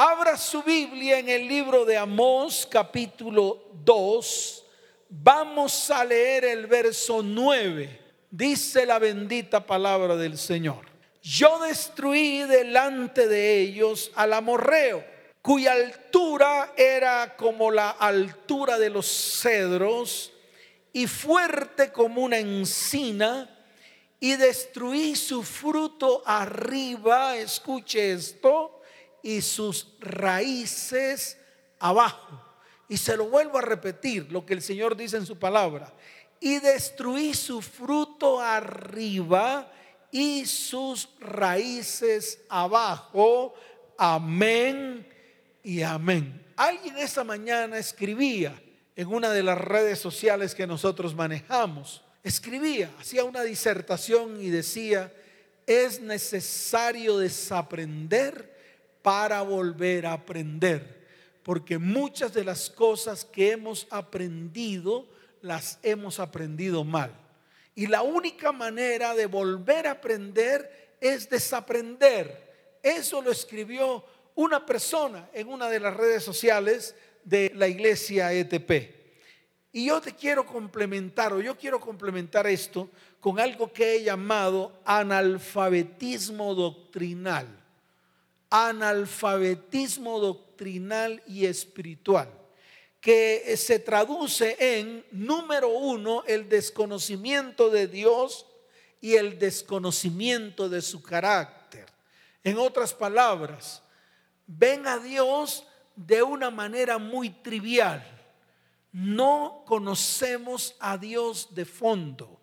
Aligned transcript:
Abra 0.00 0.36
su 0.36 0.62
Biblia 0.62 1.18
en 1.18 1.28
el 1.28 1.48
libro 1.48 1.84
de 1.84 1.96
Amós 1.96 2.68
capítulo 2.70 3.64
2. 3.82 4.64
Vamos 5.08 5.90
a 5.90 6.04
leer 6.04 6.44
el 6.44 6.68
verso 6.68 7.20
9. 7.20 8.00
Dice 8.30 8.86
la 8.86 9.00
bendita 9.00 9.66
palabra 9.66 10.14
del 10.14 10.38
Señor. 10.38 10.86
Yo 11.20 11.58
destruí 11.58 12.44
delante 12.44 13.26
de 13.26 13.58
ellos 13.58 14.12
al 14.14 14.34
amorreo, 14.34 15.04
cuya 15.42 15.72
altura 15.72 16.74
era 16.76 17.34
como 17.34 17.72
la 17.72 17.90
altura 17.90 18.78
de 18.78 18.90
los 18.90 19.08
cedros 19.08 20.32
y 20.92 21.08
fuerte 21.08 21.90
como 21.90 22.22
una 22.22 22.38
encina, 22.38 23.52
y 24.20 24.36
destruí 24.36 25.16
su 25.16 25.42
fruto 25.42 26.22
arriba, 26.24 27.36
escuche 27.36 28.12
esto, 28.12 28.77
y 29.22 29.40
sus 29.40 29.96
raíces 30.00 31.38
abajo. 31.78 32.44
Y 32.88 32.96
se 32.96 33.16
lo 33.16 33.28
vuelvo 33.28 33.58
a 33.58 33.62
repetir, 33.62 34.32
lo 34.32 34.46
que 34.46 34.54
el 34.54 34.62
Señor 34.62 34.96
dice 34.96 35.16
en 35.16 35.26
su 35.26 35.38
palabra. 35.38 35.92
Y 36.40 36.58
destruí 36.58 37.34
su 37.34 37.60
fruto 37.60 38.40
arriba 38.40 39.70
y 40.10 40.46
sus 40.46 41.08
raíces 41.20 42.40
abajo. 42.48 43.54
Amén 43.98 45.06
y 45.62 45.82
amén. 45.82 46.46
Alguien 46.56 46.96
esta 46.98 47.24
mañana 47.24 47.78
escribía 47.78 48.60
en 48.96 49.08
una 49.08 49.30
de 49.30 49.42
las 49.42 49.58
redes 49.58 49.98
sociales 49.98 50.54
que 50.54 50.66
nosotros 50.66 51.14
manejamos. 51.14 52.02
Escribía, 52.22 52.90
hacía 52.98 53.24
una 53.24 53.42
disertación 53.42 54.40
y 54.40 54.48
decía, 54.50 55.12
es 55.66 56.00
necesario 56.00 57.18
desaprender 57.18 58.47
para 59.08 59.40
volver 59.40 60.04
a 60.04 60.12
aprender. 60.12 61.06
Porque 61.42 61.78
muchas 61.78 62.34
de 62.34 62.44
las 62.44 62.68
cosas 62.68 63.24
que 63.24 63.52
hemos 63.52 63.86
aprendido 63.88 65.08
las 65.40 65.78
hemos 65.82 66.20
aprendido 66.20 66.84
mal. 66.84 67.10
Y 67.74 67.86
la 67.86 68.02
única 68.02 68.52
manera 68.52 69.14
de 69.14 69.24
volver 69.24 69.86
a 69.86 69.92
aprender 69.92 70.96
es 71.00 71.30
desaprender. 71.30 72.78
Eso 72.82 73.22
lo 73.22 73.30
escribió 73.30 74.04
una 74.34 74.66
persona 74.66 75.30
en 75.32 75.48
una 75.48 75.70
de 75.70 75.80
las 75.80 75.96
redes 75.96 76.22
sociales 76.22 76.94
de 77.24 77.50
la 77.54 77.66
iglesia 77.66 78.30
ETP. 78.30 78.94
Y 79.72 79.86
yo 79.86 80.02
te 80.02 80.14
quiero 80.14 80.44
complementar, 80.44 81.32
o 81.32 81.40
yo 81.40 81.56
quiero 81.56 81.80
complementar 81.80 82.46
esto 82.46 82.90
con 83.20 83.40
algo 83.40 83.72
que 83.72 83.96
he 83.96 84.04
llamado 84.04 84.82
analfabetismo 84.84 86.54
doctrinal 86.54 87.67
analfabetismo 88.50 90.18
doctrinal 90.20 91.22
y 91.26 91.46
espiritual, 91.46 92.32
que 93.00 93.56
se 93.56 93.78
traduce 93.78 94.56
en, 94.58 95.04
número 95.12 95.68
uno, 95.68 96.24
el 96.26 96.48
desconocimiento 96.48 97.70
de 97.70 97.86
Dios 97.86 98.46
y 99.00 99.14
el 99.14 99.38
desconocimiento 99.38 100.68
de 100.68 100.82
su 100.82 101.02
carácter. 101.02 101.86
En 102.42 102.58
otras 102.58 102.94
palabras, 102.94 103.82
ven 104.46 104.86
a 104.86 104.98
Dios 104.98 105.64
de 105.94 106.22
una 106.22 106.50
manera 106.50 106.98
muy 106.98 107.30
trivial. 107.30 108.04
No 108.92 109.62
conocemos 109.66 110.74
a 110.80 110.96
Dios 110.96 111.54
de 111.54 111.64
fondo. 111.64 112.40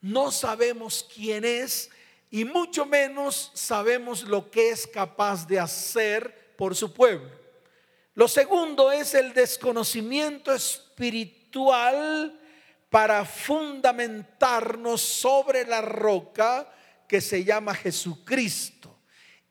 No 0.00 0.30
sabemos 0.32 1.06
quién 1.14 1.44
es 1.44 1.90
y 2.34 2.44
mucho 2.44 2.84
menos 2.84 3.52
sabemos 3.54 4.24
lo 4.24 4.50
que 4.50 4.70
es 4.70 4.88
capaz 4.88 5.46
de 5.46 5.60
hacer 5.60 6.56
por 6.56 6.74
su 6.74 6.92
pueblo. 6.92 7.30
Lo 8.16 8.26
segundo 8.26 8.90
es 8.90 9.14
el 9.14 9.32
desconocimiento 9.32 10.52
espiritual 10.52 12.36
para 12.90 13.24
fundamentarnos 13.24 15.00
sobre 15.00 15.64
la 15.64 15.80
roca 15.80 16.68
que 17.06 17.20
se 17.20 17.44
llama 17.44 17.72
Jesucristo. 17.72 18.98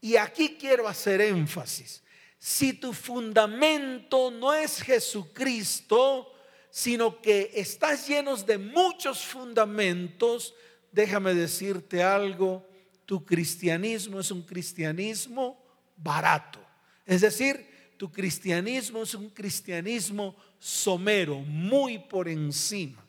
Y 0.02 0.18
aquí 0.18 0.58
quiero 0.60 0.86
hacer 0.86 1.22
énfasis. 1.22 2.04
Si 2.38 2.74
tu 2.74 2.92
fundamento 2.92 4.30
no 4.30 4.54
es 4.54 4.82
Jesucristo, 4.82 6.34
sino 6.70 7.22
que 7.22 7.50
estás 7.54 8.10
llenos 8.10 8.46
de 8.46 8.58
muchos 8.58 9.24
fundamentos, 9.24 10.54
déjame 10.92 11.34
decirte 11.34 12.04
algo, 12.04 12.73
tu 13.14 13.24
cristianismo 13.24 14.20
es 14.20 14.32
un 14.32 14.42
cristianismo 14.42 15.64
barato. 15.96 16.58
Es 17.06 17.22
decir, 17.22 17.94
tu 17.96 18.12
cristianismo 18.12 19.04
es 19.04 19.14
un 19.14 19.30
cristianismo 19.30 20.36
somero, 20.58 21.36
muy 21.36 22.00
por 22.00 22.28
encima. 22.28 23.06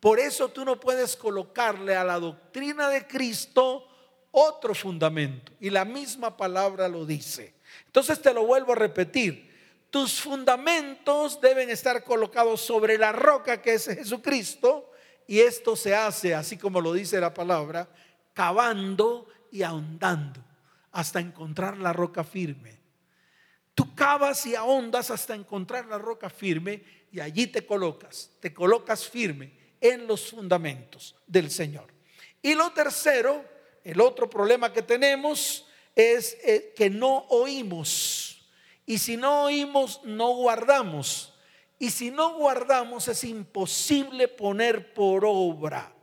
Por 0.00 0.20
eso 0.20 0.50
tú 0.50 0.66
no 0.66 0.78
puedes 0.78 1.16
colocarle 1.16 1.96
a 1.96 2.04
la 2.04 2.20
doctrina 2.20 2.90
de 2.90 3.06
Cristo 3.06 3.88
otro 4.32 4.74
fundamento. 4.74 5.50
Y 5.60 5.70
la 5.70 5.86
misma 5.86 6.36
palabra 6.36 6.86
lo 6.86 7.06
dice. 7.06 7.54
Entonces 7.86 8.20
te 8.20 8.34
lo 8.34 8.44
vuelvo 8.44 8.72
a 8.72 8.76
repetir. 8.76 9.50
Tus 9.88 10.20
fundamentos 10.20 11.40
deben 11.40 11.70
estar 11.70 12.04
colocados 12.04 12.60
sobre 12.60 12.98
la 12.98 13.12
roca 13.12 13.62
que 13.62 13.72
es 13.72 13.86
Jesucristo. 13.86 14.92
Y 15.26 15.40
esto 15.40 15.74
se 15.74 15.94
hace, 15.94 16.34
así 16.34 16.58
como 16.58 16.82
lo 16.82 16.92
dice 16.92 17.18
la 17.18 17.32
palabra, 17.32 17.88
cavando 18.34 19.26
y 19.50 19.62
ahondando 19.62 20.42
hasta 20.92 21.20
encontrar 21.20 21.78
la 21.78 21.92
roca 21.92 22.24
firme. 22.24 22.78
Tú 23.74 23.94
cavas 23.94 24.44
y 24.46 24.54
ahondas 24.54 25.10
hasta 25.10 25.34
encontrar 25.34 25.86
la 25.86 25.98
roca 25.98 26.28
firme 26.28 26.82
y 27.12 27.20
allí 27.20 27.46
te 27.46 27.64
colocas, 27.64 28.30
te 28.40 28.52
colocas 28.52 29.08
firme 29.08 29.52
en 29.80 30.06
los 30.06 30.30
fundamentos 30.30 31.14
del 31.26 31.50
Señor. 31.50 31.92
Y 32.42 32.54
lo 32.54 32.70
tercero, 32.72 33.44
el 33.84 34.00
otro 34.00 34.28
problema 34.28 34.72
que 34.72 34.82
tenemos 34.82 35.66
es 35.94 36.36
eh, 36.42 36.72
que 36.76 36.90
no 36.90 37.26
oímos. 37.28 38.50
Y 38.84 38.98
si 38.98 39.16
no 39.16 39.44
oímos, 39.44 40.00
no 40.04 40.34
guardamos. 40.34 41.34
Y 41.78 41.90
si 41.90 42.10
no 42.10 42.34
guardamos, 42.34 43.06
es 43.08 43.22
imposible 43.24 44.26
poner 44.26 44.92
por 44.94 45.24
obra 45.24 45.94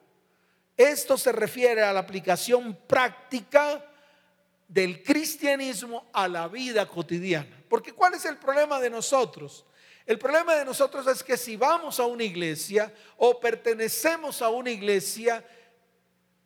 esto 0.78 1.18
se 1.18 1.32
refiere 1.32 1.84
a 1.84 1.94
la 1.94 2.02
aplicación 2.02 2.78
práctica 2.88 3.84
del 4.68 5.04
cristianismo 5.04 6.10
a 6.12 6.28
la 6.28 6.48
vida 6.48 6.88
cotidiana. 6.88 7.64
Porque 7.70 7.94
¿cuál 7.94 8.14
es 8.16 8.26
el 8.26 8.38
problema 8.38 8.80
de 8.80 8.90
nosotros? 8.90 9.66
El 10.06 10.20
problema 10.20 10.56
de 10.56 10.66
nosotros 10.66 11.08
es 11.08 11.24
que 11.24 11.38
si 11.38 11.56
vamos 11.56 12.00
a 12.00 12.06
una 12.06 12.24
iglesia 12.24 12.94
o 13.18 13.40
pertenecemos 13.40 14.42
a 14.42 14.50
una 14.50 14.70
iglesia, 14.70 15.44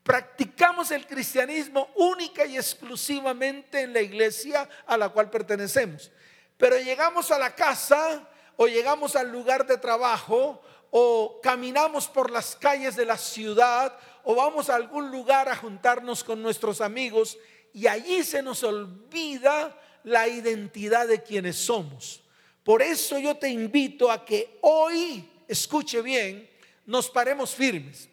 practicamos 0.04 0.92
el 0.92 1.06
cristianismo 1.06 1.90
única 1.96 2.46
y 2.46 2.56
exclusivamente 2.56 3.82
en 3.82 3.94
la 3.94 4.02
iglesia 4.02 4.70
a 4.86 4.98
la 4.98 5.10
cual 5.10 5.30
pertenecemos. 5.30 6.12
Pero 6.58 6.78
llegamos 6.78 7.32
a 7.32 7.40
la 7.40 7.54
casa 7.54 8.28
o 8.56 8.68
llegamos 8.68 9.16
al 9.16 9.32
lugar 9.32 9.66
de 9.66 9.78
trabajo 9.78 10.62
o 10.92 11.40
caminamos 11.42 12.08
por 12.08 12.32
las 12.32 12.56
calles 12.56 12.96
de 12.96 13.06
la 13.06 13.18
ciudad 13.18 13.98
o 14.24 14.36
vamos 14.36 14.70
a 14.70 14.76
algún 14.76 15.12
lugar 15.12 15.50
a 15.50 15.56
juntarnos 15.56 16.24
con 16.24 16.42
nuestros 16.42 16.82
amigos 16.82 17.38
y 17.74 17.88
allí 17.88 18.24
se 18.24 18.42
nos 18.42 18.64
olvida 18.64 19.78
la 20.04 20.28
identidad 20.28 21.08
de 21.08 21.22
quienes 21.22 21.56
somos. 21.56 22.22
Por 22.64 22.82
eso 22.82 23.18
yo 23.20 23.36
te 23.38 23.50
invito 23.50 24.12
a 24.12 24.26
que 24.26 24.60
hoy, 24.62 25.30
escuche 25.48 26.02
bien, 26.02 26.50
nos 26.86 27.10
paremos 27.10 27.54
firmes 27.54 28.10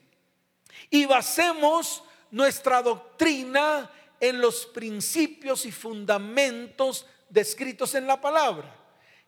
y 0.91 1.07
basemos 1.07 2.03
nuestra 2.31 2.83
doctrina 2.83 3.91
en 4.21 4.41
los 4.41 4.67
principios 4.67 5.67
y 5.67 5.73
fundamentos 5.73 7.07
descritos 7.29 7.95
en 7.95 8.07
la 8.07 8.21
palabra 8.21 8.86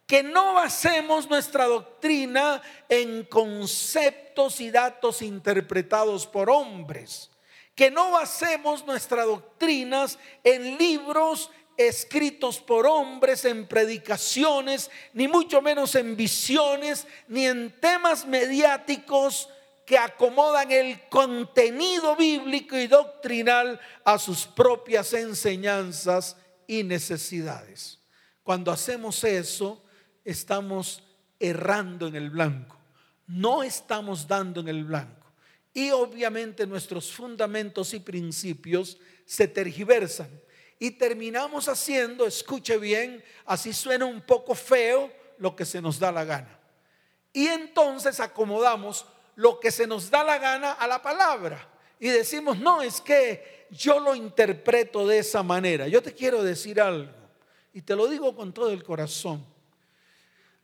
que 0.08 0.22
no 0.22 0.54
basemos 0.54 1.28
nuestra 1.28 1.66
doctrina 1.66 2.62
en 2.88 3.24
conceptos 3.24 4.58
y 4.62 4.70
datos 4.70 5.20
interpretados 5.20 6.26
por 6.26 6.48
hombres, 6.48 7.30
que 7.74 7.90
no 7.90 8.12
basemos 8.12 8.86
nuestras 8.86 9.26
doctrinas 9.26 10.18
en 10.42 10.78
libros 10.78 11.50
escritos 11.76 12.58
por 12.58 12.86
hombres, 12.86 13.44
en 13.44 13.68
predicaciones, 13.68 14.90
ni 15.12 15.28
mucho 15.28 15.60
menos 15.60 15.94
en 15.94 16.16
visiones, 16.16 17.06
ni 17.28 17.44
en 17.44 17.78
temas 17.78 18.24
mediáticos 18.24 19.50
que 19.84 19.98
acomodan 19.98 20.72
el 20.72 21.06
contenido 21.10 22.16
bíblico 22.16 22.78
y 22.78 22.86
doctrinal 22.86 23.78
a 24.04 24.18
sus 24.18 24.46
propias 24.46 25.12
enseñanzas 25.12 26.34
y 26.66 26.82
necesidades. 26.82 27.98
Cuando 28.42 28.72
hacemos 28.72 29.22
eso, 29.22 29.84
estamos 30.30 31.02
errando 31.40 32.06
en 32.06 32.14
el 32.14 32.28
blanco, 32.28 32.76
no 33.26 33.62
estamos 33.62 34.28
dando 34.28 34.60
en 34.60 34.68
el 34.68 34.84
blanco. 34.84 35.26
Y 35.72 35.90
obviamente 35.90 36.66
nuestros 36.66 37.10
fundamentos 37.12 37.94
y 37.94 38.00
principios 38.00 38.98
se 39.24 39.48
tergiversan. 39.48 40.28
y 40.80 40.92
terminamos 40.92 41.66
haciendo, 41.66 42.24
escuche 42.24 42.78
bien, 42.78 43.24
así 43.46 43.72
suena 43.72 44.04
un 44.04 44.20
poco 44.20 44.54
feo, 44.54 45.10
lo 45.38 45.56
que 45.56 45.64
se 45.64 45.82
nos 45.82 45.98
da 45.98 46.12
la 46.12 46.24
gana. 46.24 46.56
Y 47.32 47.48
entonces 47.48 48.20
acomodamos 48.20 49.04
lo 49.34 49.58
que 49.58 49.72
se 49.72 49.88
nos 49.88 50.08
da 50.08 50.22
la 50.22 50.38
gana 50.38 50.72
a 50.72 50.86
la 50.86 51.02
palabra. 51.02 51.68
Y 51.98 52.08
decimos, 52.08 52.60
no, 52.60 52.80
es 52.80 53.00
que 53.00 53.66
yo 53.70 53.98
lo 53.98 54.14
interpreto 54.14 55.04
de 55.04 55.18
esa 55.18 55.42
manera. 55.42 55.88
Yo 55.88 56.00
te 56.00 56.14
quiero 56.14 56.44
decir 56.44 56.80
algo, 56.80 57.12
y 57.72 57.82
te 57.82 57.96
lo 57.96 58.06
digo 58.06 58.36
con 58.36 58.52
todo 58.52 58.70
el 58.70 58.84
corazón. 58.84 59.44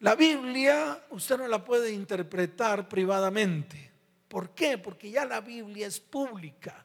La 0.05 0.17
Biblia 0.17 1.03
usted 1.12 1.39
no 1.39 1.49
la 1.49 1.65
puede 1.65 1.91
interpretar 1.91 2.91
privadamente. 2.91 3.91
¿Por 4.29 4.51
qué? 4.51 4.77
Porque 4.77 5.11
ya 5.11 5.25
la 5.25 5.41
Biblia 5.41 5.87
es 5.87 5.99
pública. 5.99 6.85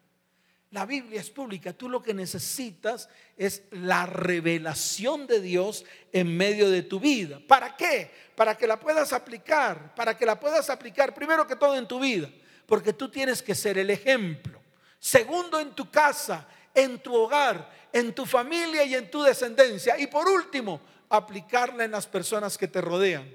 La 0.72 0.86
Biblia 0.86 1.20
es 1.20 1.30
pública. 1.30 1.74
Tú 1.74 1.90
lo 1.90 2.02
que 2.02 2.14
necesitas 2.14 3.10
es 3.36 3.64
la 3.72 4.06
revelación 4.06 5.28
de 5.28 5.42
Dios 5.42 5.84
en 6.14 6.38
medio 6.38 6.70
de 6.70 6.82
tu 6.82 7.02
vida. 7.02 7.42
¿Para 7.46 7.76
qué? 7.76 8.10
Para 8.38 8.56
que 8.56 8.66
la 8.66 8.80
puedas 8.80 9.12
aplicar. 9.12 9.94
Para 9.96 10.16
que 10.16 10.26
la 10.26 10.40
puedas 10.40 10.70
aplicar 10.70 11.14
primero 11.14 11.46
que 11.46 11.58
todo 11.58 11.76
en 11.76 11.90
tu 11.90 12.00
vida. 12.00 12.30
Porque 12.66 12.94
tú 12.94 13.10
tienes 13.10 13.44
que 13.44 13.54
ser 13.54 13.78
el 13.78 13.90
ejemplo. 13.90 14.62
Segundo, 14.98 15.60
en 15.60 15.72
tu 15.72 15.92
casa, 15.92 16.48
en 16.74 17.00
tu 17.00 17.14
hogar, 17.14 17.70
en 17.92 18.16
tu 18.16 18.26
familia 18.26 18.86
y 18.86 18.96
en 18.96 19.12
tu 19.12 19.22
descendencia. 19.24 20.00
Y 20.00 20.08
por 20.08 20.26
último, 20.26 20.80
aplicarla 21.10 21.84
en 21.84 21.92
las 21.92 22.08
personas 22.08 22.58
que 22.58 22.68
te 22.68 22.82
rodean. 22.82 23.30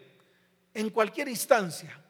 En 0.73 0.91
cualquier 0.91 1.29
instancia. 1.29 2.01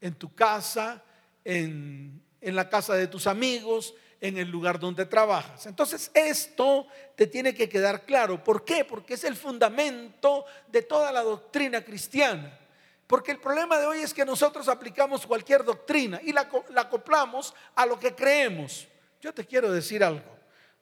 En 0.00 0.14
tu 0.14 0.34
casa, 0.34 1.02
en, 1.44 2.22
en 2.40 2.56
la 2.56 2.68
casa 2.68 2.94
de 2.94 3.08
tus 3.08 3.26
amigos, 3.26 3.94
en 4.20 4.36
el 4.36 4.50
lugar 4.50 4.78
donde 4.78 5.06
trabajas. 5.06 5.66
Entonces 5.66 6.10
esto 6.14 6.86
te 7.16 7.26
tiene 7.26 7.54
que 7.54 7.68
quedar 7.68 8.04
claro. 8.04 8.42
¿Por 8.42 8.64
qué? 8.64 8.84
Porque 8.84 9.14
es 9.14 9.24
el 9.24 9.36
fundamento 9.36 10.44
de 10.68 10.82
toda 10.82 11.12
la 11.12 11.22
doctrina 11.22 11.84
cristiana. 11.84 12.58
Porque 13.06 13.32
el 13.32 13.40
problema 13.40 13.78
de 13.78 13.86
hoy 13.86 14.00
es 14.00 14.12
que 14.12 14.24
nosotros 14.24 14.68
aplicamos 14.68 15.26
cualquier 15.26 15.64
doctrina 15.64 16.20
y 16.22 16.32
la, 16.32 16.48
la 16.70 16.82
acoplamos 16.82 17.54
a 17.74 17.86
lo 17.86 17.98
que 17.98 18.14
creemos. 18.14 18.86
Yo 19.20 19.32
te 19.32 19.46
quiero 19.46 19.72
decir 19.72 20.04
algo. 20.04 20.36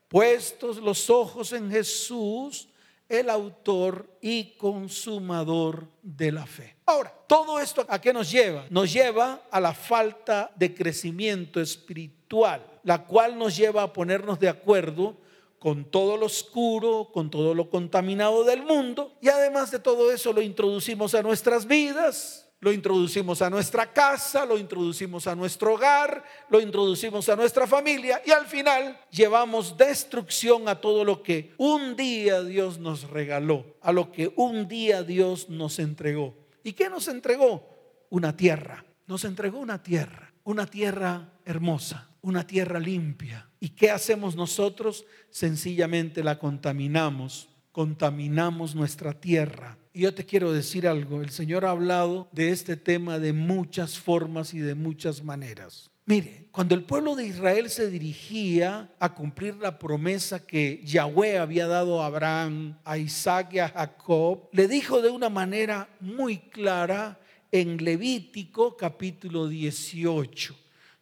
Puestos 0.08 0.78
los 0.78 1.08
ojos 1.10 1.52
en 1.52 1.70
Jesús, 1.70 2.68
el 3.08 3.30
autor 3.30 4.08
y 4.20 4.56
consumador 4.56 5.88
de 6.02 6.32
la 6.32 6.46
fe. 6.46 6.76
Ahora, 6.86 7.12
¿todo 7.26 7.60
esto 7.60 7.84
a 7.88 8.00
qué 8.00 8.12
nos 8.12 8.30
lleva? 8.30 8.66
Nos 8.70 8.92
lleva 8.92 9.42
a 9.50 9.60
la 9.60 9.74
falta 9.74 10.50
de 10.56 10.74
crecimiento 10.74 11.60
espiritual, 11.60 12.64
la 12.82 13.04
cual 13.04 13.38
nos 13.38 13.56
lleva 13.56 13.82
a 13.82 13.92
ponernos 13.92 14.38
de 14.38 14.48
acuerdo 14.48 15.16
con 15.58 15.84
todo 15.84 16.16
lo 16.16 16.26
oscuro, 16.26 17.10
con 17.12 17.30
todo 17.30 17.54
lo 17.54 17.70
contaminado 17.70 18.44
del 18.44 18.62
mundo 18.62 19.16
y 19.20 19.28
además 19.28 19.70
de 19.70 19.78
todo 19.78 20.12
eso 20.12 20.32
lo 20.32 20.42
introducimos 20.42 21.14
a 21.14 21.22
nuestras 21.22 21.66
vidas 21.66 22.45
lo 22.60 22.72
introducimos 22.72 23.42
a 23.42 23.50
nuestra 23.50 23.92
casa, 23.92 24.46
lo 24.46 24.58
introducimos 24.58 25.26
a 25.26 25.34
nuestro 25.34 25.74
hogar, 25.74 26.24
lo 26.48 26.60
introducimos 26.60 27.28
a 27.28 27.36
nuestra 27.36 27.66
familia 27.66 28.22
y 28.24 28.30
al 28.30 28.46
final 28.46 28.98
llevamos 29.10 29.76
destrucción 29.76 30.68
a 30.68 30.80
todo 30.80 31.04
lo 31.04 31.22
que 31.22 31.52
un 31.58 31.96
día 31.96 32.42
Dios 32.42 32.78
nos 32.78 33.10
regaló, 33.10 33.76
a 33.82 33.92
lo 33.92 34.10
que 34.10 34.32
un 34.36 34.68
día 34.68 35.02
Dios 35.02 35.50
nos 35.50 35.78
entregó. 35.78 36.34
¿Y 36.62 36.72
qué 36.72 36.88
nos 36.88 37.08
entregó? 37.08 38.06
Una 38.08 38.36
tierra. 38.36 38.84
Nos 39.06 39.24
entregó 39.24 39.60
una 39.60 39.82
tierra, 39.82 40.32
una 40.42 40.66
tierra 40.66 41.34
hermosa, 41.44 42.08
una 42.22 42.46
tierra 42.46 42.80
limpia. 42.80 43.48
¿Y 43.60 43.68
qué 43.70 43.90
hacemos 43.90 44.34
nosotros? 44.34 45.04
Sencillamente 45.30 46.24
la 46.24 46.38
contaminamos, 46.40 47.48
contaminamos 47.70 48.74
nuestra 48.74 49.12
tierra 49.12 49.78
y 49.96 50.00
yo 50.00 50.12
te 50.12 50.26
quiero 50.26 50.52
decir 50.52 50.86
algo, 50.86 51.22
el 51.22 51.30
Señor 51.30 51.64
ha 51.64 51.70
hablado 51.70 52.28
de 52.30 52.50
este 52.50 52.76
tema 52.76 53.18
de 53.18 53.32
muchas 53.32 53.98
formas 53.98 54.52
y 54.52 54.58
de 54.58 54.74
muchas 54.74 55.24
maneras. 55.24 55.90
Mire, 56.04 56.48
cuando 56.50 56.74
el 56.74 56.82
pueblo 56.82 57.16
de 57.16 57.26
Israel 57.26 57.70
se 57.70 57.88
dirigía 57.88 58.90
a 59.00 59.14
cumplir 59.14 59.56
la 59.56 59.78
promesa 59.78 60.46
que 60.46 60.82
Yahweh 60.84 61.38
había 61.38 61.66
dado 61.66 62.02
a 62.02 62.06
Abraham, 62.08 62.76
a 62.84 62.98
Isaac 62.98 63.54
y 63.54 63.58
a 63.58 63.70
Jacob, 63.70 64.50
le 64.52 64.68
dijo 64.68 65.00
de 65.00 65.08
una 65.08 65.30
manera 65.30 65.88
muy 65.98 66.40
clara 66.40 67.18
en 67.50 67.82
Levítico 67.82 68.76
capítulo 68.76 69.48
18. 69.48 70.54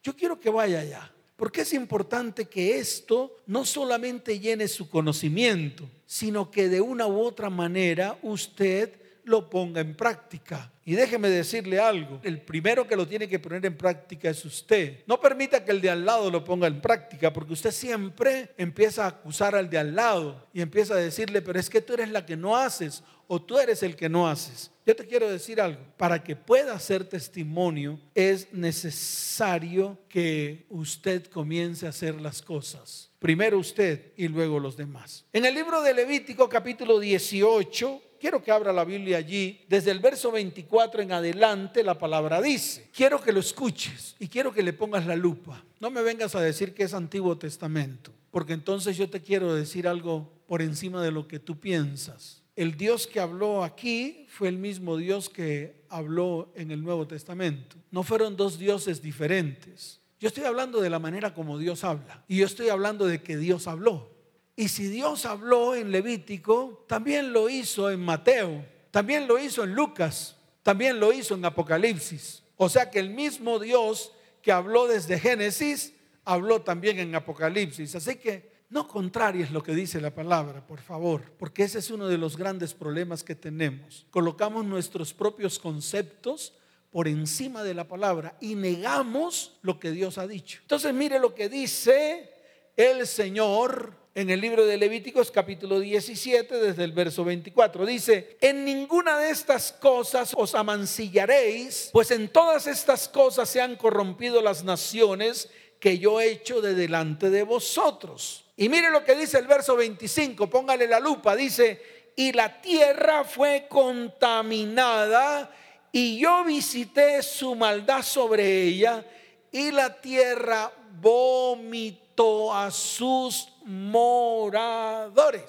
Yo 0.04 0.14
quiero 0.14 0.38
que 0.38 0.50
vaya 0.50 0.78
allá. 0.78 1.13
Porque 1.36 1.62
es 1.62 1.72
importante 1.72 2.46
que 2.46 2.78
esto 2.78 3.36
no 3.46 3.64
solamente 3.64 4.38
llene 4.38 4.68
su 4.68 4.88
conocimiento, 4.88 5.88
sino 6.06 6.50
que 6.50 6.68
de 6.68 6.80
una 6.80 7.06
u 7.06 7.20
otra 7.20 7.50
manera 7.50 8.18
usted 8.22 9.03
lo 9.24 9.48
ponga 9.48 9.80
en 9.80 9.94
práctica. 9.94 10.70
Y 10.84 10.94
déjeme 10.94 11.30
decirle 11.30 11.80
algo, 11.80 12.20
el 12.22 12.42
primero 12.42 12.86
que 12.86 12.96
lo 12.96 13.08
tiene 13.08 13.28
que 13.28 13.38
poner 13.38 13.64
en 13.64 13.76
práctica 13.76 14.28
es 14.28 14.44
usted. 14.44 15.02
No 15.06 15.18
permita 15.18 15.64
que 15.64 15.70
el 15.70 15.80
de 15.80 15.90
al 15.90 16.04
lado 16.04 16.30
lo 16.30 16.44
ponga 16.44 16.66
en 16.66 16.80
práctica, 16.80 17.32
porque 17.32 17.54
usted 17.54 17.70
siempre 17.70 18.50
empieza 18.58 19.04
a 19.04 19.08
acusar 19.08 19.54
al 19.54 19.70
de 19.70 19.78
al 19.78 19.94
lado 19.94 20.46
y 20.52 20.60
empieza 20.60 20.94
a 20.94 20.98
decirle, 20.98 21.40
pero 21.40 21.58
es 21.58 21.70
que 21.70 21.80
tú 21.80 21.94
eres 21.94 22.10
la 22.10 22.26
que 22.26 22.36
no 22.36 22.56
haces 22.56 23.02
o 23.26 23.40
tú 23.40 23.58
eres 23.58 23.82
el 23.82 23.96
que 23.96 24.08
no 24.08 24.28
haces. 24.28 24.70
Yo 24.86 24.94
te 24.94 25.06
quiero 25.06 25.30
decir 25.30 25.60
algo, 25.60 25.80
para 25.96 26.22
que 26.22 26.36
pueda 26.36 26.78
ser 26.78 27.04
testimonio 27.04 27.98
es 28.14 28.52
necesario 28.52 29.98
que 30.08 30.66
usted 30.68 31.24
comience 31.26 31.86
a 31.86 31.90
hacer 31.90 32.20
las 32.20 32.42
cosas. 32.42 33.10
Primero 33.18 33.58
usted 33.58 34.12
y 34.16 34.28
luego 34.28 34.60
los 34.60 34.76
demás. 34.76 35.24
En 35.32 35.46
el 35.46 35.54
libro 35.54 35.80
de 35.80 35.94
Levítico 35.94 36.46
capítulo 36.46 36.98
18, 36.98 38.02
quiero 38.24 38.42
que 38.42 38.50
abra 38.50 38.72
la 38.72 38.86
Biblia 38.86 39.18
allí, 39.18 39.60
desde 39.68 39.90
el 39.90 39.98
verso 39.98 40.32
24 40.32 41.02
en 41.02 41.12
adelante 41.12 41.82
la 41.82 41.98
palabra 41.98 42.40
dice, 42.40 42.88
quiero 42.90 43.20
que 43.20 43.32
lo 43.32 43.40
escuches 43.40 44.16
y 44.18 44.28
quiero 44.28 44.50
que 44.50 44.62
le 44.62 44.72
pongas 44.72 45.04
la 45.04 45.14
lupa. 45.14 45.62
No 45.78 45.90
me 45.90 46.00
vengas 46.00 46.34
a 46.34 46.40
decir 46.40 46.72
que 46.72 46.84
es 46.84 46.94
Antiguo 46.94 47.36
Testamento, 47.36 48.12
porque 48.30 48.54
entonces 48.54 48.96
yo 48.96 49.10
te 49.10 49.20
quiero 49.20 49.54
decir 49.54 49.86
algo 49.86 50.32
por 50.46 50.62
encima 50.62 51.02
de 51.02 51.10
lo 51.10 51.28
que 51.28 51.38
tú 51.38 51.60
piensas 51.60 52.42
el 52.56 52.76
Dios 52.76 53.06
que 53.06 53.20
habló 53.20 53.64
aquí 53.64 54.26
fue 54.28 54.48
el 54.48 54.58
mismo 54.58 54.96
Dios 54.96 55.28
que 55.28 55.82
habló 55.88 56.52
en 56.54 56.70
el 56.70 56.82
Nuevo 56.82 57.06
Testamento. 57.06 57.76
No 57.90 58.04
fueron 58.04 58.36
dos 58.36 58.58
dioses 58.58 59.02
diferentes. 59.02 60.00
Yo 60.20 60.28
estoy 60.28 60.44
hablando 60.44 60.80
de 60.80 60.88
la 60.88 61.00
manera 61.00 61.34
como 61.34 61.58
Dios 61.58 61.82
habla. 61.82 62.24
Y 62.28 62.38
yo 62.38 62.46
estoy 62.46 62.68
hablando 62.68 63.06
de 63.06 63.22
que 63.22 63.36
Dios 63.36 63.66
habló. 63.66 64.13
Y 64.56 64.68
si 64.68 64.86
Dios 64.88 65.26
habló 65.26 65.74
en 65.74 65.90
Levítico, 65.90 66.84
también 66.86 67.32
lo 67.32 67.48
hizo 67.48 67.90
en 67.90 68.00
Mateo, 68.00 68.64
también 68.90 69.26
lo 69.26 69.38
hizo 69.38 69.64
en 69.64 69.74
Lucas, 69.74 70.36
también 70.62 71.00
lo 71.00 71.12
hizo 71.12 71.34
en 71.34 71.44
Apocalipsis. 71.44 72.42
O 72.56 72.68
sea 72.68 72.90
que 72.90 73.00
el 73.00 73.10
mismo 73.10 73.58
Dios 73.58 74.12
que 74.44 74.52
habló 74.52 74.86
desde 74.86 75.18
Génesis, 75.18 75.94
habló 76.24 76.60
también 76.60 76.98
en 76.98 77.14
Apocalipsis. 77.14 77.94
Así 77.94 78.16
que 78.16 78.52
no 78.68 78.86
contraries 78.86 79.50
lo 79.50 79.62
que 79.62 79.74
dice 79.74 80.00
la 80.00 80.14
palabra, 80.14 80.66
por 80.66 80.80
favor, 80.80 81.32
porque 81.38 81.62
ese 81.62 81.78
es 81.78 81.90
uno 81.90 82.08
de 82.08 82.18
los 82.18 82.36
grandes 82.36 82.74
problemas 82.74 83.24
que 83.24 83.34
tenemos. 83.34 84.06
Colocamos 84.10 84.64
nuestros 84.64 85.14
propios 85.14 85.58
conceptos 85.58 86.52
por 86.90 87.08
encima 87.08 87.62
de 87.62 87.72
la 87.74 87.88
palabra 87.88 88.36
y 88.40 88.54
negamos 88.54 89.58
lo 89.62 89.80
que 89.80 89.90
Dios 89.90 90.18
ha 90.18 90.26
dicho. 90.26 90.58
Entonces 90.62 90.92
mire 90.92 91.18
lo 91.18 91.34
que 91.34 91.48
dice 91.48 92.30
el 92.76 93.06
Señor 93.06 94.03
en 94.14 94.30
el 94.30 94.40
libro 94.40 94.64
de 94.64 94.76
Levíticos 94.76 95.32
capítulo 95.32 95.80
17 95.80 96.58
desde 96.58 96.84
el 96.84 96.92
verso 96.92 97.24
24. 97.24 97.84
Dice, 97.84 98.36
en 98.40 98.64
ninguna 98.64 99.18
de 99.18 99.30
estas 99.30 99.72
cosas 99.72 100.32
os 100.36 100.54
amancillaréis, 100.54 101.90
pues 101.92 102.12
en 102.12 102.28
todas 102.28 102.68
estas 102.68 103.08
cosas 103.08 103.48
se 103.48 103.60
han 103.60 103.74
corrompido 103.74 104.40
las 104.40 104.62
naciones 104.62 105.50
que 105.80 105.98
yo 105.98 106.20
he 106.20 106.30
hecho 106.30 106.60
de 106.60 106.74
delante 106.74 107.28
de 107.28 107.42
vosotros. 107.42 108.44
Y 108.56 108.68
mire 108.68 108.90
lo 108.90 109.04
que 109.04 109.16
dice 109.16 109.38
el 109.38 109.48
verso 109.48 109.74
25, 109.74 110.48
póngale 110.48 110.86
la 110.86 111.00
lupa, 111.00 111.34
dice, 111.34 111.82
y 112.14 112.30
la 112.30 112.60
tierra 112.60 113.24
fue 113.24 113.66
contaminada 113.68 115.50
y 115.90 116.18
yo 116.18 116.44
visité 116.44 117.20
su 117.20 117.56
maldad 117.56 118.02
sobre 118.02 118.62
ella 118.62 119.04
y 119.50 119.72
la 119.72 120.00
tierra 120.00 120.70
vomitó 121.00 122.03
a 122.52 122.70
sus 122.70 123.48
moradores. 123.64 125.42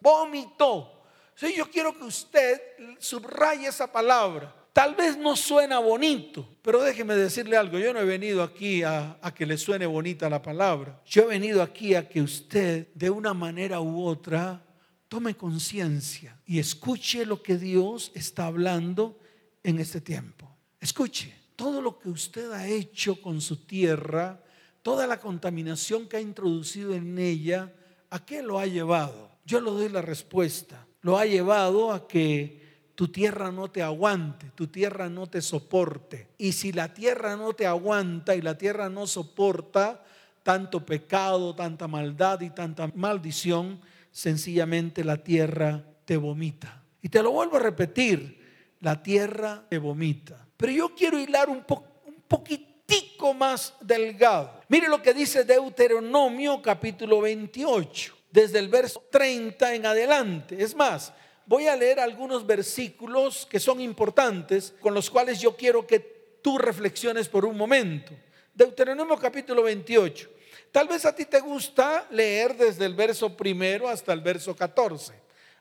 Vomitó. 0.00 1.02
Sí, 1.34 1.54
yo 1.56 1.68
quiero 1.70 1.96
que 1.96 2.04
usted 2.04 2.60
subraye 2.98 3.66
esa 3.66 3.90
palabra. 3.90 4.54
Tal 4.72 4.94
vez 4.94 5.18
no 5.18 5.36
suena 5.36 5.78
bonito, 5.80 6.48
pero 6.62 6.82
déjeme 6.82 7.14
decirle 7.14 7.58
algo, 7.58 7.78
yo 7.78 7.92
no 7.92 8.00
he 8.00 8.06
venido 8.06 8.42
aquí 8.42 8.82
a, 8.82 9.18
que 9.34 9.44
le 9.44 9.58
suene 9.58 9.84
bonita 9.84 10.30
la 10.30 10.40
palabra. 10.40 10.98
Yo 11.04 11.24
he 11.24 11.26
venido 11.26 11.62
aquí 11.62 11.94
a 11.94 12.08
que 12.08 12.22
usted 12.22 12.88
de 12.94 13.10
una 13.10 13.34
manera 13.34 13.80
u 13.80 14.02
otra 14.06 14.64
tome 15.08 15.36
conciencia 15.36 16.40
y 16.46 16.58
escuche 16.58 17.26
lo 17.26 17.42
que 17.42 17.58
Dios 17.58 18.12
está 18.14 18.46
hablando 18.46 19.18
en 19.62 19.78
este 19.78 20.00
tiempo. 20.00 20.48
Escuche, 20.80 21.34
todo 21.54 21.82
lo 21.82 21.98
que 21.98 22.08
usted 22.08 22.50
ha 22.52 22.66
hecho 22.66 23.20
con 23.20 23.42
su 23.42 23.66
tierra, 23.66 24.42
toda 24.82 25.06
la 25.06 25.18
contaminación 25.18 26.08
que 26.08 26.18
ha 26.18 26.20
introducido 26.20 26.94
en 26.94 27.18
ella, 27.18 27.72
¿a 28.10 28.24
qué 28.24 28.42
lo 28.42 28.58
ha 28.58 28.66
llevado? 28.66 29.30
Yo 29.44 29.60
le 29.60 29.70
doy 29.70 29.88
la 29.88 30.02
respuesta. 30.02 30.86
Lo 31.00 31.18
ha 31.18 31.26
llevado 31.26 31.92
a 31.92 32.06
que 32.06 32.62
tu 32.94 33.08
tierra 33.08 33.50
no 33.50 33.70
te 33.70 33.82
aguante, 33.82 34.50
tu 34.54 34.68
tierra 34.68 35.08
no 35.08 35.26
te 35.26 35.40
soporte. 35.40 36.28
Y 36.38 36.52
si 36.52 36.72
la 36.72 36.92
tierra 36.92 37.36
no 37.36 37.52
te 37.54 37.66
aguanta 37.66 38.36
y 38.36 38.42
la 38.42 38.56
tierra 38.56 38.88
no 38.88 39.06
soporta 39.06 40.04
tanto 40.42 40.84
pecado, 40.84 41.54
tanta 41.54 41.88
maldad 41.88 42.40
y 42.40 42.50
tanta 42.50 42.90
maldición, 42.94 43.80
sencillamente 44.10 45.04
la 45.04 45.16
tierra 45.16 45.84
te 46.04 46.16
vomita. 46.16 46.82
Y 47.00 47.08
te 47.08 47.22
lo 47.22 47.32
vuelvo 47.32 47.56
a 47.56 47.60
repetir, 47.60 48.76
la 48.80 49.02
tierra 49.02 49.64
te 49.68 49.78
vomita. 49.78 50.46
Pero 50.56 50.72
yo 50.72 50.94
quiero 50.94 51.18
hilar 51.18 51.48
un, 51.48 51.64
un 52.06 52.22
poquitico 52.28 53.34
más 53.34 53.74
delgado. 53.80 54.61
Mire 54.72 54.88
lo 54.88 55.02
que 55.02 55.12
dice 55.12 55.44
Deuteronomio 55.44 56.62
capítulo 56.62 57.20
28, 57.20 58.16
desde 58.30 58.58
el 58.58 58.68
verso 58.68 59.04
30 59.10 59.74
en 59.74 59.84
adelante. 59.84 60.56
Es 60.58 60.74
más, 60.74 61.12
voy 61.44 61.66
a 61.66 61.76
leer 61.76 62.00
algunos 62.00 62.46
versículos 62.46 63.44
que 63.44 63.60
son 63.60 63.82
importantes, 63.82 64.72
con 64.80 64.94
los 64.94 65.10
cuales 65.10 65.38
yo 65.42 65.54
quiero 65.54 65.86
que 65.86 65.98
tú 66.40 66.56
reflexiones 66.56 67.28
por 67.28 67.44
un 67.44 67.54
momento. 67.54 68.14
Deuteronomio 68.54 69.18
capítulo 69.18 69.62
28. 69.64 70.30
Tal 70.70 70.88
vez 70.88 71.04
a 71.04 71.14
ti 71.14 71.26
te 71.26 71.40
gusta 71.40 72.06
leer 72.10 72.56
desde 72.56 72.86
el 72.86 72.94
verso 72.94 73.36
primero 73.36 73.90
hasta 73.90 74.14
el 74.14 74.22
verso 74.22 74.56
14. 74.56 75.12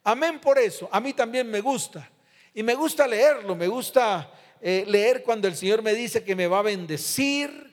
Amén 0.05 0.39
por 0.39 0.57
eso. 0.57 0.87
A 0.89 1.01
mí 1.01 1.11
también 1.11 1.49
me 1.49 1.59
gusta. 1.59 2.09
Y 2.53 2.63
me 2.63 2.75
gusta 2.75 3.05
leerlo. 3.05 3.57
Me 3.57 3.67
gusta 3.67 4.31
eh, 4.61 4.85
leer 4.87 5.21
cuando 5.21 5.49
el 5.49 5.57
Señor 5.57 5.81
me 5.81 5.93
dice 5.93 6.23
que 6.23 6.33
me 6.33 6.47
va 6.47 6.59
a 6.59 6.61
bendecir. 6.61 7.70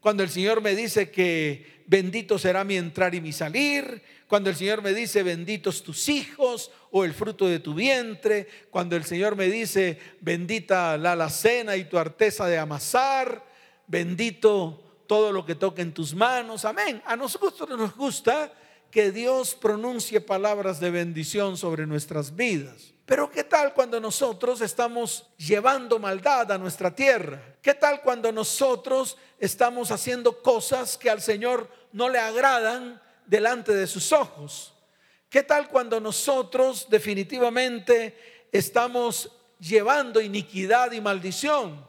Cuando 0.00 0.22
el 0.22 0.30
Señor 0.30 0.60
me 0.60 0.74
dice 0.74 1.10
que 1.10 1.82
bendito 1.86 2.38
será 2.38 2.64
mi 2.64 2.76
entrar 2.76 3.14
y 3.14 3.20
mi 3.20 3.32
salir. 3.32 4.02
Cuando 4.28 4.50
el 4.50 4.56
Señor 4.56 4.82
me 4.82 4.94
dice 4.94 5.22
benditos 5.22 5.82
tus 5.82 6.08
hijos 6.08 6.70
o 6.90 7.04
el 7.04 7.14
fruto 7.14 7.46
de 7.48 7.58
tu 7.58 7.74
vientre. 7.74 8.46
Cuando 8.70 8.94
el 8.96 9.04
Señor 9.04 9.36
me 9.36 9.48
dice 9.48 9.98
bendita 10.20 10.96
la 10.98 11.12
alacena 11.12 11.76
y 11.76 11.84
tu 11.84 11.98
arteza 11.98 12.46
de 12.46 12.58
amasar. 12.58 13.44
Bendito 13.86 15.02
todo 15.06 15.32
lo 15.32 15.44
que 15.44 15.54
toque 15.54 15.82
en 15.82 15.92
tus 15.92 16.14
manos. 16.14 16.64
Amén. 16.64 17.02
A 17.04 17.16
nosotros 17.16 17.68
nos 17.70 17.96
gusta 17.96 18.52
que 18.90 19.10
Dios 19.10 19.54
pronuncie 19.54 20.20
palabras 20.20 20.78
de 20.80 20.90
bendición 20.90 21.56
sobre 21.56 21.86
nuestras 21.86 22.36
vidas. 22.36 22.94
Pero 23.08 23.30
¿qué 23.30 23.42
tal 23.42 23.72
cuando 23.72 23.98
nosotros 23.98 24.60
estamos 24.60 25.30
llevando 25.38 25.98
maldad 25.98 26.52
a 26.52 26.58
nuestra 26.58 26.94
tierra? 26.94 27.40
¿Qué 27.62 27.72
tal 27.72 28.02
cuando 28.02 28.30
nosotros 28.30 29.16
estamos 29.38 29.90
haciendo 29.90 30.42
cosas 30.42 30.98
que 30.98 31.08
al 31.08 31.22
Señor 31.22 31.70
no 31.90 32.10
le 32.10 32.18
agradan 32.18 33.00
delante 33.24 33.74
de 33.74 33.86
sus 33.86 34.12
ojos? 34.12 34.74
¿Qué 35.30 35.42
tal 35.42 35.70
cuando 35.70 36.00
nosotros 36.00 36.86
definitivamente 36.90 38.44
estamos 38.52 39.32
llevando 39.58 40.20
iniquidad 40.20 40.92
y 40.92 41.00
maldición? 41.00 41.82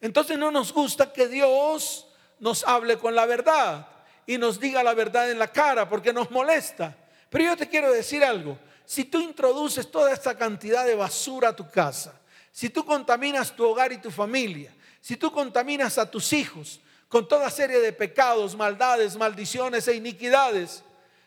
Entonces 0.00 0.38
no 0.38 0.50
nos 0.50 0.72
gusta 0.72 1.12
que 1.12 1.28
Dios 1.28 2.06
nos 2.40 2.66
hable 2.66 2.96
con 2.96 3.14
la 3.14 3.26
verdad 3.26 3.86
y 4.26 4.38
nos 4.38 4.58
diga 4.58 4.82
la 4.82 4.94
verdad 4.94 5.30
en 5.30 5.38
la 5.38 5.48
cara 5.48 5.86
porque 5.90 6.14
nos 6.14 6.30
molesta. 6.30 6.96
Pero 7.28 7.44
yo 7.44 7.56
te 7.58 7.68
quiero 7.68 7.92
decir 7.92 8.24
algo, 8.24 8.58
si 8.88 9.04
tú 9.04 9.20
introduces 9.20 9.90
toda 9.90 10.14
esta 10.14 10.34
cantidad 10.38 10.86
de 10.86 10.94
basura 10.94 11.50
a 11.50 11.54
tu 11.56 11.70
casa, 11.70 12.18
si 12.50 12.70
tú 12.70 12.86
contaminas 12.86 13.54
tu 13.54 13.66
hogar 13.66 13.92
y 13.92 13.98
tu 13.98 14.10
familia, 14.10 14.74
si 14.98 15.18
tú 15.18 15.30
contaminas 15.30 15.98
a 15.98 16.10
tus 16.10 16.32
hijos 16.32 16.80
con 17.06 17.28
toda 17.28 17.50
serie 17.50 17.80
de 17.80 17.92
pecados, 17.92 18.56
maldades, 18.56 19.14
maldiciones 19.18 19.86
e 19.88 19.94
iniquidades, 19.94 20.82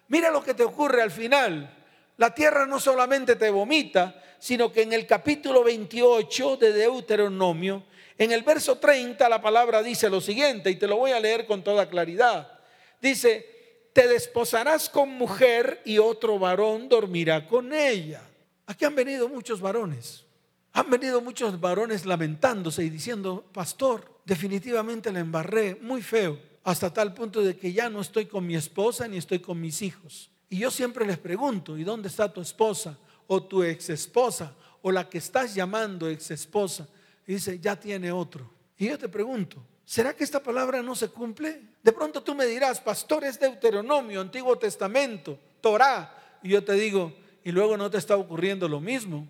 mira 0.07 0.31
lo 0.31 0.43
que 0.43 0.55
te 0.55 0.63
ocurre 0.63 1.03
al 1.03 1.11
final. 1.11 1.71
La 2.17 2.33
tierra 2.33 2.65
no 2.65 2.79
solamente 2.79 3.35
te 3.35 3.51
vomita, 3.51 4.19
sino 4.39 4.71
que 4.71 4.81
en 4.81 4.93
el 4.93 5.05
capítulo 5.05 5.63
28 5.63 6.57
de 6.57 6.73
Deuteronomio 6.73 7.83
en 8.17 8.31
el 8.31 8.41
verso 8.41 8.79
30 8.79 9.29
la 9.29 9.39
palabra 9.39 9.83
dice 9.83 10.09
lo 10.09 10.19
siguiente, 10.19 10.71
y 10.71 10.77
te 10.77 10.87
lo 10.87 10.97
voy 10.97 11.11
a 11.11 11.19
leer 11.19 11.45
con 11.45 11.63
toda 11.63 11.87
claridad. 11.87 12.59
Dice, 12.99 13.60
te 13.93 14.07
desposarás 14.07 14.89
con 14.89 15.09
mujer 15.09 15.81
y 15.85 15.97
otro 15.97 16.39
varón 16.39 16.87
dormirá 16.87 17.47
con 17.47 17.73
ella. 17.73 18.21
Aquí 18.65 18.85
han 18.85 18.95
venido 18.95 19.27
muchos 19.27 19.59
varones. 19.59 20.25
Han 20.73 20.89
venido 20.89 21.21
muchos 21.21 21.59
varones 21.59 22.05
lamentándose 22.05 22.83
y 22.83 22.89
diciendo, 22.89 23.45
pastor, 23.51 24.21
definitivamente 24.25 25.11
la 25.11 25.19
embarré 25.19 25.75
muy 25.81 26.01
feo, 26.01 26.39
hasta 26.63 26.93
tal 26.93 27.13
punto 27.13 27.41
de 27.41 27.57
que 27.57 27.73
ya 27.73 27.89
no 27.89 27.99
estoy 27.99 28.27
con 28.27 28.45
mi 28.45 28.55
esposa 28.55 29.07
ni 29.07 29.17
estoy 29.17 29.39
con 29.39 29.59
mis 29.59 29.81
hijos. 29.81 30.31
Y 30.49 30.59
yo 30.59 30.71
siempre 30.71 31.05
les 31.05 31.17
pregunto, 31.17 31.77
¿y 31.77 31.83
dónde 31.83 32.07
está 32.07 32.31
tu 32.31 32.39
esposa 32.39 32.97
o 33.27 33.43
tu 33.43 33.63
ex 33.63 33.89
esposa 33.89 34.53
o 34.81 34.91
la 34.91 35.09
que 35.09 35.17
estás 35.17 35.53
llamando 35.53 36.07
ex 36.07 36.31
esposa? 36.31 36.87
dice, 37.25 37.59
ya 37.59 37.79
tiene 37.79 38.11
otro. 38.11 38.49
Y 38.77 38.87
yo 38.87 38.97
te 38.97 39.09
pregunto, 39.09 39.63
¿será 39.91 40.15
que 40.15 40.23
esta 40.23 40.41
palabra 40.41 40.81
no 40.81 40.95
se 40.95 41.09
cumple? 41.09 41.63
De 41.83 41.91
pronto 41.91 42.23
tú 42.23 42.33
me 42.33 42.45
dirás, 42.45 42.79
pastor, 42.79 43.25
es 43.25 43.37
Deuteronomio, 43.37 44.21
Antiguo 44.21 44.57
Testamento, 44.57 45.37
Torah. 45.59 46.39
Y 46.41 46.47
yo 46.47 46.63
te 46.63 46.71
digo, 46.75 47.13
y 47.43 47.51
luego 47.51 47.75
no 47.75 47.91
te 47.91 47.97
está 47.97 48.15
ocurriendo 48.15 48.69
lo 48.69 48.79
mismo. 48.79 49.27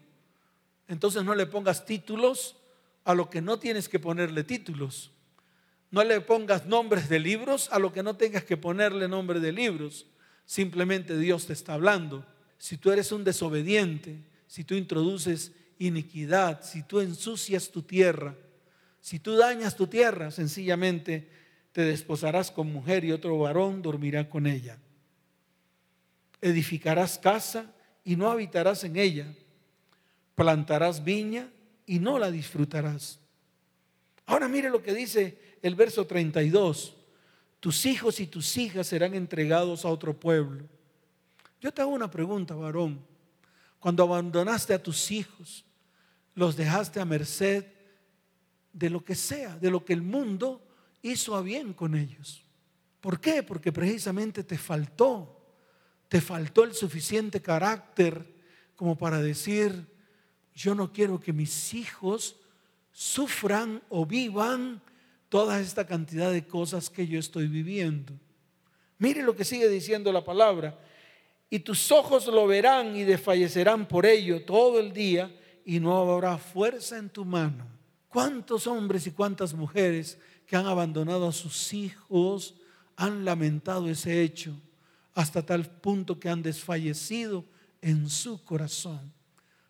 Entonces 0.88 1.24
no 1.24 1.34
le 1.34 1.48
pongas 1.48 1.84
títulos 1.84 2.58
a 3.06 3.16
lo 3.16 3.28
que 3.28 3.42
no 3.42 3.58
tienes 3.58 3.90
que 3.90 3.98
ponerle 3.98 4.44
títulos. 4.44 5.10
No 5.90 6.04
le 6.04 6.22
pongas 6.22 6.68
nombres 6.68 7.10
de 7.10 7.18
libros 7.18 7.68
a 7.72 7.80
lo 7.80 7.92
que 7.92 8.04
no 8.04 8.16
tengas 8.16 8.44
que 8.44 8.56
ponerle 8.56 9.08
nombre 9.08 9.40
de 9.40 9.54
libros. 9.54 10.06
Simplemente 10.46 11.18
Dios 11.18 11.48
te 11.48 11.54
está 11.54 11.74
hablando. 11.74 12.24
Si 12.60 12.78
tú 12.78 12.92
eres 12.92 13.12
un 13.12 13.24
desobediente, 13.24 14.24
si 14.46 14.64
tú 14.64 14.76
introduces 14.76 15.54
iniquidad, 15.80 16.64
si 16.64 16.84
tú 16.84 17.00
ensucias 17.00 17.72
tu 17.72 17.82
tierra, 17.82 18.36
si 19.02 19.20
tú 19.20 19.36
dañas 19.36 19.76
tu 19.76 19.88
tierra, 19.88 20.30
sencillamente 20.30 21.28
te 21.72 21.82
desposarás 21.82 22.52
con 22.52 22.72
mujer 22.72 23.04
y 23.04 23.12
otro 23.12 23.38
varón 23.40 23.82
dormirá 23.82 24.30
con 24.30 24.46
ella. 24.46 24.78
Edificarás 26.40 27.18
casa 27.18 27.74
y 28.04 28.16
no 28.16 28.30
habitarás 28.30 28.84
en 28.84 28.98
ella. 28.98 29.34
Plantarás 30.36 31.04
viña 31.04 31.50
y 31.86 32.00
no 32.00 32.20
la 32.20 32.30
disfrutarás. 32.30 33.20
Ahora 34.28 34.48
mire 34.48 34.70
lo 34.70 34.84
que 34.84 34.94
dice 34.94 35.58
el 35.62 35.76
verso 35.76 36.06
32. 36.06 36.96
Tus 37.60 37.86
hijos 37.86 38.20
y 38.20 38.28
tus 38.28 38.56
hijas 38.58 38.88
serán 38.88 39.14
entregados 39.16 39.84
a 39.84 39.90
otro 39.90 40.20
pueblo. 40.20 40.64
Yo 41.60 41.74
te 41.74 41.82
hago 41.82 41.92
una 41.92 42.10
pregunta, 42.10 42.56
varón. 42.56 43.04
Cuando 43.80 44.04
abandonaste 44.04 44.74
a 44.74 44.82
tus 44.82 45.12
hijos, 45.12 45.66
los 46.36 46.56
dejaste 46.56 47.00
a 47.00 47.06
merced 47.06 47.66
de 48.74 48.90
lo 48.90 49.04
que 49.04 49.16
sea, 49.16 49.58
de 49.58 49.72
lo 49.72 49.84
que 49.84 49.94
el 49.94 50.02
mundo 50.02 50.62
hizo 51.02 51.36
a 51.36 51.42
bien 51.42 51.74
con 51.74 51.96
ellos. 51.96 52.44
¿Por 53.00 53.20
qué? 53.20 53.44
Porque 53.44 53.72
precisamente 53.72 54.44
te 54.44 54.58
faltó, 54.58 55.44
te 56.08 56.22
faltó 56.22 56.64
el 56.64 56.74
suficiente 56.74 57.42
carácter 57.42 58.26
como 58.76 58.98
para 58.98 59.22
decir, 59.22 59.88
yo 60.54 60.76
no 60.76 60.92
quiero 60.92 61.20
que 61.20 61.34
mis 61.34 61.74
hijos 61.74 62.36
sufran 62.92 63.82
o 63.90 64.06
vivan 64.06 64.82
toda 65.30 65.60
esta 65.60 65.88
cantidad 65.88 66.32
de 66.32 66.46
cosas 66.46 66.90
que 66.90 67.08
yo 67.08 67.20
estoy 67.20 67.48
viviendo. 67.48 68.14
Mire 68.98 69.24
lo 69.24 69.36
que 69.36 69.46
sigue 69.46 69.68
diciendo 69.70 70.12
la 70.12 70.24
palabra. 70.24 70.78
Y 71.50 71.60
tus 71.60 71.92
ojos 71.92 72.28
lo 72.28 72.48
verán 72.48 72.96
y 72.96 73.04
desfallecerán 73.04 73.88
por 73.88 74.06
ello 74.06 74.46
todo 74.46 74.80
el 74.80 74.94
día 74.94 75.36
y 75.66 75.80
no 75.80 75.98
habrá 75.98 76.38
fuerza 76.38 76.98
en 76.98 77.10
tu 77.10 77.26
mano. 77.26 77.68
¿Cuántos 78.12 78.68
hombres 78.68 79.08
y 79.08 79.12
cuántas 79.12 79.54
mujeres 79.54 80.18
que 80.46 80.58
han 80.58 80.66
abandonado 80.66 81.30
a 81.30 81.32
sus 81.32 81.72
hijos 81.74 82.56
han 82.98 83.24
lamentado 83.24 83.88
ese 83.90 84.22
hecho 84.22 84.54
hasta 85.14 85.46
tal 85.46 85.66
punto 85.66 86.20
que 86.20 86.28
han 86.28 86.44
desfallecido 86.44 87.46
en 87.82 88.10
su 88.10 88.44
corazón? 88.44 89.14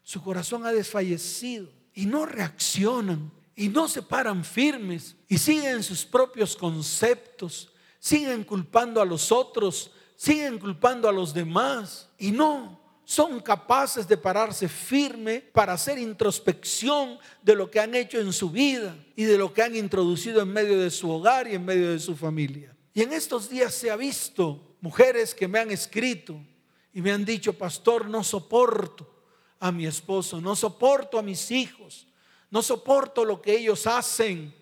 Su 0.01 0.23
corazón 0.23 0.65
ha 0.65 0.71
desfallecido 0.71 1.69
y 1.93 2.07
no 2.07 2.25
reaccionan 2.25 3.31
y 3.55 3.69
no 3.69 3.87
se 3.87 4.01
paran 4.01 4.43
firmes 4.43 5.15
y 5.27 5.37
siguen 5.37 5.83
sus 5.83 6.03
propios 6.03 6.55
conceptos, 6.55 7.69
siguen 7.99 8.43
culpando 8.43 8.99
a 8.99 9.05
los 9.05 9.31
otros, 9.31 9.91
siguen 10.15 10.57
culpando 10.57 11.07
a 11.07 11.11
los 11.11 11.31
demás 11.31 12.09
y 12.17 12.31
no 12.31 12.80
son 13.11 13.41
capaces 13.41 14.07
de 14.07 14.15
pararse 14.15 14.69
firme 14.69 15.41
para 15.41 15.73
hacer 15.73 15.97
introspección 15.97 17.19
de 17.41 17.55
lo 17.55 17.69
que 17.69 17.81
han 17.81 17.93
hecho 17.93 18.21
en 18.21 18.31
su 18.31 18.49
vida 18.49 18.95
y 19.17 19.25
de 19.25 19.37
lo 19.37 19.53
que 19.53 19.61
han 19.61 19.75
introducido 19.75 20.41
en 20.41 20.47
medio 20.47 20.79
de 20.79 20.89
su 20.89 21.11
hogar 21.11 21.45
y 21.45 21.55
en 21.55 21.65
medio 21.65 21.91
de 21.91 21.99
su 21.99 22.15
familia. 22.15 22.73
Y 22.93 23.01
en 23.01 23.11
estos 23.11 23.49
días 23.49 23.73
se 23.73 23.91
ha 23.91 23.97
visto 23.97 24.77
mujeres 24.79 25.35
que 25.35 25.49
me 25.49 25.59
han 25.59 25.71
escrito 25.71 26.39
y 26.93 27.01
me 27.01 27.11
han 27.11 27.25
dicho, 27.25 27.51
pastor, 27.51 28.07
no 28.07 28.23
soporto 28.23 29.25
a 29.59 29.73
mi 29.73 29.85
esposo, 29.85 30.39
no 30.39 30.55
soporto 30.55 31.19
a 31.19 31.21
mis 31.21 31.51
hijos, 31.51 32.07
no 32.49 32.61
soporto 32.61 33.25
lo 33.25 33.41
que 33.41 33.57
ellos 33.57 33.87
hacen. 33.87 34.55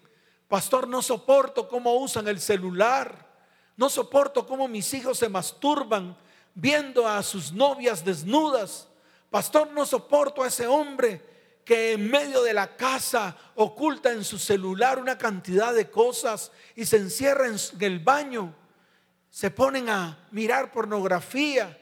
Pastor, 0.47 0.87
no 0.87 1.03
soporto 1.03 1.69
cómo 1.69 1.93
usan 1.97 2.27
el 2.27 2.39
celular, 2.39 3.31
no 3.77 3.91
soporto 3.91 4.47
cómo 4.47 4.67
mis 4.67 4.91
hijos 4.95 5.19
se 5.19 5.29
masturban 5.29 6.17
viendo 6.59 7.07
a 7.07 7.23
sus 7.23 7.53
novias 7.53 8.03
desnudas. 8.03 8.87
Pastor, 9.29 9.71
no 9.71 9.85
soporto 9.85 10.43
a 10.43 10.47
ese 10.47 10.67
hombre 10.67 11.21
que 11.63 11.93
en 11.93 12.09
medio 12.09 12.41
de 12.43 12.53
la 12.53 12.75
casa 12.75 13.37
oculta 13.55 14.11
en 14.11 14.23
su 14.23 14.37
celular 14.37 14.99
una 14.99 15.17
cantidad 15.17 15.73
de 15.73 15.89
cosas 15.89 16.51
y 16.75 16.85
se 16.85 16.97
encierra 16.97 17.47
en 17.47 17.57
el 17.79 17.99
baño. 17.99 18.53
Se 19.29 19.51
ponen 19.51 19.89
a 19.89 20.27
mirar 20.31 20.71
pornografía 20.71 21.77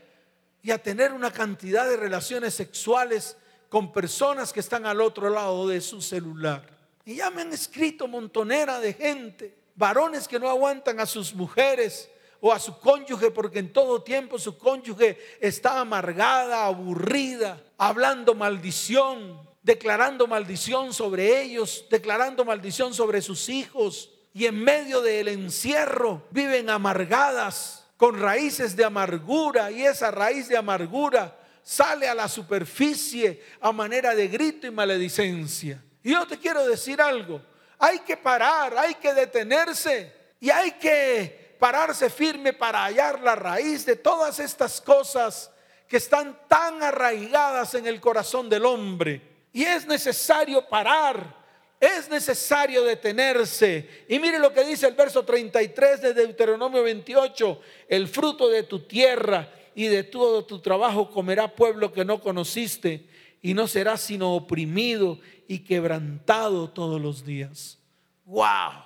y 0.61 0.71
a 0.71 0.81
tener 0.83 1.13
una 1.13 1.31
cantidad 1.31 1.87
de 1.89 1.97
relaciones 1.97 2.53
sexuales 2.53 3.37
con 3.69 3.91
personas 3.91 4.53
que 4.53 4.59
están 4.59 4.85
al 4.85 5.01
otro 5.01 5.29
lado 5.29 5.67
de 5.67 5.81
su 5.81 6.01
celular. 6.01 6.77
Y 7.05 7.15
ya 7.15 7.29
me 7.29 7.41
han 7.41 7.53
escrito 7.53 8.07
montonera 8.07 8.79
de 8.79 8.93
gente, 8.93 9.57
varones 9.75 10.27
que 10.27 10.39
no 10.39 10.49
aguantan 10.49 10.99
a 10.99 11.05
sus 11.05 11.33
mujeres 11.33 12.09
o 12.41 12.51
a 12.51 12.59
su 12.59 12.79
cónyuge 12.79 13.31
porque 13.31 13.59
en 13.59 13.73
todo 13.73 14.03
tiempo 14.03 14.37
su 14.37 14.57
cónyuge 14.57 15.17
está 15.39 15.79
amargada, 15.79 16.65
aburrida, 16.65 17.61
hablando 17.77 18.35
maldición, 18.35 19.47
declarando 19.63 20.27
maldición 20.27 20.93
sobre 20.93 21.41
ellos, 21.41 21.85
declarando 21.89 22.45
maldición 22.45 22.93
sobre 22.93 23.21
sus 23.21 23.49
hijos. 23.49 24.11
Y 24.33 24.45
en 24.45 24.63
medio 24.63 25.01
del 25.01 25.29
encierro 25.29 26.23
viven 26.31 26.69
amargadas, 26.69 27.85
con 27.97 28.19
raíces 28.19 28.75
de 28.75 28.85
amargura. 28.85 29.71
Y 29.71 29.83
esa 29.83 30.11
raíz 30.11 30.47
de 30.47 30.55
amargura 30.55 31.35
sale 31.63 32.07
a 32.07 32.15
la 32.15 32.29
superficie 32.29 33.43
a 33.59 33.71
manera 33.71 34.15
de 34.15 34.27
grito 34.27 34.67
y 34.67 34.71
maledicencia. 34.71 35.83
Y 36.03 36.11
yo 36.11 36.25
te 36.25 36.37
quiero 36.37 36.65
decir 36.65 37.01
algo, 37.01 37.41
hay 37.77 37.99
que 37.99 38.15
parar, 38.15 38.77
hay 38.77 38.95
que 38.95 39.13
detenerse 39.13 40.13
y 40.39 40.49
hay 40.49 40.71
que 40.73 41.46
pararse 41.59 42.09
firme 42.09 42.53
para 42.53 42.83
hallar 42.83 43.21
la 43.21 43.35
raíz 43.35 43.85
de 43.85 43.95
todas 43.95 44.39
estas 44.39 44.81
cosas 44.81 45.51
que 45.87 45.97
están 45.97 46.37
tan 46.47 46.83
arraigadas 46.83 47.73
en 47.75 47.87
el 47.87 47.99
corazón 47.99 48.49
del 48.49 48.65
hombre. 48.65 49.21
Y 49.53 49.63
es 49.63 49.85
necesario 49.87 50.67
parar, 50.67 51.35
es 51.79 52.09
necesario 52.09 52.83
detenerse. 52.83 54.05
Y 54.07 54.19
mire 54.19 54.39
lo 54.39 54.53
que 54.53 54.65
dice 54.65 54.87
el 54.87 54.95
verso 54.95 55.23
33 55.23 56.01
de 56.01 56.13
Deuteronomio 56.13 56.83
28, 56.83 57.61
el 57.87 58.07
fruto 58.07 58.49
de 58.49 58.63
tu 58.63 58.81
tierra 58.81 59.51
y 59.73 59.87
de 59.87 60.03
todo 60.03 60.45
tu 60.45 60.59
trabajo 60.59 61.09
comerá 61.09 61.55
pueblo 61.55 61.93
que 61.93 62.03
no 62.03 62.19
conociste 62.19 63.07
y 63.41 63.53
no 63.53 63.67
será 63.67 63.97
sino 63.97 64.35
oprimido 64.35 65.19
y 65.47 65.59
quebrantado 65.59 66.69
todos 66.69 66.99
los 66.99 67.23
días. 67.23 67.77
¡Wow! 68.25 68.85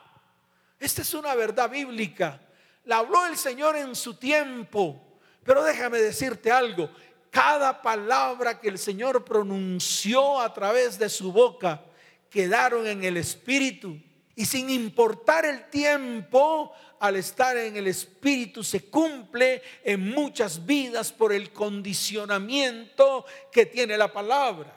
Esta 0.79 1.01
es 1.01 1.13
una 1.13 1.33
verdad 1.33 1.69
bíblica. 1.69 2.41
La 2.85 2.97
habló 2.97 3.25
el 3.25 3.37
Señor 3.37 3.75
en 3.75 3.95
su 3.95 4.15
tiempo. 4.15 5.19
Pero 5.43 5.63
déjame 5.63 5.99
decirte 5.99 6.51
algo. 6.51 6.89
Cada 7.29 7.81
palabra 7.81 8.59
que 8.59 8.69
el 8.69 8.77
Señor 8.77 9.23
pronunció 9.23 10.39
a 10.39 10.53
través 10.53 10.99
de 10.99 11.09
su 11.09 11.31
boca 11.31 11.81
quedaron 12.29 12.87
en 12.87 13.03
el 13.03 13.17
Espíritu. 13.17 13.97
Y 14.35 14.45
sin 14.45 14.69
importar 14.69 15.45
el 15.45 15.69
tiempo, 15.69 16.73
al 17.01 17.15
estar 17.15 17.57
en 17.57 17.75
el 17.77 17.87
Espíritu 17.87 18.63
se 18.63 18.89
cumple 18.89 19.61
en 19.83 20.11
muchas 20.11 20.65
vidas 20.65 21.11
por 21.11 21.33
el 21.33 21.51
condicionamiento 21.51 23.25
que 23.51 23.65
tiene 23.65 23.97
la 23.97 24.13
palabra. 24.13 24.71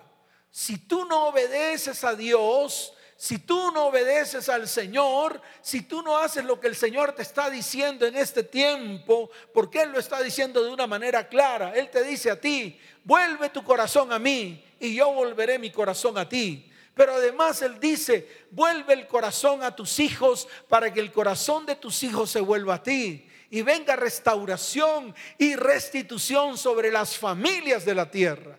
Si 0.51 0.79
tú 0.79 1.05
no 1.05 1.29
obedeces 1.29 2.03
a 2.03 2.15
Dios, 2.15 2.95
si 3.25 3.39
tú 3.39 3.71
no 3.71 3.87
obedeces 3.87 4.51
al 4.51 4.69
Señor, 4.69 5.41
si 5.63 5.81
tú 5.81 6.03
no 6.03 6.19
haces 6.19 6.45
lo 6.45 6.61
que 6.61 6.67
el 6.67 6.77
Señor 6.77 7.13
te 7.15 7.23
está 7.23 7.49
diciendo 7.49 8.05
en 8.05 8.17
este 8.17 8.43
tiempo, 8.43 9.31
porque 9.55 9.81
Él 9.81 9.93
lo 9.93 9.99
está 9.99 10.21
diciendo 10.21 10.63
de 10.63 10.71
una 10.71 10.87
manera 10.87 11.27
clara, 11.27 11.73
Él 11.75 11.89
te 11.89 12.05
dice 12.05 12.31
a 12.31 12.39
ti, 12.39 12.79
vuelve 13.03 13.49
tu 13.49 13.65
corazón 13.65 14.13
a 14.13 14.19
mí 14.19 14.63
y 14.79 14.95
yo 14.95 15.11
volveré 15.11 15.59
mi 15.59 15.71
corazón 15.71 16.19
a 16.19 16.29
ti. 16.29 16.71
Pero 16.95 17.15
además 17.15 17.63
Él 17.63 17.81
dice, 17.81 18.45
vuelve 18.51 18.93
el 18.93 19.07
corazón 19.07 19.63
a 19.63 19.75
tus 19.75 20.01
hijos 20.01 20.47
para 20.69 20.93
que 20.93 21.01
el 21.01 21.11
corazón 21.11 21.65
de 21.65 21.77
tus 21.77 22.03
hijos 22.03 22.31
se 22.31 22.43
vuelva 22.43 22.75
a 22.75 22.83
ti 22.83 23.27
y 23.49 23.63
venga 23.63 23.97
restauración 23.97 25.15
y 25.39 25.57
restitución 25.57 26.59
sobre 26.59 26.93
las 26.93 27.17
familias 27.17 27.87
de 27.87 27.95
la 27.95 28.11
tierra. 28.11 28.59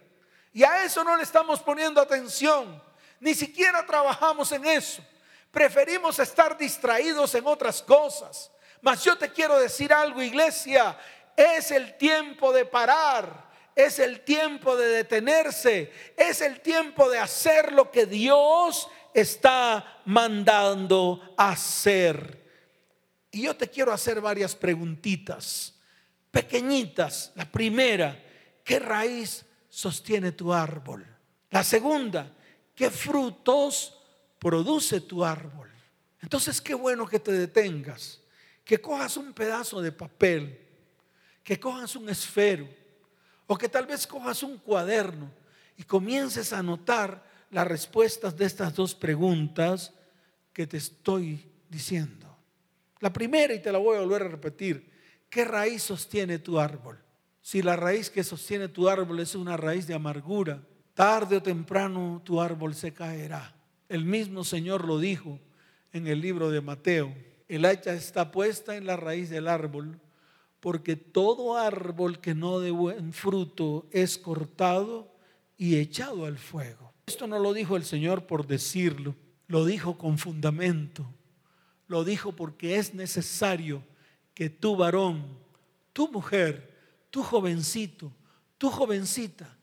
Y 0.54 0.64
a 0.64 0.84
eso 0.84 1.04
no 1.04 1.16
le 1.16 1.22
estamos 1.22 1.60
poniendo 1.60 2.02
atención, 2.02 2.82
ni 3.26 3.34
siquiera 3.34 3.84
trabajamos 3.84 4.52
en 4.52 4.66
eso. 4.66 5.04
Preferimos 5.50 6.20
estar 6.20 6.56
distraídos 6.56 7.34
en 7.34 7.48
otras 7.48 7.82
cosas. 7.82 8.52
Mas 8.82 9.04
yo 9.04 9.18
te 9.18 9.32
quiero 9.32 9.58
decir 9.58 9.92
algo, 9.92 10.22
iglesia, 10.22 10.96
es 11.36 11.72
el 11.72 11.98
tiempo 11.98 12.54
de 12.54 12.66
parar 12.66 13.46
es 13.76 14.00
el 14.00 14.22
tiempo 14.22 14.78
de 14.78 14.88
detenerse, 14.88 15.92
es 16.16 16.40
el 16.40 16.62
tiempo 16.62 17.10
de 17.10 17.20
hacer 17.20 17.74
lo 17.74 17.92
que 17.92 18.06
Dios 18.06 18.88
está 19.14 20.00
mandando 20.06 21.36
hacer. 21.38 22.42
Y 23.32 23.42
yo 23.42 23.56
te 23.58 23.70
quiero 23.70 23.92
hacer 23.92 24.22
varias 24.22 24.56
preguntitas, 24.56 25.74
pequeñitas. 26.32 27.34
La 27.36 27.44
primera, 27.44 28.18
¿qué 28.64 28.80
raíz 28.80 29.46
sostiene 29.68 30.32
tu 30.32 30.54
árbol? 30.54 31.06
La 31.50 31.64
segunda, 31.64 32.32
¿qué 32.76 32.92
frutos 32.92 33.98
produce 34.38 35.02
tu 35.02 35.24
árbol? 35.24 35.72
Entonces, 36.22 36.62
qué 36.62 36.74
bueno 36.74 37.08
que 37.08 37.20
te 37.20 37.32
detengas, 37.32 38.22
que 38.64 38.80
cojas 38.80 39.18
un 39.18 39.34
pedazo 39.34 39.82
de 39.82 39.92
papel, 39.92 40.60
que 41.44 41.60
cojas 41.60 41.96
un 41.96 42.10
esfero 42.10 42.68
o 43.48 43.58
que 43.58 43.70
tal 43.70 43.86
vez 43.86 44.06
cojas 44.08 44.44
un 44.44 44.58
cuaderno 44.58 45.32
y 45.78 45.84
comiences 45.84 46.52
a 46.52 46.60
anotar 46.60 47.24
las 47.52 47.68
respuestas 47.68 48.36
de 48.36 48.46
estas 48.46 48.74
dos 48.74 48.96
preguntas 48.96 49.94
que 50.52 50.66
te 50.66 50.78
estoy 50.78 51.50
diciendo. 51.70 52.36
La 53.00 53.14
primera, 53.14 53.54
y 53.54 53.62
te 53.62 53.72
la 53.72 53.78
voy 53.78 53.98
a 53.98 54.02
volver 54.02 54.24
a 54.24 54.30
repetir, 54.30 54.92
¿qué 55.30 55.46
raíz 55.46 55.84
sostiene 55.84 56.40
tu 56.40 56.60
árbol? 56.60 56.98
Si 57.42 57.62
la 57.62 57.76
raíz 57.76 58.10
que 58.10 58.24
sostiene 58.24 58.68
tu 58.68 58.90
árbol 58.90 59.20
es 59.20 59.36
una 59.36 59.58
raíz 59.58 59.86
de 59.86 59.94
amargura, 59.94 60.64
tarde 60.96 61.38
o 61.38 61.44
temprano 61.44 62.22
tu 62.26 62.42
árbol 62.42 62.74
se 62.74 62.92
caerá. 62.92 63.54
El 63.88 64.06
mismo 64.06 64.44
Señor 64.44 64.86
lo 64.86 64.98
dijo 64.98 65.40
en 65.94 66.08
el 66.08 66.22
libro 66.22 66.50
de 66.50 66.62
Mateo. 66.62 67.14
El 67.48 67.66
hacha 67.66 67.94
está 67.94 68.32
puesta 68.32 68.76
en 68.76 68.88
la 68.88 68.96
raíz 68.98 69.30
del 69.30 69.48
árbol 69.48 70.00
porque 70.66 70.96
todo 70.96 71.58
árbol 71.58 72.20
que 72.20 72.34
no 72.34 72.60
dé 72.60 72.72
buen 72.72 73.14
fruto 73.14 73.86
es 73.92 74.18
cortado 74.18 75.14
y 75.60 75.76
echado 75.76 76.26
al 76.26 76.40
fuego. 76.40 76.92
Esto 77.06 77.28
no 77.28 77.38
lo 77.38 77.54
dijo 77.54 77.76
el 77.76 77.84
Señor 77.84 78.26
por 78.26 78.48
decirlo, 78.48 79.16
lo 79.48 79.64
dijo 79.64 79.98
con 80.00 80.18
fundamento, 80.18 81.06
lo 81.88 82.04
dijo 82.04 82.32
porque 82.32 82.78
es 82.78 82.96
necesario 82.96 83.84
que 84.34 84.50
tu 84.50 84.76
varón, 84.76 85.38
tu 85.94 86.12
mujer, 86.12 86.74
tu 87.12 87.22
jovencito, 87.22 88.12
tu 88.58 88.72
jovencita, 88.72 89.56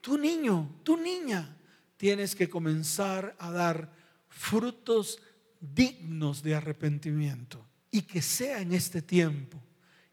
tu 0.00 0.18
niño, 0.18 0.80
tu 0.82 0.96
niña, 0.96 1.56
tienes 1.96 2.34
que 2.34 2.48
comenzar 2.48 3.36
a 3.38 3.50
dar 3.50 3.92
frutos 4.28 5.20
dignos 5.60 6.42
de 6.42 6.54
arrepentimiento 6.54 7.64
y 7.90 8.02
que 8.02 8.22
sea 8.22 8.60
en 8.60 8.72
este 8.72 9.02
tiempo 9.02 9.60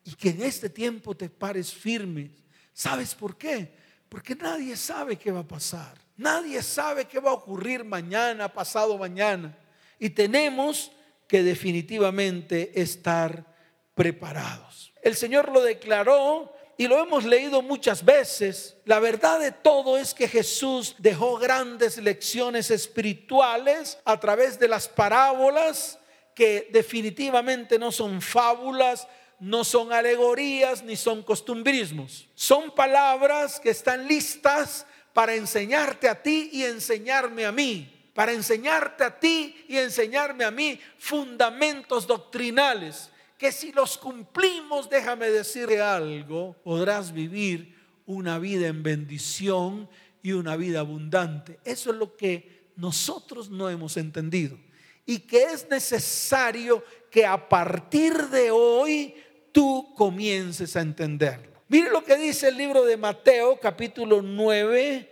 y 0.03 0.13
que 0.15 0.29
en 0.29 0.41
este 0.41 0.69
tiempo 0.69 1.15
te 1.15 1.29
pares 1.29 1.73
firme. 1.73 2.31
¿Sabes 2.73 3.15
por 3.15 3.37
qué? 3.37 3.73
Porque 4.09 4.35
nadie 4.35 4.75
sabe 4.75 5.17
qué 5.17 5.31
va 5.31 5.41
a 5.41 5.47
pasar. 5.47 5.97
Nadie 6.15 6.63
sabe 6.63 7.05
qué 7.05 7.19
va 7.19 7.31
a 7.31 7.35
ocurrir 7.35 7.83
mañana, 7.83 8.51
pasado 8.51 8.97
mañana. 8.97 9.57
Y 9.99 10.09
tenemos 10.09 10.91
que 11.27 11.43
definitivamente 11.43 12.81
estar 12.81 13.45
preparados. 13.93 14.93
El 15.01 15.15
Señor 15.15 15.51
lo 15.51 15.61
declaró 15.61 16.53
y 16.77 16.87
lo 16.87 17.01
hemos 17.01 17.25
leído 17.25 17.63
muchas 17.63 18.05
veces. 18.05 18.77
La 18.85 18.99
verdad 18.99 19.39
de 19.39 19.51
todo 19.51 19.97
es 19.97 20.13
que 20.13 20.27
Jesús 20.27 20.95
dejó 20.99 21.37
grandes 21.37 21.97
lecciones 21.97 22.69
espirituales 22.69 23.97
a 24.05 24.19
través 24.19 24.59
de 24.59 24.67
las 24.67 24.87
parábolas 24.87 25.97
que 26.35 26.69
definitivamente 26.71 27.79
no 27.79 27.91
son 27.91 28.21
fábulas, 28.21 29.07
no 29.39 29.63
son 29.63 29.91
alegorías 29.91 30.83
ni 30.83 30.95
son 30.95 31.23
costumbrismos. 31.23 32.27
Son 32.35 32.69
palabras 32.69 33.59
que 33.59 33.71
están 33.71 34.07
listas 34.07 34.85
para 35.13 35.33
enseñarte 35.33 36.07
a 36.07 36.21
ti 36.21 36.51
y 36.53 36.63
enseñarme 36.63 37.47
a 37.47 37.51
mí. 37.51 37.91
Para 38.13 38.33
enseñarte 38.33 39.03
a 39.03 39.19
ti 39.19 39.65
y 39.67 39.77
enseñarme 39.77 40.43
a 40.43 40.51
mí 40.51 40.79
fundamentos 40.99 42.05
doctrinales 42.05 43.09
que 43.37 43.51
si 43.51 43.71
los 43.71 43.97
cumplimos, 43.97 44.89
déjame 44.89 45.29
decirte 45.29 45.79
algo, 45.79 46.55
podrás 46.63 47.11
vivir 47.11 47.75
una 48.05 48.39
vida 48.39 48.67
en 48.67 48.81
bendición 48.81 49.87
y 50.23 50.31
una 50.31 50.55
vida 50.55 50.79
abundante. 50.79 51.59
Eso 51.63 51.91
es 51.91 51.97
lo 51.97 52.17
que 52.17 52.71
nosotros 52.75 53.49
no 53.49 53.69
hemos 53.69 53.95
entendido 53.97 54.57
y 55.05 55.19
que 55.19 55.43
es 55.43 55.69
necesario 55.69 56.83
que 57.11 57.25
a 57.25 57.47
partir 57.47 58.13
de 58.27 58.51
hoy 58.51 59.15
tú 59.51 59.93
comiences 59.95 60.75
a 60.75 60.81
entenderlo. 60.81 61.61
Mire 61.69 61.91
lo 61.91 62.03
que 62.03 62.17
dice 62.17 62.47
el 62.47 62.57
libro 62.57 62.85
de 62.85 62.97
Mateo, 62.97 63.59
capítulo 63.59 64.21
9, 64.21 65.11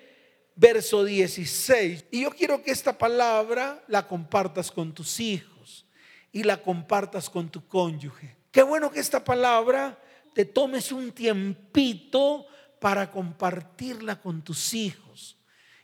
verso 0.55 1.03
16. 1.03 2.05
Y 2.11 2.21
yo 2.21 2.31
quiero 2.31 2.63
que 2.63 2.71
esta 2.71 2.97
palabra 2.97 3.83
la 3.87 4.07
compartas 4.07 4.71
con 4.71 4.93
tus 4.93 5.19
hijos 5.19 5.54
y 6.35 6.43
la 6.43 6.57
compartas 6.57 7.29
con 7.29 7.47
tu 7.47 7.65
cónyuge. 7.65 8.35
Qué 8.51 8.61
bueno 8.61 8.91
que 8.91 8.99
esta 8.99 9.23
palabra 9.23 9.97
te 10.33 10.43
tomes 10.43 10.91
un 10.91 11.13
tiempito 11.13 12.45
para 12.81 13.09
compartirla 13.09 14.19
con 14.19 14.43
tus 14.43 14.73
hijos. 14.73 15.37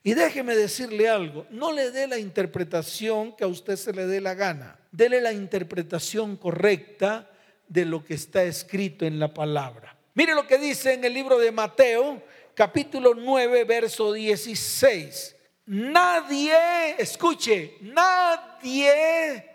Y 0.04 0.14
déjeme 0.14 0.54
decirle 0.54 1.08
algo, 1.08 1.48
no 1.52 1.72
le 1.72 1.90
dé 1.92 2.06
la 2.06 2.18
interpretación 2.18 3.34
que 3.38 3.46
a 3.46 3.48
usted 3.48 3.78
se 3.78 3.94
le 3.94 4.06
dé 4.08 4.20
la 4.20 4.34
gana, 4.34 4.78
dele 4.92 5.22
la 5.22 5.32
interpretación 5.32 6.36
correcta 6.36 7.32
de 7.70 7.86
lo 7.86 8.04
que 8.04 8.16
está 8.16 8.44
escrito 8.44 9.06
en 9.06 9.20
la 9.20 9.34
palabra. 9.34 9.96
Mire 10.16 10.36
lo 10.36 10.46
que 10.48 10.58
dice 10.58 10.92
en 10.92 11.06
el 11.06 11.14
libro 11.14 11.40
de 11.40 11.54
Mateo, 11.54 12.22
capítulo 12.56 13.14
9, 13.16 13.64
verso 13.64 14.12
16. 14.12 15.34
Nadie, 15.68 16.96
escuche, 16.98 17.78
nadie, 17.80 19.51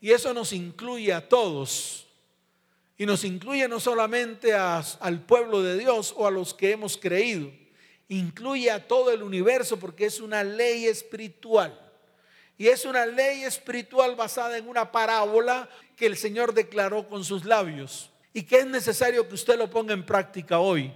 y 0.00 0.12
eso 0.12 0.32
nos 0.32 0.52
incluye 0.52 1.12
a 1.12 1.28
todos, 1.28 2.06
y 2.96 3.06
nos 3.06 3.24
incluye 3.24 3.68
no 3.68 3.78
solamente 3.78 4.52
al 4.54 5.20
pueblo 5.24 5.62
de 5.62 5.78
Dios 5.78 6.12
o 6.16 6.26
a 6.26 6.30
los 6.32 6.52
que 6.52 6.72
hemos 6.72 6.96
creído, 6.96 7.50
incluye 8.08 8.70
a 8.70 8.88
todo 8.88 9.12
el 9.12 9.22
universo 9.22 9.78
porque 9.78 10.06
es 10.06 10.20
una 10.20 10.42
ley 10.42 10.86
espiritual. 10.86 11.78
Y 12.56 12.66
es 12.66 12.84
una 12.84 13.06
ley 13.06 13.44
espiritual 13.44 14.16
basada 14.16 14.58
en 14.58 14.68
una 14.68 14.90
parábola 14.90 15.68
que 15.94 16.06
el 16.06 16.16
Señor 16.16 16.52
declaró 16.52 17.08
con 17.08 17.24
sus 17.24 17.44
labios 17.44 18.10
y 18.34 18.42
que 18.42 18.58
es 18.58 18.66
necesario 18.66 19.28
que 19.28 19.34
usted 19.34 19.56
lo 19.56 19.70
ponga 19.70 19.94
en 19.94 20.04
práctica 20.04 20.58
hoy. 20.58 20.92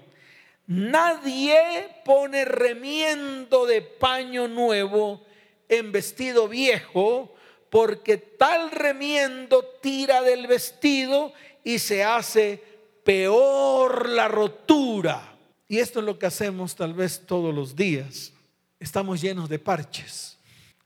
Nadie 0.67 1.89
pone 2.05 2.45
remiendo 2.45 3.65
de 3.65 3.81
paño 3.81 4.49
nuevo 4.49 5.25
en 5.69 5.93
vestido 5.93 6.49
viejo, 6.49 7.33
porque 7.73 8.19
tal 8.19 8.71
remiendo 8.71 9.65
tira 9.81 10.21
del 10.21 10.47
vestido 10.47 11.33
y 11.65 11.79
se 11.79 12.05
hace 12.05 12.63
peor 13.03 14.11
la 14.11 14.29
rotura. 14.29 15.39
Y 15.69 15.79
esto 15.79 16.01
es 16.01 16.05
lo 16.05 16.19
que 16.19 16.27
hacemos 16.27 16.77
tal 16.77 16.93
vez 16.93 17.23
todos 17.25 17.55
los 17.55 17.75
días. 17.75 18.35
Estamos 18.79 19.23
llenos 19.23 19.49
de 19.49 19.59
parches. 19.59 20.37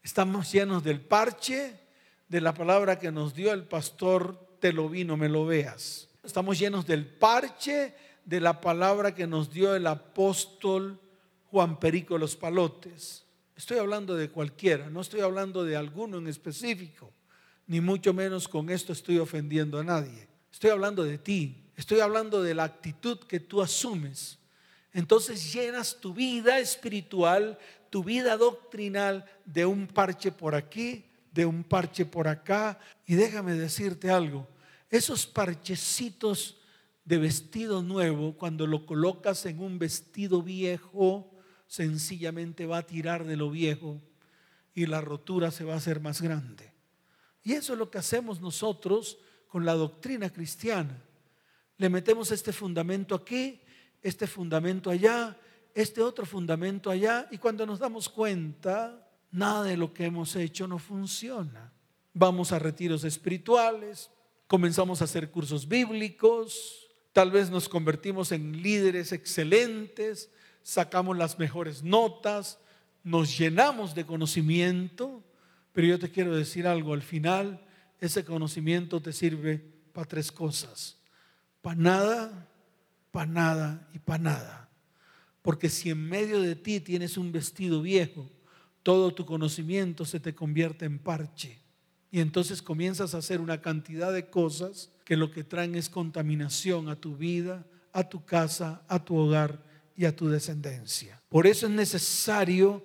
Estamos 0.05 0.53
llenos 0.53 0.85
del 0.85 1.01
parche 1.01 1.75
de 2.29 2.40
la 2.40 2.55
palabra 2.55 3.01
que 3.01 3.11
nos 3.11 3.35
dio 3.35 3.53
el 3.53 3.64
pastor, 3.64 4.57
te 4.61 4.72
lo 4.72 4.88
me 4.88 5.29
lo 5.29 5.44
veas. 5.44 6.09
Estamos 6.22 6.57
llenos 6.57 6.87
del 6.87 7.05
parche 7.05 7.96
de 8.25 8.38
la 8.38 8.61
palabra 8.61 9.12
que 9.12 9.27
nos 9.27 9.51
dio 9.51 9.75
el 9.75 9.88
apóstol 9.88 11.01
Juan 11.51 11.81
Perico 11.81 12.16
Los 12.16 12.37
Palotes. 12.37 13.26
Estoy 13.57 13.79
hablando 13.79 14.14
de 14.14 14.29
cualquiera, 14.29 14.90
no 14.90 15.01
estoy 15.01 15.21
hablando 15.21 15.64
de 15.64 15.77
alguno 15.77 16.19
en 16.19 16.27
específico, 16.27 17.11
ni 17.66 17.81
mucho 17.81 18.12
menos 18.12 18.47
con 18.49 18.69
esto 18.69 18.92
estoy 18.92 19.19
ofendiendo 19.19 19.79
a 19.79 19.85
nadie. 19.85 20.29
Estoy 20.53 20.71
hablando 20.71 21.03
de 21.03 21.16
ti, 21.16 21.64
estoy 21.75 22.01
hablando 22.01 22.42
de 22.42 22.55
la 22.55 22.64
actitud 22.64 23.19
que 23.21 23.40
tú 23.40 23.62
asumes. 23.62 24.38
Entonces 24.92 25.53
llenas 25.53 25.99
tu 26.01 26.12
vida 26.12 26.59
espiritual, 26.59 27.59
tu 27.88 28.05
vida 28.05 28.37
doctrinal 28.37 29.25
de 29.47 29.64
un 29.64 29.87
parche 29.87 30.33
por 30.33 30.55
aquí, 30.55 31.07
de 31.33 31.47
un 31.47 31.64
parche 31.64 32.05
por 32.05 32.29
acá. 32.29 32.79
Y 33.07 33.14
déjame 33.14 33.55
decirte 33.55 34.11
algo, 34.11 34.47
esos 34.90 35.27
parchecitos 35.27 36.59
de 37.05 37.19
vestido 37.19 37.83
nuevo, 37.83 38.37
cuando 38.37 38.66
lo 38.66 38.85
colocas 38.85 39.47
en 39.47 39.61
un 39.61 39.79
vestido 39.79 40.42
viejo, 40.42 41.31
sencillamente 41.67 42.67
va 42.67 42.79
a 42.79 42.87
tirar 42.87 43.25
de 43.25 43.37
lo 43.37 43.51
viejo 43.51 44.01
y 44.75 44.87
la 44.87 45.01
rotura 45.01 45.51
se 45.51 45.65
va 45.65 45.75
a 45.75 45.79
hacer 45.79 46.01
más 46.01 46.21
grande. 46.21 46.73
Y 47.43 47.53
eso 47.53 47.73
es 47.73 47.79
lo 47.79 47.91
que 47.91 47.99
hacemos 47.99 48.41
nosotros 48.41 49.19
con 49.49 49.65
la 49.65 49.75
doctrina 49.75 50.31
cristiana. 50.31 51.03
Le 51.79 51.89
metemos 51.89 52.31
este 52.31 52.53
fundamento 52.53 53.15
aquí, 53.15 53.61
este 54.03 54.27
fundamento 54.27 54.91
allá, 54.91 55.37
este 55.75 56.03
otro 56.03 56.27
fundamento 56.27 56.91
allá, 56.91 57.29
y 57.31 57.39
cuando 57.39 57.67
nos 57.67 57.79
damos 57.79 58.09
cuenta, 58.09 59.09
nada 59.31 59.65
de 59.65 59.77
lo 59.77 59.93
que 59.93 60.07
hemos 60.07 60.35
hecho 60.37 60.67
no 60.67 60.79
funciona. 60.79 61.73
Vamos 62.13 62.53
a 62.53 62.59
retiros 62.59 63.05
espirituales, 63.05 64.11
comenzamos 64.47 65.01
a 65.01 65.05
hacer 65.05 65.31
cursos 65.31 65.69
bíblicos, 65.69 66.87
Tal 67.17 67.31
vez 67.31 67.49
nos 67.49 67.67
convertimos 67.67 68.31
en 68.31 68.63
líderes 68.63 69.11
excelentes, 69.11 70.31
sacamos 70.67 71.17
las 71.17 71.39
mejores 71.39 71.85
notas, 71.85 72.59
nos 73.05 73.39
llenamos 73.39 73.95
de 73.95 74.05
conocimiento, 74.05 75.23
pero 75.73 75.87
yo 75.87 75.99
te 76.01 76.11
quiero 76.11 76.35
decir 76.35 76.67
algo, 76.67 76.93
al 76.93 77.03
final 77.03 77.65
ese 78.01 78.25
conocimiento 78.25 79.01
te 79.01 79.13
sirve 79.13 79.65
para 79.93 80.09
tres 80.09 80.33
cosas, 80.33 80.97
para 81.63 81.77
nada, 81.77 82.49
para 83.13 83.31
nada 83.31 83.89
y 83.95 84.01
para 84.01 84.25
nada. 84.25 84.69
Porque 85.41 85.69
si 85.69 85.91
en 85.91 86.05
medio 86.05 86.41
de 86.41 86.57
ti 86.57 86.81
tienes 86.81 87.17
un 87.17 87.31
vestido 87.31 87.81
viejo, 87.81 88.29
todo 88.83 89.15
tu 89.15 89.25
conocimiento 89.25 90.05
se 90.05 90.19
te 90.19 90.35
convierte 90.35 90.85
en 90.85 90.99
parche. 90.99 91.61
Y 92.11 92.19
entonces 92.19 92.61
comienzas 92.61 93.15
a 93.15 93.19
hacer 93.19 93.41
una 93.41 93.63
cantidad 93.63 94.13
de 94.13 94.31
cosas 94.31 94.91
que 95.05 95.17
lo 95.17 95.31
que 95.31 95.45
traen 95.45 95.77
es 95.77 95.89
contaminación 95.89 96.89
a 96.89 96.97
tu 96.97 97.17
vida, 97.17 97.65
a 97.93 98.09
tu 98.09 98.25
casa, 98.25 98.83
a 98.89 99.05
tu 99.05 99.15
hogar 99.15 99.66
y 99.97 100.05
a 100.05 100.15
tu 100.15 100.29
descendencia. 100.29 101.21
Por 101.29 101.47
eso 101.47 101.67
es 101.67 101.73
necesario 101.73 102.85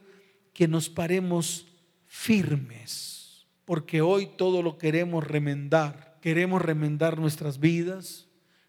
que 0.53 0.67
nos 0.67 0.89
paremos 0.89 1.67
firmes, 2.07 3.45
porque 3.65 4.01
hoy 4.01 4.29
todo 4.37 4.61
lo 4.61 4.77
queremos 4.77 5.25
remendar. 5.25 6.17
Queremos 6.21 6.61
remendar 6.61 7.19
nuestras 7.19 7.59
vidas, 7.59 8.27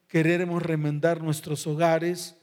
queremos 0.09 0.62
remendar 0.62 1.22
nuestros 1.22 1.66
hogares, 1.66 2.37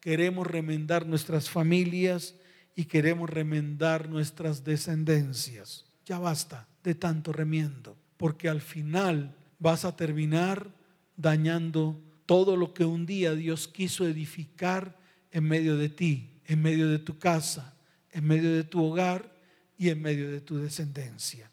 queremos 0.00 0.46
remendar 0.46 1.06
nuestras 1.06 1.50
familias 1.50 2.34
y 2.74 2.86
queremos 2.86 3.30
remendar 3.30 4.08
nuestras 4.08 4.64
descendencias. 4.64 5.86
Ya 6.06 6.18
basta 6.18 6.68
de 6.82 6.94
tanto 6.94 7.32
remiendo, 7.32 7.96
porque 8.16 8.48
al 8.48 8.60
final 8.60 9.36
vas 9.58 9.84
a 9.84 9.96
terminar 9.96 10.74
dañando 11.16 12.00
todo 12.26 12.56
lo 12.56 12.74
que 12.74 12.84
un 12.84 13.06
día 13.06 13.34
Dios 13.34 13.68
quiso 13.68 14.06
edificar 14.06 14.98
en 15.34 15.42
medio 15.42 15.76
de 15.76 15.88
ti, 15.88 16.30
en 16.46 16.62
medio 16.62 16.88
de 16.88 17.00
tu 17.00 17.18
casa, 17.18 17.74
en 18.12 18.24
medio 18.24 18.54
de 18.54 18.62
tu 18.62 18.84
hogar 18.84 19.34
y 19.76 19.88
en 19.90 20.00
medio 20.00 20.30
de 20.30 20.40
tu 20.40 20.58
descendencia. 20.58 21.50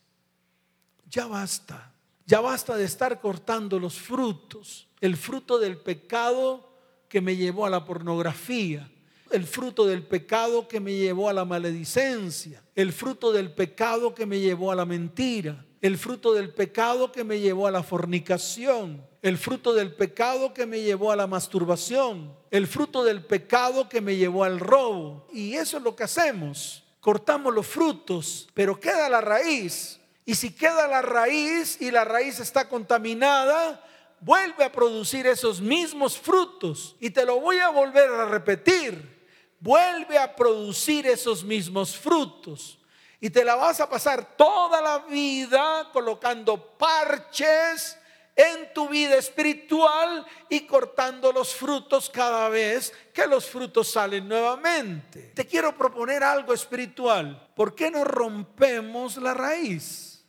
Ya 1.10 1.26
basta, 1.26 1.92
ya 2.28 2.42
basta 2.42 2.78
de 2.78 2.86
estar 2.86 3.20
cortando 3.20 3.80
los 3.80 3.96
frutos, 3.96 4.88
el 5.02 5.18
fruto 5.18 5.58
del 5.58 5.78
pecado 5.78 6.78
que 7.10 7.22
me 7.22 7.36
llevó 7.36 7.66
a 7.66 7.72
la 7.72 7.84
pornografía, 7.84 8.88
el 9.32 9.48
fruto 9.48 9.88
del 9.88 10.04
pecado 10.04 10.68
que 10.68 10.80
me 10.80 10.94
llevó 10.94 11.28
a 11.28 11.34
la 11.34 11.44
maledicencia, 11.44 12.64
el 12.76 12.94
fruto 12.94 13.32
del 13.32 13.52
pecado 13.52 14.14
que 14.14 14.28
me 14.28 14.40
llevó 14.40 14.72
a 14.72 14.76
la 14.76 14.86
mentira, 14.86 15.66
el 15.82 15.98
fruto 15.98 16.34
del 16.34 16.54
pecado 16.54 17.12
que 17.12 17.24
me 17.24 17.40
llevó 17.40 17.68
a 17.68 17.72
la 17.72 17.82
fornicación, 17.82 19.04
el 19.22 19.38
fruto 19.38 19.74
del 19.74 19.94
pecado 19.94 20.54
que 20.54 20.66
me 20.66 20.82
llevó 20.82 21.12
a 21.12 21.16
la 21.16 21.28
masturbación, 21.28 22.36
el 22.52 22.68
fruto 22.68 23.04
del 23.04 23.24
pecado 23.26 23.90
que 23.90 24.00
me 24.00 24.16
llevó 24.16 24.44
al 24.44 24.60
robo. 24.60 25.28
Y 25.34 25.56
eso 25.56 25.78
es 25.78 25.84
lo 25.84 25.96
que 25.96 26.04
hacemos. 26.04 26.84
Cortamos 27.00 27.54
los 27.54 27.66
frutos, 27.66 28.48
pero 28.54 28.80
queda 28.80 29.10
la 29.10 29.22
raíz. 29.22 30.00
Y 30.24 30.36
si 30.36 30.52
queda 30.52 30.88
la 30.88 31.02
raíz 31.02 31.82
y 31.82 31.90
la 31.90 32.06
raíz 32.06 32.40
está 32.40 32.70
contaminada, 32.70 33.84
vuelve 34.20 34.64
a 34.64 34.72
producir 34.72 35.26
esos 35.26 35.62
mismos 35.62 36.16
frutos. 36.18 36.96
Y 37.00 37.10
te 37.10 37.26
lo 37.26 37.40
voy 37.40 37.58
a 37.58 37.70
volver 37.70 38.08
a 38.10 38.26
repetir. 38.26 39.20
Vuelve 39.60 40.18
a 40.18 40.36
producir 40.36 41.08
esos 41.08 41.44
mismos 41.44 41.98
frutos. 41.98 42.81
Y 43.22 43.30
te 43.30 43.46
la 43.46 43.56
vas 43.56 43.80
a 43.80 43.88
pasar 43.88 44.36
toda 44.36 44.82
la 44.82 44.98
vida 44.98 45.90
colocando 45.94 46.58
parches 46.58 47.98
en 48.36 48.74
tu 48.74 48.90
vida 48.90 49.16
espiritual 49.16 50.26
y 50.50 50.62
cortando 50.62 51.32
los 51.32 51.54
frutos 51.54 52.10
cada 52.10 52.50
vez 52.50 52.92
que 53.14 53.28
los 53.28 53.46
frutos 53.48 53.92
salen 53.92 54.28
nuevamente. 54.28 55.34
Te 55.36 55.46
quiero 55.46 55.78
proponer 55.78 56.24
algo 56.24 56.52
espiritual. 56.52 57.48
¿Por 57.56 57.76
qué 57.76 57.92
no 57.92 58.04
rompemos 58.04 59.18
la 59.18 59.36
raíz? 59.36 60.26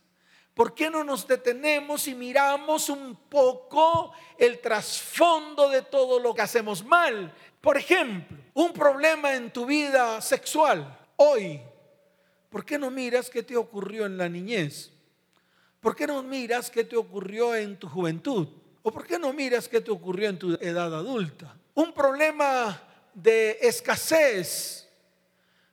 ¿Por 0.53 0.75
qué 0.75 0.91
no 0.91 1.03
nos 1.03 1.27
detenemos 1.27 2.07
y 2.07 2.13
miramos 2.13 2.89
un 2.89 3.15
poco 3.27 4.13
el 4.37 4.61
trasfondo 4.61 5.67
de 5.67 5.81
todo 5.81 6.19
lo 6.19 6.35
que 6.35 6.43
hacemos 6.43 6.85
mal? 6.85 7.33
Por 7.59 7.75
ejemplo, 7.75 8.37
un 8.53 8.71
problema 8.71 9.33
en 9.33 9.51
tu 9.51 9.65
vida 9.65 10.21
sexual. 10.21 10.99
Hoy 11.15 11.59
¿Por 12.53 12.63
qué 12.63 12.77
no 12.77 12.91
miras 12.91 13.31
qué 13.31 13.41
te 13.41 13.57
ocurrió 13.57 14.05
en 14.05 14.15
la 14.15 14.29
niñez? 14.29 14.91
¿Por 15.81 15.95
qué 15.95 16.05
no 16.05 16.21
miras 16.21 16.69
qué 16.69 16.83
te 16.83 16.95
ocurrió 16.95 17.55
en 17.55 17.79
tu 17.79 17.89
juventud? 17.89 18.47
¿O 18.83 18.91
por 18.91 19.07
qué 19.07 19.17
no 19.17 19.33
miras 19.33 19.67
qué 19.67 19.81
te 19.81 19.89
ocurrió 19.89 20.29
en 20.29 20.37
tu 20.37 20.53
edad 20.61 20.93
adulta? 20.93 21.57
un 21.73 21.91
problema 21.91 22.79
de 23.11 23.57
escasez, 23.59 24.87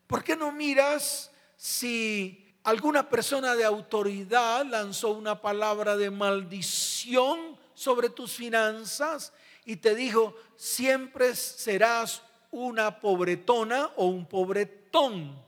¿por 0.06 0.24
qué 0.24 0.34
no 0.34 0.52
miras 0.52 1.30
si 1.54 2.50
alguna 2.64 3.10
persona 3.10 3.54
de 3.54 3.66
autoridad 3.66 4.64
lanzó 4.64 5.10
una 5.10 5.38
palabra 5.38 5.98
de 5.98 6.10
maldición 6.10 7.58
sobre 7.74 8.08
tus 8.08 8.32
finanzas 8.32 9.34
y 9.66 9.76
te 9.76 9.94
dijo, 9.94 10.34
siempre 10.56 11.36
serás 11.36 12.22
una 12.50 12.98
pobretona 13.00 13.90
o 13.96 14.06
un 14.06 14.24
pobretón? 14.24 14.79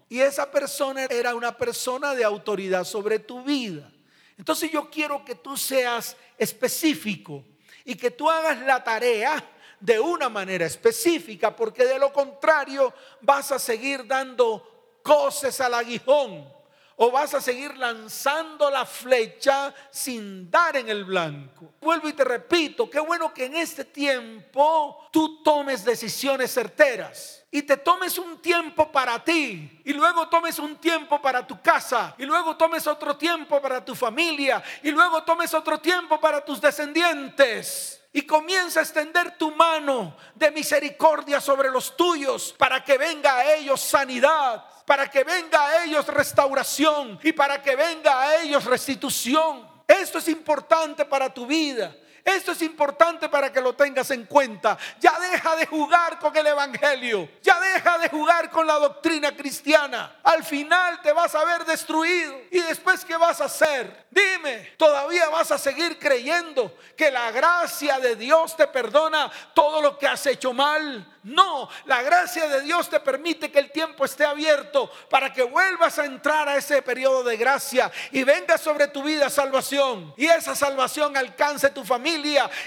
Y 0.09 0.21
esa 0.21 0.51
persona 0.51 1.05
era 1.05 1.35
una 1.35 1.57
persona 1.57 2.15
de 2.15 2.25
autoridad 2.25 2.85
sobre 2.85 3.19
tu 3.19 3.43
vida. 3.43 3.91
Entonces 4.39 4.71
yo 4.71 4.91
quiero 4.91 5.25
que 5.25 5.35
tú 5.35 5.57
seas 5.57 6.17
específico 6.39 7.45
y 7.85 7.95
que 7.95 8.11
tú 8.11 8.31
hagas 8.31 8.61
la 8.61 8.83
tarea 8.83 9.43
de 9.81 9.99
una 9.99 10.29
manera 10.29 10.65
específica, 10.65 11.55
porque 11.55 11.85
de 11.85 11.99
lo 11.99 12.13
contrario 12.13 12.93
vas 13.21 13.51
a 13.53 13.59
seguir 13.59 14.07
dando 14.07 15.01
coces 15.03 15.61
al 15.61 15.75
aguijón 15.75 16.62
o 17.05 17.11
vas 17.11 17.35
a 17.35 17.41
seguir 17.41 17.77
lanzando 17.79 18.71
la 18.71 18.87
flecha 18.87 19.75
sin 19.91 20.49
dar 20.49 20.77
en 20.77 20.89
el 20.89 21.05
blanco. 21.05 21.73
Vuelvo 21.81 22.09
y 22.09 22.13
te 22.13 22.23
repito, 22.23 22.89
qué 22.89 23.01
bueno 23.01 23.35
que 23.35 23.47
en 23.47 23.57
este 23.57 23.85
tiempo 23.85 25.09
tú 25.11 25.43
tomes 25.43 25.85
decisiones 25.85 26.55
certeras 26.55 27.43
y 27.51 27.63
te 27.63 27.77
tomes 27.77 28.19
un 28.19 28.41
tiempo 28.41 28.93
para 28.93 29.19
ti 29.25 29.81
y 29.85 29.93
luego 29.93 30.29
tomes 30.29 30.61
un 30.61 30.77
tiempo 30.77 31.21
para 31.21 31.45
tu 31.45 31.61
casa 31.61 32.15
y 32.19 32.25
luego 32.25 32.57
tomes 32.57 32.87
otro 32.87 33.17
tiempo 33.17 33.61
para 33.61 33.85
tu 33.85 33.97
familia 33.97 34.63
y 34.81 34.93
luego 34.93 35.25
tomes 35.25 35.53
otro 35.55 35.81
tiempo 35.81 36.21
para 36.21 36.45
tus 36.45 36.61
descendientes 36.61 38.01
y 38.13 38.23
comienza 38.23 38.79
a 38.79 38.83
extender 38.85 39.37
tu 39.37 39.51
mano 39.51 40.17
de 40.37 40.53
misericordia 40.53 41.41
sobre 41.41 41.69
los 41.69 41.97
tuyos 41.97 42.55
para 42.57 42.85
que 42.85 42.97
venga 42.97 43.39
a 43.39 43.55
ellos 43.55 43.81
sanidad, 43.81 44.65
para 44.85 45.11
que 45.11 45.25
venga 45.25 45.67
a 45.67 45.85
ellos 45.85 46.07
restauración 46.07 47.19
y 47.23 47.33
para 47.33 47.63
que 47.63 47.77
venga 47.77 48.21
a 48.21 48.37
ellos 48.43 48.65
restitución. 48.65 49.69
Esto 49.87 50.19
es 50.19 50.29
importante 50.29 51.05
para 51.05 51.33
tu 51.33 51.47
vida. 51.47 51.95
Esto 52.25 52.53
es 52.53 52.63
importante 52.63 53.29
para 53.29 53.53
que 53.53 53.61
lo 53.61 53.75
tengas 53.75 54.11
en 54.13 54.27
cuenta. 54.27 54.79
Ya 55.01 55.19
deja 55.19 55.57
de 55.57 55.67
jugar 55.67 56.21
con 56.21 56.37
el 56.37 56.47
Evangelio. 56.47 57.29
Ya 57.43 57.61
deja 57.61 57.99
de 57.99 58.09
jugar 58.09 58.49
con 58.49 58.65
la 58.67 58.75
doctrina 58.75 59.35
cristiana. 59.37 60.21
Al 60.23 60.45
final 60.45 61.03
te 61.03 61.13
vas 61.13 61.35
a 61.35 61.45
ver 61.45 61.65
destruido. 61.65 62.43
¿Y 62.53 62.61
después 62.61 63.05
qué 63.05 63.17
vas 63.17 63.41
a 63.41 63.47
hacer? 63.47 64.07
Dime, 64.11 64.73
¿todavía 64.77 65.29
vas 65.31 65.51
a 65.51 65.59
seguir 65.59 65.99
creyendo 65.99 66.77
que 66.97 67.11
la 67.11 67.31
gracia 67.33 67.99
de 67.99 68.15
Dios 68.15 68.57
te 68.57 68.69
perdona 68.69 69.31
todo 69.53 69.83
lo 69.83 69.99
que 69.99 70.07
has 70.07 70.25
hecho 70.27 70.53
mal? 70.53 71.09
No, 71.25 71.69
la 71.85 72.03
gracia 72.03 72.49
de 72.49 72.63
Dios 72.63 72.91
te 72.91 72.99
permite 72.99 73.51
que 73.51 73.61
el 73.61 73.71
tiempo 73.71 74.05
esté 74.05 74.25
abierto 74.25 74.91
para 75.09 75.33
que 75.33 75.45
vuelvas 75.45 75.99
a 75.99 76.05
entrar 76.05 76.49
a 76.49 76.57
ese 76.57 76.83
periodo 76.83 77.23
de 77.23 77.37
gracia 77.37 77.91
y 78.11 78.25
venga 78.25 78.59
sobre 78.59 78.89
tu 78.89 79.05
vida 79.05 79.31
salvación. 79.31 80.13
Y 80.17 80.27
esa 80.27 80.55
salvación 80.57 81.17
alcance 81.17 81.71
tu 81.71 81.85
familia 81.85 82.12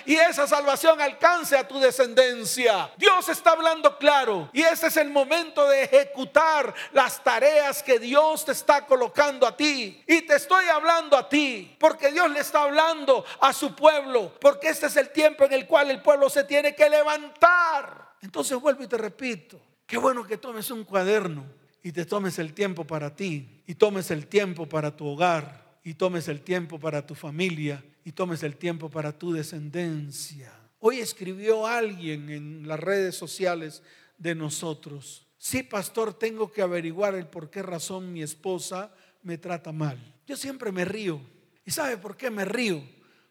y 0.06 0.16
esa 0.16 0.48
salvación 0.48 1.00
alcance 1.02 1.58
a 1.58 1.68
tu 1.68 1.80
descendencia. 1.80 2.92
Dios 2.98 3.30
está 3.30 3.52
hablando 3.52 3.98
claro 3.98 4.50
y 4.54 4.62
ese 4.62 4.88
es 4.88 4.98
el 4.98 5.10
momento 5.10 5.68
de 5.68 5.84
ejecutar 5.84 6.74
las 6.94 7.24
tareas 7.24 7.84
que 7.84 8.00
Dios 8.00 8.46
te 8.46 8.52
está 8.52 8.86
colocando 8.86 9.46
a 9.46 9.56
ti. 9.56 10.04
Y 10.08 10.22
te 10.22 10.36
estoy 10.36 10.66
hablando 10.66 11.18
a 11.18 11.30
ti 11.30 11.76
porque 11.80 12.12
Dios 12.12 12.30
le 12.32 12.40
está 12.40 12.64
hablando 12.64 13.26
a 13.40 13.54
su 13.54 13.76
pueblo, 13.76 14.34
porque 14.40 14.70
este 14.70 14.88
es 14.88 14.96
el 14.98 15.10
tiempo 15.10 15.46
en 15.46 15.54
el 15.54 15.68
cual 15.68 15.92
el 15.92 16.02
pueblo 16.02 16.30
se 16.30 16.44
tiene 16.44 16.76
que 16.76 16.90
levantar. 16.90 18.16
Entonces 18.22 18.60
vuelvo 18.60 18.84
y 18.84 18.88
te 18.88 18.98
repito, 18.98 19.60
qué 19.86 19.98
bueno 19.98 20.26
que 20.26 20.38
tomes 20.38 20.72
un 20.72 20.84
cuaderno 20.84 21.46
y 21.84 21.92
te 21.92 22.06
tomes 22.06 22.40
el 22.40 22.54
tiempo 22.54 22.84
para 22.84 23.16
ti, 23.16 23.62
y 23.68 23.76
tomes 23.76 24.10
el 24.10 24.26
tiempo 24.26 24.66
para 24.66 24.96
tu 24.96 25.06
hogar, 25.06 25.66
y 25.84 25.94
tomes 25.94 26.28
el 26.28 26.42
tiempo 26.42 26.80
para 26.80 27.06
tu 27.06 27.14
familia, 27.14 27.84
y 28.06 28.12
tomes 28.12 28.44
el 28.44 28.56
tiempo 28.56 28.90
para 28.90 29.18
tu 29.18 29.34
descendencia. 29.34 30.54
Hoy 30.80 31.00
escribió 31.00 31.66
alguien 31.66 32.30
en 32.30 32.68
las 32.68 32.80
redes 32.80 33.16
sociales 33.16 33.82
de 34.20 34.36
nosotros, 34.36 35.28
sí, 35.38 35.64
pastor, 35.64 36.14
tengo 36.14 36.52
que 36.52 36.62
averiguar 36.62 37.16
el 37.16 37.26
por 37.26 37.50
qué 37.50 37.64
razón 37.64 38.14
mi 38.14 38.22
esposa 38.22 38.94
me 39.24 39.40
trata 39.40 39.72
mal. 39.72 39.98
Yo 40.28 40.38
siempre 40.38 40.72
me 40.72 40.86
río. 40.86 41.20
¿Y 41.66 41.72
sabe 41.72 41.98
por 41.98 42.16
qué 42.16 42.30
me 42.30 42.46
río? 42.46 42.84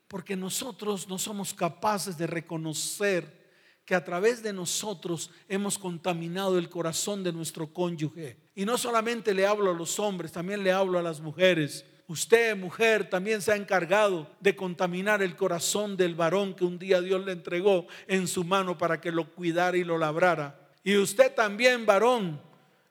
Porque 0.09 0.35
nosotros 0.35 1.09
no 1.09 1.19
somos 1.19 1.55
capaces 1.55 2.19
de 2.19 2.27
reconocer 2.27 3.44
que 3.85 3.95
a 3.95 4.05
través 4.05 4.43
de 4.43 4.53
nosotros 4.53 5.31
hemos 5.49 5.79
contaminado 5.79 6.59
el 6.59 6.71
corazón 6.71 7.23
de 7.23 7.33
nuestro 7.33 7.73
cónyuge. 7.73 8.39
Y 8.55 8.65
no 8.65 8.79
solamente 8.79 9.35
le 9.35 9.47
hablo 9.47 9.71
a 9.71 9.75
los 9.75 9.99
hombres, 9.99 10.33
también 10.33 10.65
le 10.65 10.73
hablo 10.73 10.99
a 10.99 11.03
las 11.03 11.21
mujeres. 11.21 11.85
Usted, 12.07 12.57
mujer, 12.57 13.09
también 13.09 13.43
se 13.43 13.53
ha 13.53 13.57
encargado 13.57 14.31
de 14.41 14.57
contaminar 14.57 15.23
el 15.23 15.37
corazón 15.37 15.97
del 15.97 16.15
varón 16.15 16.55
que 16.55 16.65
un 16.65 16.79
día 16.79 17.01
Dios 17.01 17.25
le 17.25 17.33
entregó 17.33 17.87
en 18.07 18.29
su 18.29 18.45
mano 18.45 18.77
para 18.77 19.01
que 19.01 19.13
lo 19.13 19.33
cuidara 19.35 19.77
y 19.77 19.85
lo 19.85 19.99
labrara. 19.99 20.59
Y 20.83 20.97
usted 20.97 21.35
también, 21.35 21.87
varón. 21.87 22.41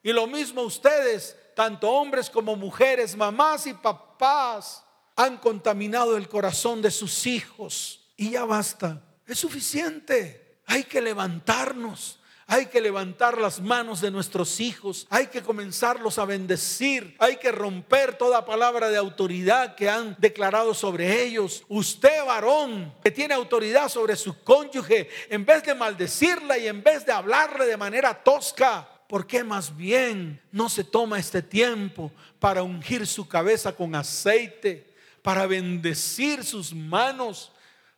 Y 0.02 0.12
lo 0.12 0.28
mismo 0.28 0.64
ustedes, 0.64 1.38
tanto 1.56 1.90
hombres 1.90 2.30
como 2.30 2.56
mujeres, 2.56 3.16
mamás 3.16 3.68
y 3.68 3.74
papás, 3.74 4.84
han 5.16 5.38
contaminado 5.38 6.18
el 6.18 6.28
corazón 6.28 6.82
de 6.82 6.92
sus 6.92 7.26
hijos. 7.26 8.12
Y 8.18 8.32
ya 8.32 8.46
basta. 8.46 9.02
Es 9.28 9.40
suficiente. 9.40 10.43
Hay 10.66 10.84
que 10.84 11.02
levantarnos. 11.02 12.20
Hay 12.46 12.66
que 12.66 12.82
levantar 12.82 13.38
las 13.38 13.62
manos 13.62 14.02
de 14.02 14.12
nuestros 14.12 14.60
hijos. 14.60 15.08
Hay 15.10 15.28
que 15.28 15.42
comenzarlos 15.42 16.20
a 16.20 16.26
bendecir. 16.26 17.16
Hay 17.20 17.38
que 17.38 17.52
romper 17.52 18.18
toda 18.18 18.46
palabra 18.46 18.90
de 18.90 18.98
autoridad 18.98 19.76
que 19.76 19.90
han 19.90 20.16
declarado 20.20 20.74
sobre 20.74 21.24
ellos. 21.24 21.64
Usted, 21.70 22.24
varón, 22.26 22.94
que 23.04 23.12
tiene 23.12 23.34
autoridad 23.34 23.88
sobre 23.88 24.16
su 24.16 24.44
cónyuge, 24.44 25.10
en 25.30 25.46
vez 25.46 25.64
de 25.64 25.74
maldecirla 25.74 26.58
y 26.58 26.68
en 26.68 26.84
vez 26.84 27.06
de 27.06 27.14
hablarle 27.14 27.66
de 27.66 27.78
manera 27.78 28.14
tosca, 28.24 28.88
¿por 29.08 29.26
qué 29.26 29.44
más 29.44 29.76
bien 29.76 30.42
no 30.52 30.68
se 30.70 30.84
toma 30.84 31.20
este 31.20 31.42
tiempo 31.42 32.12
para 32.40 32.62
ungir 32.62 33.08
su 33.08 33.28
cabeza 33.28 33.74
con 33.74 33.96
aceite, 33.96 34.94
para 35.22 35.48
bendecir 35.48 36.44
sus 36.44 36.74
manos, 36.74 37.54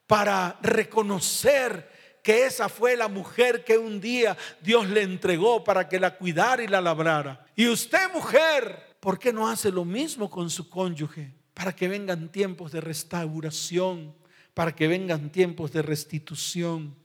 para 0.05 0.57
reconocer 0.61 1.94
que 2.25 2.47
esa 2.47 2.69
fue 2.69 2.97
la 2.97 3.07
mujer 3.07 3.63
que 3.63 3.77
un 3.77 4.01
día 4.01 4.35
Dios 4.59 4.89
le 4.89 5.03
entregó 5.03 5.63
para 5.63 5.87
que 5.87 5.99
la 5.99 6.17
cuidara 6.17 6.63
y 6.63 6.67
la 6.67 6.81
labrara. 6.81 7.45
Y 7.55 7.67
usted 7.67 8.11
mujer, 8.11 8.97
¿por 8.99 9.19
qué 9.19 9.31
no 9.31 9.47
hace 9.47 9.69
lo 9.69 9.85
mismo 9.85 10.27
con 10.27 10.49
su 10.49 10.67
cónyuge? 10.67 11.35
Para 11.53 11.75
que 11.75 11.87
vengan 11.87 12.31
tiempos 12.31 12.71
de 12.71 12.81
restauración, 12.81 14.15
para 14.55 14.73
que 14.73 14.87
vengan 14.87 15.31
tiempos 15.31 15.71
de 15.71 15.83
restitución, 15.83 16.95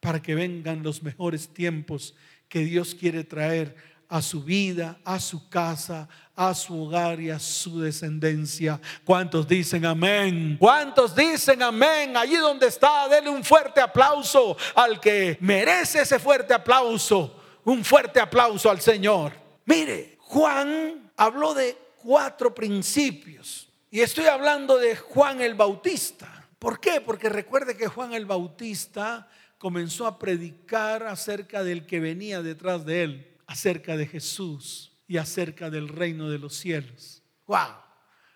para 0.00 0.20
que 0.20 0.34
vengan 0.34 0.82
los 0.82 1.04
mejores 1.04 1.54
tiempos 1.54 2.16
que 2.48 2.64
Dios 2.64 2.96
quiere 2.96 3.22
traer 3.22 3.76
a 4.08 4.22
su 4.22 4.42
vida, 4.42 4.98
a 5.04 5.20
su 5.20 5.48
casa, 5.48 6.08
a 6.36 6.52
su 6.54 6.82
hogar 6.82 7.20
y 7.20 7.30
a 7.30 7.38
su 7.38 7.80
descendencia. 7.80 8.80
¿Cuántos 9.04 9.46
dicen 9.46 9.84
amén? 9.84 10.56
¿Cuántos 10.58 11.14
dicen 11.14 11.62
amén? 11.62 12.16
Allí 12.16 12.36
donde 12.36 12.66
está, 12.66 13.08
denle 13.08 13.30
un 13.30 13.44
fuerte 13.44 13.80
aplauso 13.80 14.56
al 14.74 15.00
que 15.00 15.38
merece 15.40 16.02
ese 16.02 16.18
fuerte 16.18 16.52
aplauso. 16.52 17.40
Un 17.64 17.84
fuerte 17.84 18.20
aplauso 18.20 18.70
al 18.70 18.80
Señor. 18.80 19.32
Mire, 19.64 20.16
Juan 20.18 21.10
habló 21.16 21.54
de 21.54 21.76
cuatro 22.02 22.54
principios. 22.54 23.68
Y 23.90 24.00
estoy 24.00 24.26
hablando 24.26 24.76
de 24.76 24.96
Juan 24.96 25.40
el 25.40 25.54
Bautista. 25.54 26.48
¿Por 26.58 26.80
qué? 26.80 27.00
Porque 27.00 27.28
recuerde 27.28 27.76
que 27.76 27.86
Juan 27.86 28.12
el 28.12 28.26
Bautista 28.26 29.28
comenzó 29.56 30.06
a 30.06 30.18
predicar 30.18 31.04
acerca 31.04 31.62
del 31.62 31.86
que 31.86 32.00
venía 32.00 32.42
detrás 32.42 32.84
de 32.84 33.02
él 33.04 33.30
acerca 33.46 33.96
de 33.96 34.06
Jesús 34.06 34.93
y 35.06 35.16
acerca 35.16 35.70
del 35.70 35.88
reino 35.88 36.30
de 36.30 36.38
los 36.38 36.54
cielos. 36.54 37.22
¡Wow! 37.46 37.58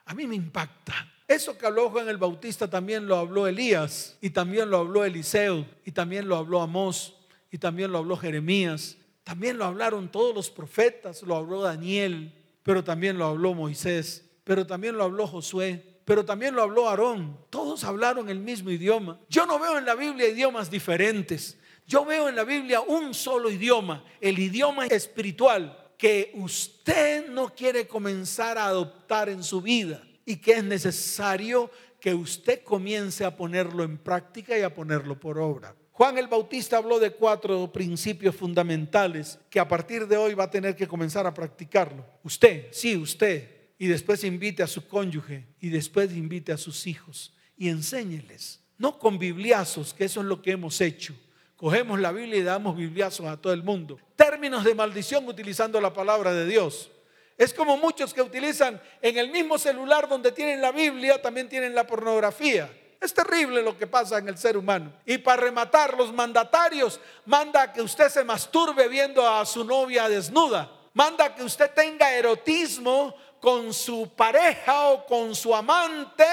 A 0.04 0.14
mí 0.14 0.26
me 0.26 0.36
impacta. 0.36 0.94
Eso 1.26 1.58
que 1.58 1.66
habló 1.66 1.90
Juan 1.90 2.08
el 2.08 2.16
Bautista 2.16 2.68
también 2.70 3.06
lo 3.06 3.16
habló 3.16 3.46
Elías 3.46 4.16
y 4.20 4.30
también 4.30 4.70
lo 4.70 4.78
habló 4.78 5.04
Eliseo 5.04 5.66
y 5.84 5.92
también 5.92 6.26
lo 6.26 6.36
habló 6.36 6.62
Amós 6.62 7.14
y 7.50 7.58
también 7.58 7.92
lo 7.92 7.98
habló 7.98 8.16
Jeremías. 8.16 8.96
También 9.24 9.58
lo 9.58 9.66
hablaron 9.66 10.10
todos 10.10 10.34
los 10.34 10.50
profetas, 10.50 11.22
lo 11.22 11.36
habló 11.36 11.60
Daniel, 11.60 12.32
pero 12.62 12.82
también 12.82 13.18
lo 13.18 13.26
habló 13.26 13.52
Moisés, 13.52 14.24
pero 14.42 14.66
también 14.66 14.96
lo 14.96 15.04
habló 15.04 15.26
Josué, 15.26 16.00
pero 16.06 16.24
también 16.24 16.54
lo 16.54 16.62
habló 16.62 16.88
Aarón. 16.88 17.38
Todos 17.50 17.84
hablaron 17.84 18.30
el 18.30 18.38
mismo 18.38 18.70
idioma. 18.70 19.20
Yo 19.28 19.44
no 19.44 19.58
veo 19.58 19.76
en 19.76 19.84
la 19.84 19.94
Biblia 19.94 20.28
idiomas 20.28 20.70
diferentes. 20.70 21.58
Yo 21.86 22.06
veo 22.06 22.30
en 22.30 22.36
la 22.36 22.44
Biblia 22.44 22.80
un 22.80 23.12
solo 23.12 23.50
idioma, 23.50 24.02
el 24.22 24.38
idioma 24.38 24.86
espiritual, 24.86 25.87
que 25.98 26.30
usted 26.34 27.28
no 27.28 27.52
quiere 27.54 27.86
comenzar 27.86 28.56
a 28.56 28.66
adoptar 28.66 29.28
en 29.28 29.42
su 29.42 29.60
vida 29.60 30.02
y 30.24 30.36
que 30.36 30.52
es 30.52 30.64
necesario 30.64 31.70
que 32.00 32.14
usted 32.14 32.62
comience 32.62 33.24
a 33.24 33.36
ponerlo 33.36 33.82
en 33.82 33.98
práctica 33.98 34.56
y 34.56 34.62
a 34.62 34.72
ponerlo 34.72 35.18
por 35.18 35.38
obra. 35.38 35.74
Juan 35.90 36.16
el 36.16 36.28
Bautista 36.28 36.76
habló 36.76 37.00
de 37.00 37.10
cuatro 37.10 37.72
principios 37.72 38.36
fundamentales 38.36 39.40
que 39.50 39.58
a 39.58 39.66
partir 39.66 40.06
de 40.06 40.16
hoy 40.16 40.34
va 40.34 40.44
a 40.44 40.50
tener 40.50 40.76
que 40.76 40.86
comenzar 40.86 41.26
a 41.26 41.34
practicarlo. 41.34 42.06
Usted, 42.22 42.68
sí, 42.70 42.96
usted. 42.96 43.56
Y 43.78 43.88
después 43.88 44.22
invite 44.22 44.62
a 44.62 44.68
su 44.68 44.86
cónyuge 44.86 45.46
y 45.60 45.70
después 45.70 46.16
invite 46.16 46.52
a 46.52 46.56
sus 46.56 46.86
hijos 46.86 47.34
y 47.56 47.68
enséñeles. 47.68 48.60
No 48.76 49.00
con 49.00 49.18
bibliazos, 49.18 49.92
que 49.92 50.04
eso 50.04 50.20
es 50.20 50.26
lo 50.26 50.40
que 50.40 50.52
hemos 50.52 50.80
hecho. 50.80 51.14
Cogemos 51.58 51.98
la 51.98 52.12
Biblia 52.12 52.38
y 52.38 52.44
damos 52.44 52.76
bibliazos 52.76 53.26
a 53.26 53.36
todo 53.36 53.52
el 53.52 53.64
mundo. 53.64 53.98
Términos 54.14 54.62
de 54.62 54.76
maldición 54.76 55.26
utilizando 55.26 55.80
la 55.80 55.92
palabra 55.92 56.32
de 56.32 56.46
Dios. 56.46 56.88
Es 57.36 57.52
como 57.52 57.76
muchos 57.76 58.14
que 58.14 58.22
utilizan 58.22 58.80
en 59.02 59.18
el 59.18 59.28
mismo 59.30 59.58
celular 59.58 60.08
donde 60.08 60.30
tienen 60.30 60.62
la 60.62 60.70
Biblia, 60.70 61.20
también 61.20 61.48
tienen 61.48 61.74
la 61.74 61.84
pornografía. 61.84 62.70
Es 63.00 63.12
terrible 63.12 63.60
lo 63.60 63.76
que 63.76 63.88
pasa 63.88 64.18
en 64.18 64.28
el 64.28 64.38
ser 64.38 64.56
humano. 64.56 64.92
Y 65.04 65.18
para 65.18 65.42
rematar, 65.42 65.96
los 65.98 66.12
mandatarios 66.12 67.00
manda 67.26 67.72
que 67.72 67.82
usted 67.82 68.08
se 68.08 68.22
masturbe 68.22 68.86
viendo 68.86 69.28
a 69.28 69.44
su 69.44 69.64
novia 69.64 70.08
desnuda. 70.08 70.70
Manda 70.94 71.34
que 71.34 71.42
usted 71.42 71.72
tenga 71.74 72.12
erotismo 72.12 73.16
con 73.40 73.74
su 73.74 74.12
pareja 74.14 74.90
o 74.90 75.04
con 75.06 75.34
su 75.34 75.52
amante, 75.52 76.24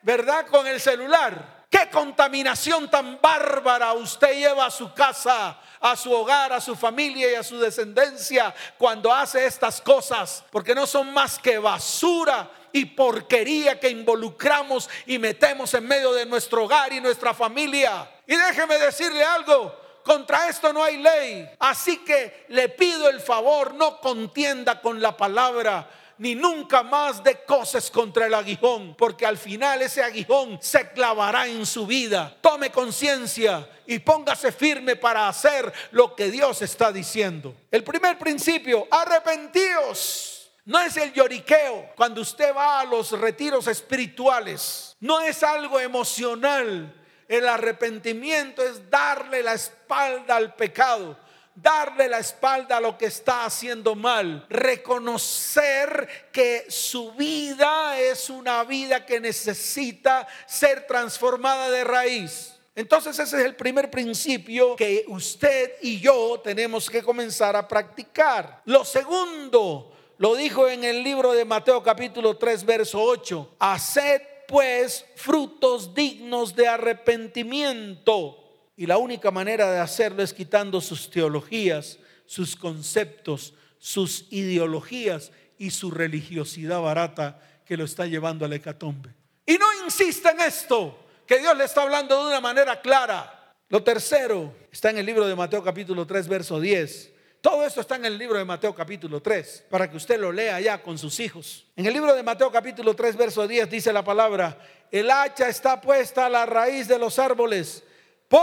¿verdad? 0.00 0.46
Con 0.46 0.66
el 0.66 0.80
celular. 0.80 1.55
¿Qué 1.76 1.90
contaminación 1.90 2.88
tan 2.88 3.20
bárbara 3.20 3.92
usted 3.92 4.32
lleva 4.32 4.64
a 4.64 4.70
su 4.70 4.94
casa, 4.94 5.58
a 5.78 5.94
su 5.94 6.10
hogar, 6.10 6.50
a 6.54 6.60
su 6.60 6.74
familia 6.74 7.30
y 7.30 7.34
a 7.34 7.42
su 7.42 7.58
descendencia 7.58 8.54
cuando 8.78 9.12
hace 9.12 9.44
estas 9.44 9.82
cosas? 9.82 10.42
Porque 10.50 10.74
no 10.74 10.86
son 10.86 11.12
más 11.12 11.38
que 11.38 11.58
basura 11.58 12.50
y 12.72 12.86
porquería 12.86 13.78
que 13.78 13.90
involucramos 13.90 14.88
y 15.04 15.18
metemos 15.18 15.74
en 15.74 15.86
medio 15.86 16.14
de 16.14 16.24
nuestro 16.24 16.64
hogar 16.64 16.94
y 16.94 17.00
nuestra 17.02 17.34
familia. 17.34 18.10
Y 18.26 18.34
déjeme 18.34 18.78
decirle 18.78 19.22
algo, 19.22 19.78
contra 20.02 20.48
esto 20.48 20.72
no 20.72 20.82
hay 20.82 20.96
ley. 20.96 21.46
Así 21.58 21.98
que 21.98 22.46
le 22.48 22.70
pido 22.70 23.10
el 23.10 23.20
favor, 23.20 23.74
no 23.74 24.00
contienda 24.00 24.80
con 24.80 25.02
la 25.02 25.14
palabra. 25.14 25.86
Ni 26.18 26.34
nunca 26.34 26.82
más 26.82 27.22
de 27.22 27.44
cosas 27.44 27.90
contra 27.90 28.26
el 28.26 28.34
aguijón, 28.34 28.94
porque 28.96 29.26
al 29.26 29.36
final 29.36 29.82
ese 29.82 30.02
aguijón 30.02 30.58
se 30.62 30.90
clavará 30.90 31.46
en 31.46 31.66
su 31.66 31.86
vida. 31.86 32.36
Tome 32.40 32.70
conciencia 32.70 33.68
y 33.86 33.98
póngase 33.98 34.50
firme 34.52 34.96
para 34.96 35.28
hacer 35.28 35.72
lo 35.90 36.14
que 36.14 36.30
Dios 36.30 36.62
está 36.62 36.90
diciendo. 36.90 37.54
El 37.70 37.84
primer 37.84 38.18
principio, 38.18 38.86
arrepentíos. 38.90 40.32
No 40.64 40.80
es 40.80 40.96
el 40.96 41.12
lloriqueo 41.12 41.92
cuando 41.94 42.22
usted 42.22 42.52
va 42.54 42.80
a 42.80 42.84
los 42.84 43.12
retiros 43.12 43.68
espirituales. 43.68 44.96
No 44.98 45.20
es 45.20 45.44
algo 45.44 45.78
emocional. 45.78 46.92
El 47.28 47.48
arrepentimiento 47.48 48.62
es 48.62 48.90
darle 48.90 49.42
la 49.42 49.54
espalda 49.54 50.36
al 50.36 50.54
pecado, 50.54 51.16
darle 51.56 52.08
la 52.08 52.18
espalda 52.18 52.76
a 52.76 52.80
lo 52.80 52.96
que 52.96 53.06
está 53.06 53.46
haciendo 53.46 53.94
mal, 53.94 54.46
reconocer 54.48 56.28
que 56.30 56.66
su 56.68 57.12
vida 57.12 57.98
es 57.98 58.30
una 58.30 58.62
vida 58.64 59.04
que 59.04 59.18
necesita 59.18 60.28
ser 60.46 60.86
transformada 60.86 61.70
de 61.70 61.82
raíz. 61.82 62.52
Entonces 62.74 63.18
ese 63.18 63.38
es 63.38 63.44
el 63.46 63.56
primer 63.56 63.90
principio 63.90 64.76
que 64.76 65.06
usted 65.08 65.72
y 65.80 65.98
yo 65.98 66.40
tenemos 66.44 66.90
que 66.90 67.02
comenzar 67.02 67.56
a 67.56 67.66
practicar. 67.66 68.60
Lo 68.66 68.84
segundo, 68.84 69.96
lo 70.18 70.36
dijo 70.36 70.68
en 70.68 70.84
el 70.84 71.02
libro 71.02 71.32
de 71.32 71.46
Mateo 71.46 71.82
capítulo 71.82 72.36
3, 72.36 72.64
verso 72.66 73.02
8. 73.02 73.56
Haced 73.58 74.20
pues 74.46 75.06
frutos 75.16 75.94
dignos 75.94 76.54
de 76.54 76.68
arrepentimiento. 76.68 78.45
Y 78.76 78.86
la 78.86 78.98
única 78.98 79.30
manera 79.30 79.70
de 79.70 79.78
hacerlo 79.78 80.22
es 80.22 80.34
quitando 80.34 80.80
sus 80.80 81.10
teologías, 81.10 81.98
sus 82.26 82.54
conceptos, 82.54 83.54
sus 83.78 84.26
ideologías 84.30 85.32
y 85.58 85.70
su 85.70 85.90
religiosidad 85.90 86.82
barata 86.82 87.40
que 87.64 87.76
lo 87.76 87.84
está 87.84 88.06
llevando 88.06 88.44
al 88.44 88.52
hecatombe. 88.52 89.14
Y 89.46 89.56
no 89.56 89.66
insista 89.84 90.30
en 90.30 90.40
esto, 90.40 91.06
que 91.26 91.38
Dios 91.38 91.56
le 91.56 91.64
está 91.64 91.82
hablando 91.82 92.20
de 92.20 92.28
una 92.28 92.40
manera 92.40 92.80
clara. 92.80 93.54
Lo 93.68 93.82
tercero 93.82 94.54
está 94.70 94.90
en 94.90 94.98
el 94.98 95.06
libro 95.06 95.26
de 95.26 95.34
Mateo 95.34 95.62
capítulo 95.62 96.06
3, 96.06 96.28
verso 96.28 96.60
10. 96.60 97.12
Todo 97.40 97.64
esto 97.64 97.80
está 97.80 97.96
en 97.96 98.04
el 98.04 98.18
libro 98.18 98.38
de 98.38 98.44
Mateo 98.44 98.74
capítulo 98.74 99.22
3, 99.22 99.66
para 99.70 99.90
que 99.90 99.96
usted 99.96 100.18
lo 100.18 100.32
lea 100.32 100.60
ya 100.60 100.82
con 100.82 100.98
sus 100.98 101.18
hijos. 101.20 101.66
En 101.76 101.86
el 101.86 101.92
libro 101.92 102.14
de 102.14 102.22
Mateo 102.22 102.50
capítulo 102.50 102.94
3, 102.94 103.16
verso 103.16 103.46
10 103.46 103.70
dice 103.70 103.92
la 103.92 104.04
palabra, 104.04 104.58
el 104.90 105.10
hacha 105.10 105.48
está 105.48 105.80
puesta 105.80 106.26
a 106.26 106.28
la 106.28 106.44
raíz 106.44 106.88
de 106.88 106.98
los 106.98 107.18
árboles. 107.18 107.84
Por 108.28 108.38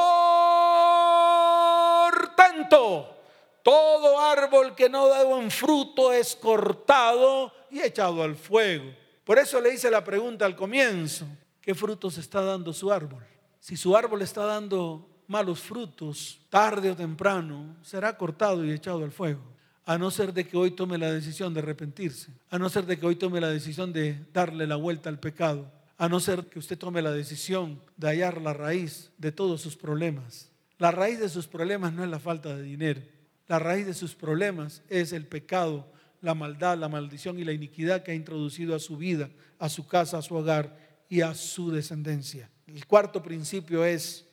tanto, 2.36 3.17
todo 3.62 4.19
árbol 4.19 4.76
que 4.76 4.89
no 4.89 5.08
da 5.08 5.24
buen 5.24 5.50
fruto 5.50 6.12
es 6.13 6.36
cortado 6.36 7.52
y 7.69 7.82
echado 7.82 8.24
al 8.24 8.36
fuego. 8.36 8.93
Por 9.24 9.39
eso 9.39 9.60
le 9.62 9.74
hice 9.74 9.89
la 9.89 10.04
pregunta 10.04 10.46
al 10.46 10.56
comienzo, 10.56 11.26
¿qué 11.62 11.74
frutos 11.74 12.17
está 12.17 12.41
dando 12.41 12.74
su 12.74 12.91
árbol? 12.91 13.24
Si 13.60 13.78
su 13.78 13.96
árbol 13.96 14.22
está 14.22 14.46
dando 14.46 15.08
malos 15.28 15.62
frutos, 15.62 16.39
tarde 16.50 16.91
o 16.91 16.96
temprano, 16.96 17.78
será 17.82 18.17
cortado 18.17 18.65
y 18.65 18.72
echado 18.72 19.04
al 19.04 19.12
fuego. 19.12 19.41
A 19.86 19.98
no 19.98 20.12
ser 20.12 20.34
de 20.34 20.48
que 20.48 20.58
hoy 20.58 20.72
tome 20.72 20.98
la 20.98 21.12
decisión 21.12 21.54
de 21.54 21.60
arrepentirse, 21.60 22.32
a 22.50 22.58
no 22.58 22.69
ser 22.69 22.86
de 22.86 22.98
que 22.98 23.06
hoy 23.06 23.15
tome 23.15 23.41
la 23.41 23.50
decisión 23.50 23.91
de 23.91 24.26
darle 24.34 24.67
la 24.67 24.76
vuelta 24.76 25.10
al 25.10 25.19
pecado, 25.19 25.65
a 25.97 26.10
no 26.10 26.19
ser 26.19 26.47
que 26.47 26.60
usted 26.60 26.77
tome 26.77 27.01
la 27.01 27.12
decisión 27.12 27.82
de 27.97 28.08
hallar 28.08 28.41
la 28.41 28.53
raíz 28.53 29.12
de 29.17 29.32
todos 29.32 29.62
sus 29.62 29.75
problemas. 29.75 30.51
La 30.77 30.91
raíz 30.91 31.19
de 31.19 31.29
sus 31.29 31.47
problemas 31.47 31.93
no 31.93 32.03
es 32.03 32.10
la 32.10 32.19
falta 32.19 32.56
de 32.56 32.63
dinero, 32.63 33.01
la 33.47 33.60
raíz 33.60 33.86
de 33.86 33.93
sus 33.93 34.15
problemas 34.15 34.82
es 34.89 35.13
el 35.13 35.27
pecado, 35.27 35.91
la 36.21 36.34
maldad, 36.34 36.77
la 36.77 36.89
maldición 36.89 37.38
y 37.38 37.43
la 37.43 37.51
iniquidad 37.51 38.03
que 38.03 38.12
ha 38.12 38.15
introducido 38.15 38.75
a 38.75 38.79
su 38.79 38.97
vida, 38.97 39.29
a 39.60 39.69
su 39.69 39.86
casa, 39.88 40.17
a 40.17 40.21
su 40.21 40.36
hogar 40.36 40.77
y 41.10 41.21
a 41.21 41.34
su 41.36 41.71
descendencia. 41.71 42.49
El 42.65 42.88
cuarto 42.88 43.21
principio 43.21 43.84
es 43.84 44.27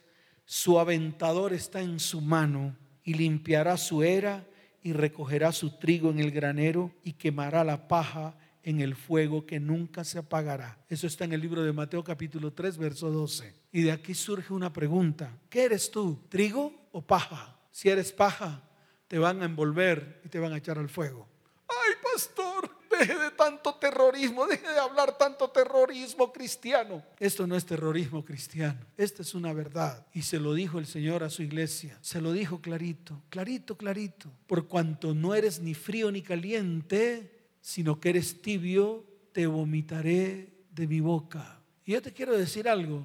su 0.44 0.78
aventador 0.78 1.52
está 1.52 1.80
en 1.80 2.00
su 2.00 2.20
mano 2.20 2.76
y 3.04 3.14
limpiará 3.14 3.76
su 3.76 4.02
era 4.02 4.46
y 4.82 4.92
recogerá 4.92 5.52
su 5.52 5.78
trigo 5.78 6.10
en 6.10 6.20
el 6.20 6.30
granero 6.30 6.92
y 7.04 7.12
quemará 7.12 7.64
la 7.64 7.86
paja 7.86 8.36
en 8.62 8.80
el 8.80 8.94
fuego 8.94 9.46
que 9.46 9.60
nunca 9.60 10.04
se 10.04 10.18
apagará. 10.18 10.78
Eso 10.88 11.06
está 11.06 11.24
en 11.24 11.32
el 11.32 11.40
libro 11.40 11.62
de 11.62 11.72
Mateo 11.72 12.04
capítulo 12.04 12.52
3, 12.52 12.78
verso 12.78 13.10
12. 13.10 13.54
Y 13.72 13.82
de 13.82 13.92
aquí 13.92 14.14
surge 14.14 14.52
una 14.52 14.72
pregunta. 14.72 15.36
¿Qué 15.48 15.64
eres 15.64 15.90
tú? 15.90 16.20
¿Trigo 16.28 16.72
o 16.92 17.02
paja? 17.02 17.56
Si 17.70 17.88
eres 17.88 18.12
paja, 18.12 18.62
te 19.08 19.18
van 19.18 19.42
a 19.42 19.44
envolver 19.44 20.20
y 20.24 20.28
te 20.28 20.38
van 20.38 20.52
a 20.52 20.58
echar 20.58 20.78
al 20.78 20.88
fuego. 20.88 21.28
Ay, 21.68 21.94
pastor, 22.02 22.70
Deje 22.90 23.16
de 23.16 23.30
tanto 23.30 23.74
terrorismo, 23.76 24.46
deje 24.46 24.68
de 24.68 24.78
hablar 24.78 25.16
tanto 25.16 25.48
terrorismo 25.48 26.32
cristiano. 26.32 27.02
Esto 27.20 27.46
no 27.46 27.54
es 27.54 27.64
terrorismo 27.64 28.24
cristiano, 28.24 28.80
esta 28.96 29.22
es 29.22 29.34
una 29.34 29.52
verdad. 29.52 30.04
Y 30.12 30.22
se 30.22 30.40
lo 30.40 30.54
dijo 30.54 30.78
el 30.78 30.86
Señor 30.86 31.22
a 31.22 31.30
su 31.30 31.42
iglesia, 31.42 31.96
se 32.02 32.20
lo 32.20 32.32
dijo 32.32 32.60
clarito, 32.60 33.22
clarito, 33.30 33.76
clarito. 33.76 34.30
Por 34.48 34.66
cuanto 34.66 35.14
no 35.14 35.34
eres 35.34 35.60
ni 35.60 35.74
frío 35.74 36.10
ni 36.10 36.20
caliente, 36.20 37.39
sino 37.60 38.00
que 38.00 38.10
eres 38.10 38.42
tibio, 38.42 39.04
te 39.32 39.46
vomitaré 39.46 40.52
de 40.72 40.86
mi 40.86 41.00
boca. 41.00 41.60
Y 41.84 41.92
yo 41.92 42.02
te 42.02 42.12
quiero 42.12 42.36
decir 42.36 42.68
algo, 42.68 43.04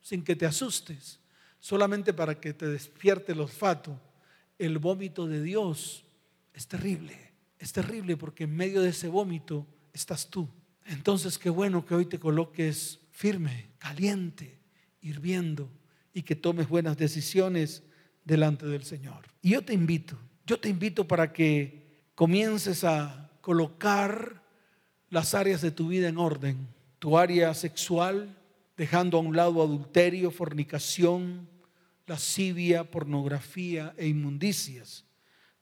sin 0.00 0.22
que 0.22 0.36
te 0.36 0.46
asustes, 0.46 1.20
solamente 1.58 2.12
para 2.12 2.40
que 2.40 2.52
te 2.52 2.66
despierte 2.66 3.32
el 3.32 3.40
olfato. 3.40 4.00
El 4.58 4.78
vómito 4.78 5.26
de 5.26 5.42
Dios 5.42 6.04
es 6.54 6.66
terrible 6.66 7.26
es 7.58 7.72
terrible 7.72 8.16
porque 8.16 8.44
en 8.44 8.54
medio 8.54 8.82
de 8.82 8.90
ese 8.90 9.08
vómito 9.08 9.66
estás 9.92 10.28
tú. 10.28 10.48
Entonces 10.84 11.38
qué 11.38 11.50
bueno 11.50 11.84
que 11.84 11.94
hoy 11.94 12.06
te 12.06 12.18
coloques 12.18 13.00
firme, 13.10 13.70
caliente, 13.78 14.58
hirviendo 15.00 15.70
y 16.12 16.22
que 16.22 16.36
tomes 16.36 16.68
buenas 16.68 16.96
decisiones 16.96 17.82
delante 18.24 18.66
del 18.66 18.84
Señor. 18.84 19.26
Y 19.42 19.50
yo 19.50 19.64
te 19.64 19.72
invito, 19.72 20.18
yo 20.46 20.60
te 20.60 20.68
invito 20.68 21.06
para 21.06 21.32
que 21.32 22.04
comiences 22.14 22.84
a 22.84 23.25
colocar 23.46 24.42
las 25.08 25.32
áreas 25.34 25.62
de 25.62 25.70
tu 25.70 25.86
vida 25.86 26.08
en 26.08 26.18
orden. 26.18 26.66
Tu 26.98 27.16
área 27.16 27.54
sexual, 27.54 28.36
dejando 28.76 29.18
a 29.18 29.20
un 29.20 29.36
lado 29.36 29.62
adulterio, 29.62 30.32
fornicación, 30.32 31.48
lascivia, 32.08 32.90
pornografía 32.90 33.94
e 33.96 34.08
inmundicias 34.08 35.06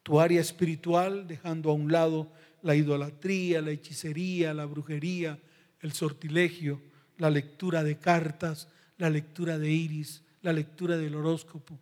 tu 0.04 0.20
área 0.20 0.40
espiritual, 0.40 1.26
dejando 1.26 1.70
a 1.70 1.72
un 1.72 1.90
lado 1.90 2.30
la 2.62 2.76
idolatría, 2.76 3.62
la 3.62 3.70
hechicería, 3.70 4.52
la 4.52 4.66
brujería, 4.66 5.40
el 5.80 5.92
sortilegio, 5.92 6.80
la 7.16 7.30
lectura 7.30 7.82
de 7.82 7.98
cartas, 7.98 8.68
la 8.98 9.08
lectura 9.08 9.58
de 9.58 9.70
iris, 9.70 10.22
la 10.42 10.52
lectura 10.52 10.98
del 10.98 11.14
horóscopo 11.14 11.80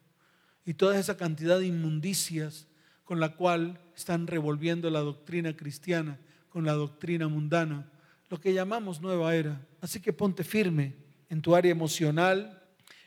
y 0.65 0.75
toda 0.75 0.99
esa 0.99 1.17
cantidad 1.17 1.59
de 1.59 1.67
inmundicias 1.67 2.69
con 3.05 3.19
la 3.19 3.35
cual 3.35 3.81
están 3.97 4.27
revolviendo 4.27 4.91
la 4.91 5.01
doctrina 5.01 5.57
cristiana 5.57 6.19
con 6.49 6.65
la 6.65 6.73
doctrina 6.73 7.29
mundana, 7.29 7.91
lo 8.29 8.41
que 8.41 8.53
llamamos 8.53 9.01
nueva 9.01 9.35
era. 9.35 9.67
Así 9.81 10.01
que 10.01 10.13
ponte 10.13 10.45
firme 10.45 10.95
en 11.29 11.41
tu 11.41 11.55
área 11.55 11.71
emocional, 11.71 12.63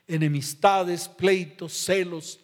enemistades, 0.07 1.07
pleitos, 1.07 1.73
celos, 1.73 2.39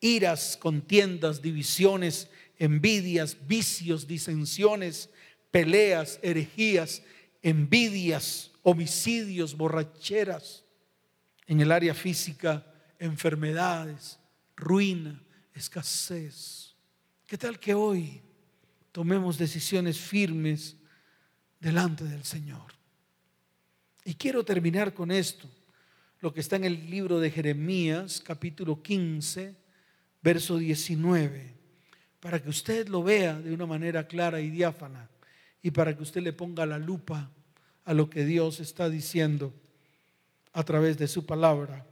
iras, 0.00 0.56
contiendas, 0.56 1.42
divisiones, 1.42 2.28
envidias, 2.58 3.36
vicios, 3.46 4.06
disensiones, 4.06 5.10
peleas, 5.50 6.18
herejías, 6.22 7.02
envidias, 7.42 8.50
homicidios, 8.62 9.56
borracheras. 9.56 10.64
En 11.46 11.60
el 11.60 11.70
área 11.70 11.94
física, 11.94 12.66
enfermedades, 12.98 14.18
ruina, 14.56 15.22
escasez. 15.54 16.65
¿Qué 17.26 17.36
tal 17.36 17.58
que 17.58 17.74
hoy 17.74 18.20
tomemos 18.92 19.36
decisiones 19.36 19.98
firmes 19.98 20.76
delante 21.58 22.04
del 22.04 22.22
Señor? 22.22 22.72
Y 24.04 24.14
quiero 24.14 24.44
terminar 24.44 24.94
con 24.94 25.10
esto, 25.10 25.48
lo 26.20 26.32
que 26.32 26.38
está 26.38 26.54
en 26.54 26.64
el 26.64 26.88
libro 26.88 27.18
de 27.18 27.32
Jeremías, 27.32 28.22
capítulo 28.24 28.80
15, 28.80 29.56
verso 30.22 30.56
19, 30.56 31.52
para 32.20 32.40
que 32.40 32.48
usted 32.48 32.86
lo 32.86 33.02
vea 33.02 33.34
de 33.40 33.52
una 33.52 33.66
manera 33.66 34.06
clara 34.06 34.40
y 34.40 34.48
diáfana 34.48 35.10
y 35.60 35.72
para 35.72 35.96
que 35.96 36.04
usted 36.04 36.22
le 36.22 36.32
ponga 36.32 36.64
la 36.64 36.78
lupa 36.78 37.28
a 37.84 37.92
lo 37.92 38.08
que 38.08 38.24
Dios 38.24 38.60
está 38.60 38.88
diciendo 38.88 39.52
a 40.52 40.62
través 40.62 40.96
de 40.96 41.08
su 41.08 41.26
palabra. 41.26 41.84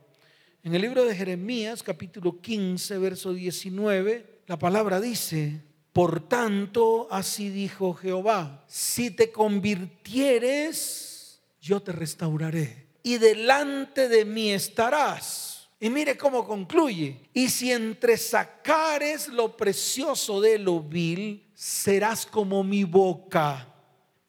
En 0.62 0.76
el 0.76 0.82
libro 0.82 1.05
de 1.05 1.16
Jeremías, 1.16 1.82
capítulo 1.82 2.41
15, 2.41 2.99
verso 2.99 3.35
19, 3.35 4.34
la 4.47 4.59
palabra 4.59 5.01
dice, 5.01 5.62
por 5.92 6.28
tanto, 6.28 7.09
así 7.11 7.51
dijo 7.51 7.95
Jehová, 7.95 8.64
si 8.66 9.11
te 9.11 9.30
convirtieres, 9.30 11.40
yo 11.61 11.80
te 11.80 11.92
restauraré 11.92 12.88
y 13.03 13.18
delante 13.18 14.09
de 14.09 14.24
mí 14.24 14.51
estarás. 14.51 15.68
Y 15.80 15.90
mire 15.90 16.16
cómo 16.16 16.47
concluye. 16.47 17.28
Y 17.34 17.51
si 17.51 17.70
entresacares 17.70 19.28
lo 19.28 19.57
precioso 19.57 20.40
de 20.40 20.59
lo 20.59 20.80
vil, 20.80 21.47
serás 21.55 22.24
como 22.24 22.64
mi 22.64 22.84
boca. 22.84 23.68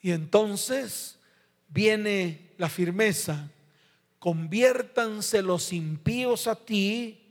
Y 0.01 0.11
entonces 0.11 1.17
viene 1.69 2.51
la 2.57 2.67
firmeza 2.67 3.49
conviértanse 4.25 5.43
los 5.43 5.71
impíos 5.71 6.47
a 6.47 6.55
ti 6.55 7.29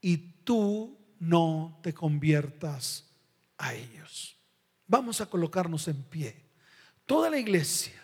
y 0.00 0.16
tú 0.44 0.96
no 1.22 1.78
te 1.82 1.94
conviertas 1.94 3.08
a 3.56 3.74
ellos. 3.74 4.36
Vamos 4.88 5.20
a 5.20 5.26
colocarnos 5.26 5.86
en 5.86 6.02
pie. 6.02 6.34
Toda 7.06 7.30
la 7.30 7.38
iglesia, 7.38 7.94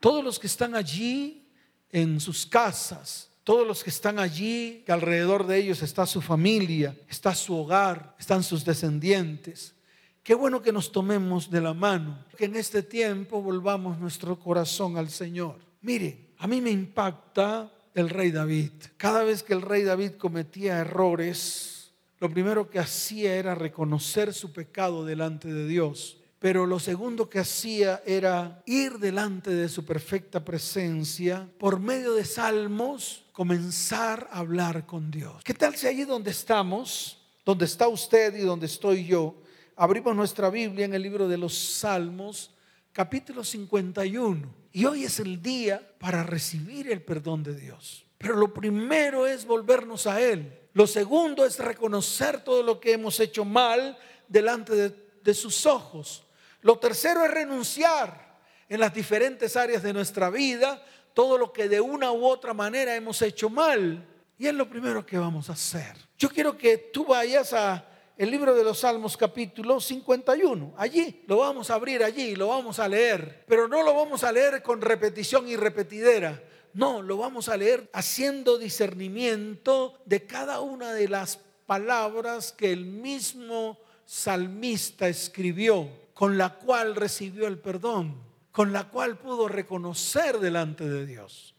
todos 0.00 0.24
los 0.24 0.38
que 0.38 0.46
están 0.46 0.74
allí 0.74 1.46
en 1.90 2.20
sus 2.20 2.46
casas, 2.46 3.30
todos 3.44 3.66
los 3.66 3.84
que 3.84 3.90
están 3.90 4.18
allí, 4.18 4.82
que 4.86 4.92
alrededor 4.92 5.46
de 5.46 5.58
ellos 5.58 5.82
está 5.82 6.06
su 6.06 6.22
familia, 6.22 6.96
está 7.06 7.34
su 7.34 7.54
hogar, 7.54 8.16
están 8.18 8.42
sus 8.42 8.64
descendientes. 8.64 9.74
Qué 10.22 10.34
bueno 10.34 10.62
que 10.62 10.72
nos 10.72 10.90
tomemos 10.90 11.50
de 11.50 11.60
la 11.60 11.74
mano, 11.74 12.24
que 12.38 12.46
en 12.46 12.56
este 12.56 12.82
tiempo 12.82 13.42
volvamos 13.42 13.98
nuestro 13.98 14.40
corazón 14.40 14.96
al 14.96 15.10
Señor. 15.10 15.58
Mire, 15.82 16.30
a 16.38 16.46
mí 16.46 16.62
me 16.62 16.70
impacta 16.70 17.70
el 17.92 18.08
rey 18.08 18.30
David. 18.30 18.72
Cada 18.96 19.22
vez 19.22 19.42
que 19.42 19.52
el 19.52 19.60
rey 19.60 19.82
David 19.82 20.12
cometía 20.12 20.78
errores, 20.78 21.73
lo 22.20 22.30
primero 22.30 22.70
que 22.70 22.78
hacía 22.78 23.34
era 23.34 23.54
reconocer 23.54 24.32
su 24.32 24.52
pecado 24.52 25.04
delante 25.04 25.52
de 25.52 25.66
Dios. 25.66 26.18
Pero 26.38 26.66
lo 26.66 26.78
segundo 26.78 27.30
que 27.30 27.38
hacía 27.38 28.02
era 28.04 28.62
ir 28.66 28.98
delante 28.98 29.50
de 29.50 29.68
su 29.68 29.86
perfecta 29.86 30.44
presencia 30.44 31.48
por 31.58 31.80
medio 31.80 32.12
de 32.12 32.26
salmos, 32.26 33.24
comenzar 33.32 34.28
a 34.30 34.40
hablar 34.40 34.84
con 34.84 35.10
Dios. 35.10 35.42
¿Qué 35.42 35.54
tal 35.54 35.74
si 35.74 35.86
allí 35.86 36.04
donde 36.04 36.30
estamos, 36.30 37.24
donde 37.46 37.64
está 37.64 37.88
usted 37.88 38.36
y 38.36 38.40
donde 38.40 38.66
estoy 38.66 39.06
yo, 39.06 39.40
abrimos 39.74 40.14
nuestra 40.14 40.50
Biblia 40.50 40.84
en 40.84 40.92
el 40.92 41.00
libro 41.00 41.28
de 41.28 41.38
los 41.38 41.56
Salmos, 41.56 42.54
capítulo 42.92 43.42
51? 43.42 44.46
Y 44.70 44.84
hoy 44.84 45.04
es 45.04 45.20
el 45.20 45.40
día 45.40 45.94
para 45.98 46.24
recibir 46.24 46.90
el 46.92 47.00
perdón 47.00 47.42
de 47.42 47.54
Dios. 47.54 48.04
Pero 48.18 48.36
lo 48.36 48.52
primero 48.52 49.26
es 49.26 49.46
volvernos 49.46 50.06
a 50.06 50.20
Él. 50.20 50.63
Lo 50.74 50.88
segundo 50.88 51.46
es 51.46 51.58
reconocer 51.58 52.42
todo 52.42 52.62
lo 52.62 52.80
que 52.80 52.92
hemos 52.92 53.18
hecho 53.20 53.44
mal 53.44 53.96
delante 54.28 54.92
de, 55.22 55.34
sus 55.34 55.66
ojos. 55.66 56.24
Lo 56.62 56.78
tercero 56.78 57.24
es 57.24 57.30
renunciar 57.30 58.40
en 58.68 58.80
las 58.80 58.92
diferentes 58.92 59.56
áreas 59.56 59.82
de 59.84 59.92
nuestra 59.92 60.30
vida 60.30 60.84
todo 61.14 61.38
lo 61.38 61.52
que 61.52 61.68
de 61.68 61.80
una 61.80 62.10
u 62.10 62.26
otra 62.26 62.52
manera 62.52 62.96
hemos 62.96 63.22
hecho 63.22 63.48
mal. 63.48 64.04
Y 64.36 64.48
es 64.48 64.54
lo 64.54 64.68
primero 64.68 65.06
que 65.06 65.16
vamos 65.16 65.48
a 65.48 65.52
hacer. 65.52 65.96
Yo 66.18 66.28
quiero 66.28 66.58
que 66.58 66.76
tú 66.76 67.04
vayas 67.04 67.52
a 67.52 67.88
el 68.16 68.30
libro 68.30 68.52
de 68.52 68.64
los 68.64 68.80
Salmos 68.80 69.16
capítulo 69.16 69.80
51. 69.80 70.74
Allí 70.76 71.22
lo 71.28 71.38
vamos 71.38 71.70
a 71.70 71.74
abrir 71.74 72.02
allí, 72.02 72.34
lo 72.34 72.48
vamos 72.48 72.80
a 72.80 72.88
leer, 72.88 73.44
pero 73.46 73.68
no 73.68 73.84
lo 73.84 73.94
vamos 73.94 74.24
a 74.24 74.32
leer 74.32 74.60
con 74.60 74.80
repetición 74.80 75.48
y 75.48 75.54
repetidera. 75.54 76.42
No, 76.74 77.02
lo 77.02 77.16
vamos 77.16 77.48
a 77.48 77.56
leer 77.56 77.88
haciendo 77.92 78.58
discernimiento 78.58 79.98
de 80.04 80.26
cada 80.26 80.60
una 80.60 80.92
de 80.92 81.08
las 81.08 81.38
palabras 81.66 82.52
que 82.52 82.72
el 82.72 82.84
mismo 82.84 83.78
salmista 84.04 85.08
escribió, 85.08 85.88
con 86.12 86.36
la 86.36 86.54
cual 86.54 86.96
recibió 86.96 87.46
el 87.46 87.58
perdón, 87.58 88.16
con 88.50 88.72
la 88.72 88.88
cual 88.90 89.16
pudo 89.18 89.48
reconocer 89.48 90.40
delante 90.40 90.88
de 90.88 91.06
Dios. 91.06 91.54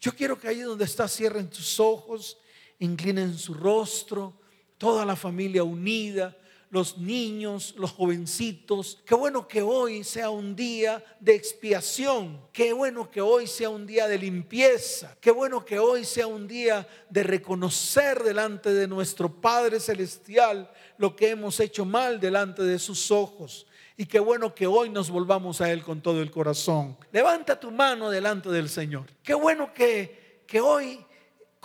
Yo 0.00 0.14
quiero 0.14 0.38
que 0.38 0.48
allí 0.48 0.60
donde 0.60 0.84
está 0.84 1.08
cierren 1.08 1.50
tus 1.50 1.80
ojos, 1.80 2.38
inclinen 2.78 3.36
su 3.38 3.54
rostro 3.54 4.34
toda 4.78 5.04
la 5.04 5.16
familia 5.16 5.64
unida, 5.64 6.36
los 6.70 6.98
niños, 6.98 7.74
los 7.76 7.92
jovencitos. 7.92 9.02
Qué 9.06 9.14
bueno 9.14 9.46
que 9.46 9.62
hoy 9.62 10.04
sea 10.04 10.30
un 10.30 10.56
día 10.56 11.04
de 11.20 11.34
expiación. 11.34 12.40
Qué 12.52 12.72
bueno 12.72 13.10
que 13.10 13.20
hoy 13.20 13.46
sea 13.46 13.70
un 13.70 13.86
día 13.86 14.08
de 14.08 14.18
limpieza. 14.18 15.16
Qué 15.20 15.30
bueno 15.30 15.64
que 15.64 15.78
hoy 15.78 16.04
sea 16.04 16.26
un 16.26 16.46
día 16.48 16.86
de 17.08 17.22
reconocer 17.22 18.22
delante 18.22 18.72
de 18.72 18.88
nuestro 18.88 19.28
Padre 19.28 19.80
Celestial 19.80 20.70
lo 20.98 21.14
que 21.14 21.30
hemos 21.30 21.60
hecho 21.60 21.84
mal 21.84 22.18
delante 22.20 22.62
de 22.62 22.78
sus 22.78 23.10
ojos. 23.10 23.66
Y 23.96 24.06
qué 24.06 24.18
bueno 24.18 24.54
que 24.54 24.66
hoy 24.66 24.90
nos 24.90 25.10
volvamos 25.10 25.60
a 25.60 25.72
Él 25.72 25.82
con 25.82 26.02
todo 26.02 26.20
el 26.20 26.30
corazón. 26.30 26.98
Levanta 27.12 27.58
tu 27.58 27.70
mano 27.70 28.10
delante 28.10 28.50
del 28.50 28.68
Señor. 28.68 29.06
Qué 29.22 29.32
bueno 29.34 29.72
que, 29.72 30.42
que 30.46 30.60
hoy 30.60 31.04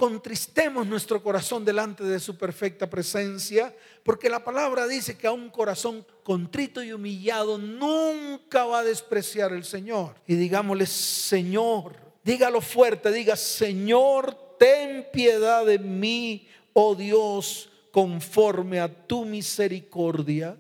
contristemos 0.02 0.88
nuestro 0.88 1.22
corazón 1.22 1.64
delante 1.64 2.04
de 2.04 2.20
su 2.20 2.36
perfecta 2.36 2.90
presencia, 2.90 3.72
porque 4.02 4.32
la 4.32 4.44
palabra 4.44 4.88
dice 4.88 5.16
que 5.16 5.28
a 5.28 5.32
un 5.32 5.52
corazón 5.52 6.04
contrito 6.24 6.82
y 6.82 6.92
humillado 6.92 7.60
nunca 7.60 8.66
va 8.66 8.80
a 8.80 8.84
despreciar 8.84 9.54
el 9.54 9.64
Señor. 9.64 10.16
Y 10.26 10.34
digámosle, 10.34 10.88
Señor, 10.88 11.98
dígalo 12.24 12.62
fuerte, 12.62 13.12
diga, 13.12 13.36
Señor, 13.36 14.36
ten 14.58 15.06
piedad 15.14 15.68
de 15.68 15.78
mí, 15.78 16.48
oh 16.74 16.96
Dios, 16.96 17.70
conforme 17.92 18.80
a 18.80 18.88
tu 18.88 19.24
misericordia. 19.24 20.58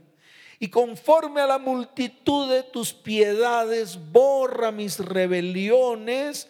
Y 0.59 0.67
conforme 0.67 1.41
a 1.41 1.47
la 1.47 1.57
multitud 1.57 2.47
de 2.47 2.61
tus 2.61 2.93
piedades, 2.93 3.97
borra 4.11 4.71
mis 4.71 4.99
rebeliones 4.99 6.47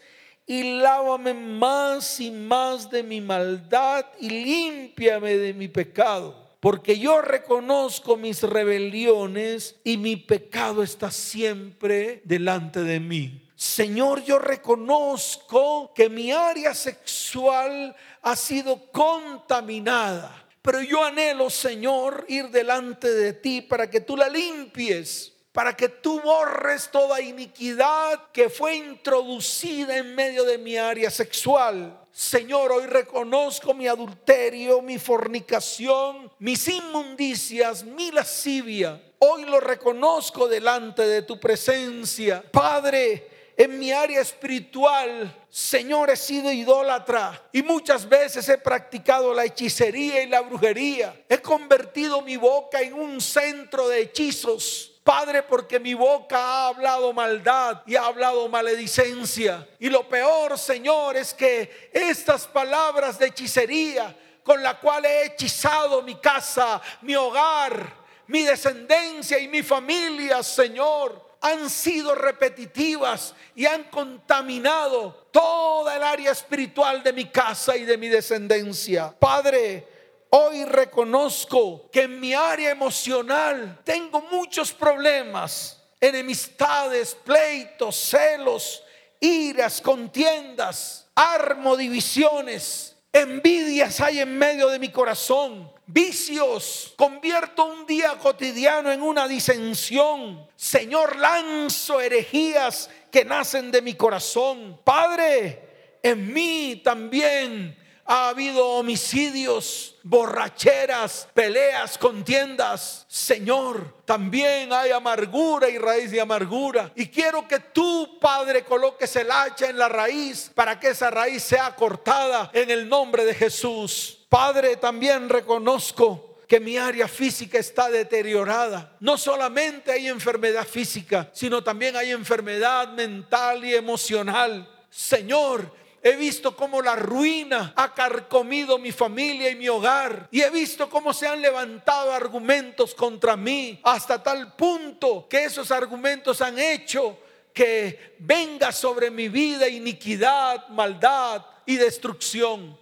y 0.51 0.63
lávame 0.81 1.33
más 1.33 2.19
y 2.19 2.29
más 2.29 2.89
de 2.89 3.03
mi 3.03 3.21
maldad 3.21 4.05
y 4.19 4.27
límpiame 4.29 5.37
de 5.37 5.53
mi 5.53 5.69
pecado. 5.69 6.35
Porque 6.59 6.99
yo 6.99 7.21
reconozco 7.21 8.17
mis 8.17 8.43
rebeliones 8.43 9.77
y 9.85 9.95
mi 9.95 10.17
pecado 10.17 10.83
está 10.83 11.09
siempre 11.09 12.21
delante 12.25 12.81
de 12.81 12.99
mí. 12.99 13.47
Señor, 13.55 14.25
yo 14.25 14.39
reconozco 14.39 15.93
que 15.95 16.09
mi 16.09 16.33
área 16.33 16.73
sexual 16.73 17.95
ha 18.21 18.35
sido 18.35 18.91
contaminada. 18.91 20.45
Pero 20.61 20.81
yo 20.81 21.01
anhelo, 21.05 21.49
Señor, 21.49 22.25
ir 22.27 22.49
delante 22.49 23.09
de 23.09 23.31
ti 23.31 23.61
para 23.61 23.89
que 23.89 24.01
tú 24.01 24.17
la 24.17 24.27
limpies 24.27 25.30
para 25.51 25.75
que 25.75 25.89
tú 25.89 26.21
borres 26.21 26.89
toda 26.89 27.19
iniquidad 27.19 28.31
que 28.31 28.49
fue 28.49 28.75
introducida 28.75 29.97
en 29.97 30.15
medio 30.15 30.43
de 30.45 30.57
mi 30.57 30.77
área 30.77 31.09
sexual. 31.09 31.97
Señor, 32.11 32.71
hoy 32.71 32.85
reconozco 32.87 33.73
mi 33.73 33.87
adulterio, 33.87 34.81
mi 34.81 34.97
fornicación, 34.97 36.31
mis 36.39 36.67
inmundicias, 36.67 37.83
mi 37.83 38.11
lascivia. 38.11 39.01
Hoy 39.19 39.45
lo 39.45 39.59
reconozco 39.59 40.47
delante 40.47 41.03
de 41.03 41.21
tu 41.21 41.39
presencia. 41.39 42.43
Padre, 42.51 43.53
en 43.57 43.77
mi 43.77 43.91
área 43.91 44.21
espiritual, 44.21 45.45
Señor, 45.49 46.09
he 46.09 46.15
sido 46.15 46.51
idólatra 46.51 47.49
y 47.51 47.61
muchas 47.61 48.07
veces 48.07 48.47
he 48.47 48.57
practicado 48.57 49.33
la 49.33 49.45
hechicería 49.45 50.23
y 50.23 50.27
la 50.27 50.41
brujería. 50.41 51.25
He 51.27 51.39
convertido 51.39 52.21
mi 52.21 52.37
boca 52.37 52.81
en 52.81 52.93
un 52.93 53.19
centro 53.19 53.89
de 53.89 54.01
hechizos 54.01 54.90
Padre, 55.03 55.41
porque 55.41 55.79
mi 55.79 55.95
boca 55.95 56.37
ha 56.37 56.67
hablado 56.67 57.11
maldad 57.11 57.81
y 57.87 57.95
ha 57.95 58.05
hablado 58.05 58.47
maledicencia. 58.47 59.67
Y 59.79 59.89
lo 59.89 60.07
peor, 60.07 60.57
Señor, 60.59 61.17
es 61.17 61.33
que 61.33 61.89
estas 61.91 62.45
palabras 62.45 63.17
de 63.17 63.27
hechicería 63.27 64.15
con 64.43 64.61
la 64.61 64.79
cual 64.79 65.05
he 65.05 65.25
hechizado 65.25 66.03
mi 66.03 66.15
casa, 66.15 66.81
mi 67.01 67.15
hogar, 67.15 68.01
mi 68.27 68.43
descendencia 68.43 69.39
y 69.39 69.47
mi 69.47 69.63
familia, 69.63 70.43
Señor, 70.43 71.31
han 71.41 71.69
sido 71.69 72.13
repetitivas 72.13 73.33
y 73.55 73.65
han 73.65 73.85
contaminado 73.85 75.27
toda 75.31 75.95
el 75.95 76.03
área 76.03 76.31
espiritual 76.31 77.01
de 77.01 77.13
mi 77.13 77.25
casa 77.25 77.75
y 77.75 77.85
de 77.85 77.97
mi 77.97 78.07
descendencia. 78.07 79.13
Padre, 79.17 79.87
Hoy 80.33 80.63
reconozco 80.63 81.89
que 81.91 82.03
en 82.03 82.17
mi 82.17 82.33
área 82.33 82.71
emocional 82.71 83.81
tengo 83.83 84.21
muchos 84.31 84.71
problemas, 84.71 85.83
enemistades, 85.99 87.15
pleitos, 87.15 87.97
celos, 87.97 88.81
iras, 89.19 89.81
contiendas, 89.81 91.09
armo 91.13 91.75
divisiones, 91.75 92.95
envidias 93.11 93.99
hay 93.99 94.21
en 94.21 94.37
medio 94.37 94.69
de 94.69 94.79
mi 94.79 94.87
corazón, 94.87 95.69
vicios, 95.85 96.93
convierto 96.95 97.65
un 97.65 97.85
día 97.85 98.17
cotidiano 98.17 98.89
en 98.89 99.01
una 99.01 99.27
disensión. 99.27 100.47
Señor, 100.55 101.17
lanzo 101.17 101.99
herejías 101.99 102.89
que 103.11 103.25
nacen 103.25 103.69
de 103.69 103.81
mi 103.81 103.95
corazón. 103.95 104.79
Padre, 104.85 105.99
en 106.01 106.31
mí 106.31 106.79
también 106.81 107.80
ha 108.13 108.27
habido 108.27 108.67
homicidios, 108.67 109.95
borracheras, 110.03 111.29
peleas, 111.33 111.97
contiendas. 111.97 113.05
Señor, 113.07 114.03
también 114.03 114.73
hay 114.73 114.91
amargura 114.91 115.69
y 115.69 115.77
raíz 115.77 116.11
de 116.11 116.19
amargura. 116.19 116.91
Y 116.93 117.07
quiero 117.07 117.47
que 117.47 117.59
tú, 117.59 118.17
Padre, 118.19 118.65
coloques 118.65 119.15
el 119.15 119.31
hacha 119.31 119.69
en 119.69 119.77
la 119.77 119.87
raíz 119.87 120.51
para 120.53 120.77
que 120.77 120.89
esa 120.89 121.09
raíz 121.09 121.41
sea 121.41 121.73
cortada 121.73 122.51
en 122.53 122.69
el 122.69 122.89
nombre 122.89 123.23
de 123.23 123.33
Jesús. 123.33 124.19
Padre, 124.27 124.75
también 124.75 125.29
reconozco 125.29 126.35
que 126.49 126.59
mi 126.59 126.77
área 126.77 127.07
física 127.07 127.59
está 127.59 127.89
deteriorada. 127.89 128.93
No 128.99 129.17
solamente 129.17 129.89
hay 129.89 130.09
enfermedad 130.09 130.67
física, 130.67 131.29
sino 131.31 131.63
también 131.63 131.95
hay 131.95 132.11
enfermedad 132.11 132.89
mental 132.89 133.63
y 133.63 133.73
emocional. 133.73 134.69
Señor, 134.89 135.79
He 136.03 136.15
visto 136.15 136.55
cómo 136.55 136.81
la 136.81 136.95
ruina 136.95 137.73
ha 137.75 137.93
carcomido 137.93 138.79
mi 138.79 138.91
familia 138.91 139.51
y 139.51 139.55
mi 139.55 139.69
hogar. 139.69 140.27
Y 140.31 140.41
he 140.41 140.49
visto 140.49 140.89
cómo 140.89 141.13
se 141.13 141.27
han 141.27 141.41
levantado 141.41 142.11
argumentos 142.11 142.95
contra 142.95 143.37
mí 143.37 143.79
hasta 143.83 144.21
tal 144.21 144.55
punto 144.55 145.27
que 145.29 145.43
esos 145.43 145.69
argumentos 145.69 146.41
han 146.41 146.57
hecho 146.57 147.19
que 147.53 148.15
venga 148.19 148.71
sobre 148.71 149.11
mi 149.11 149.29
vida 149.29 149.67
iniquidad, 149.67 150.69
maldad 150.69 151.45
y 151.67 151.75
destrucción. 151.75 152.77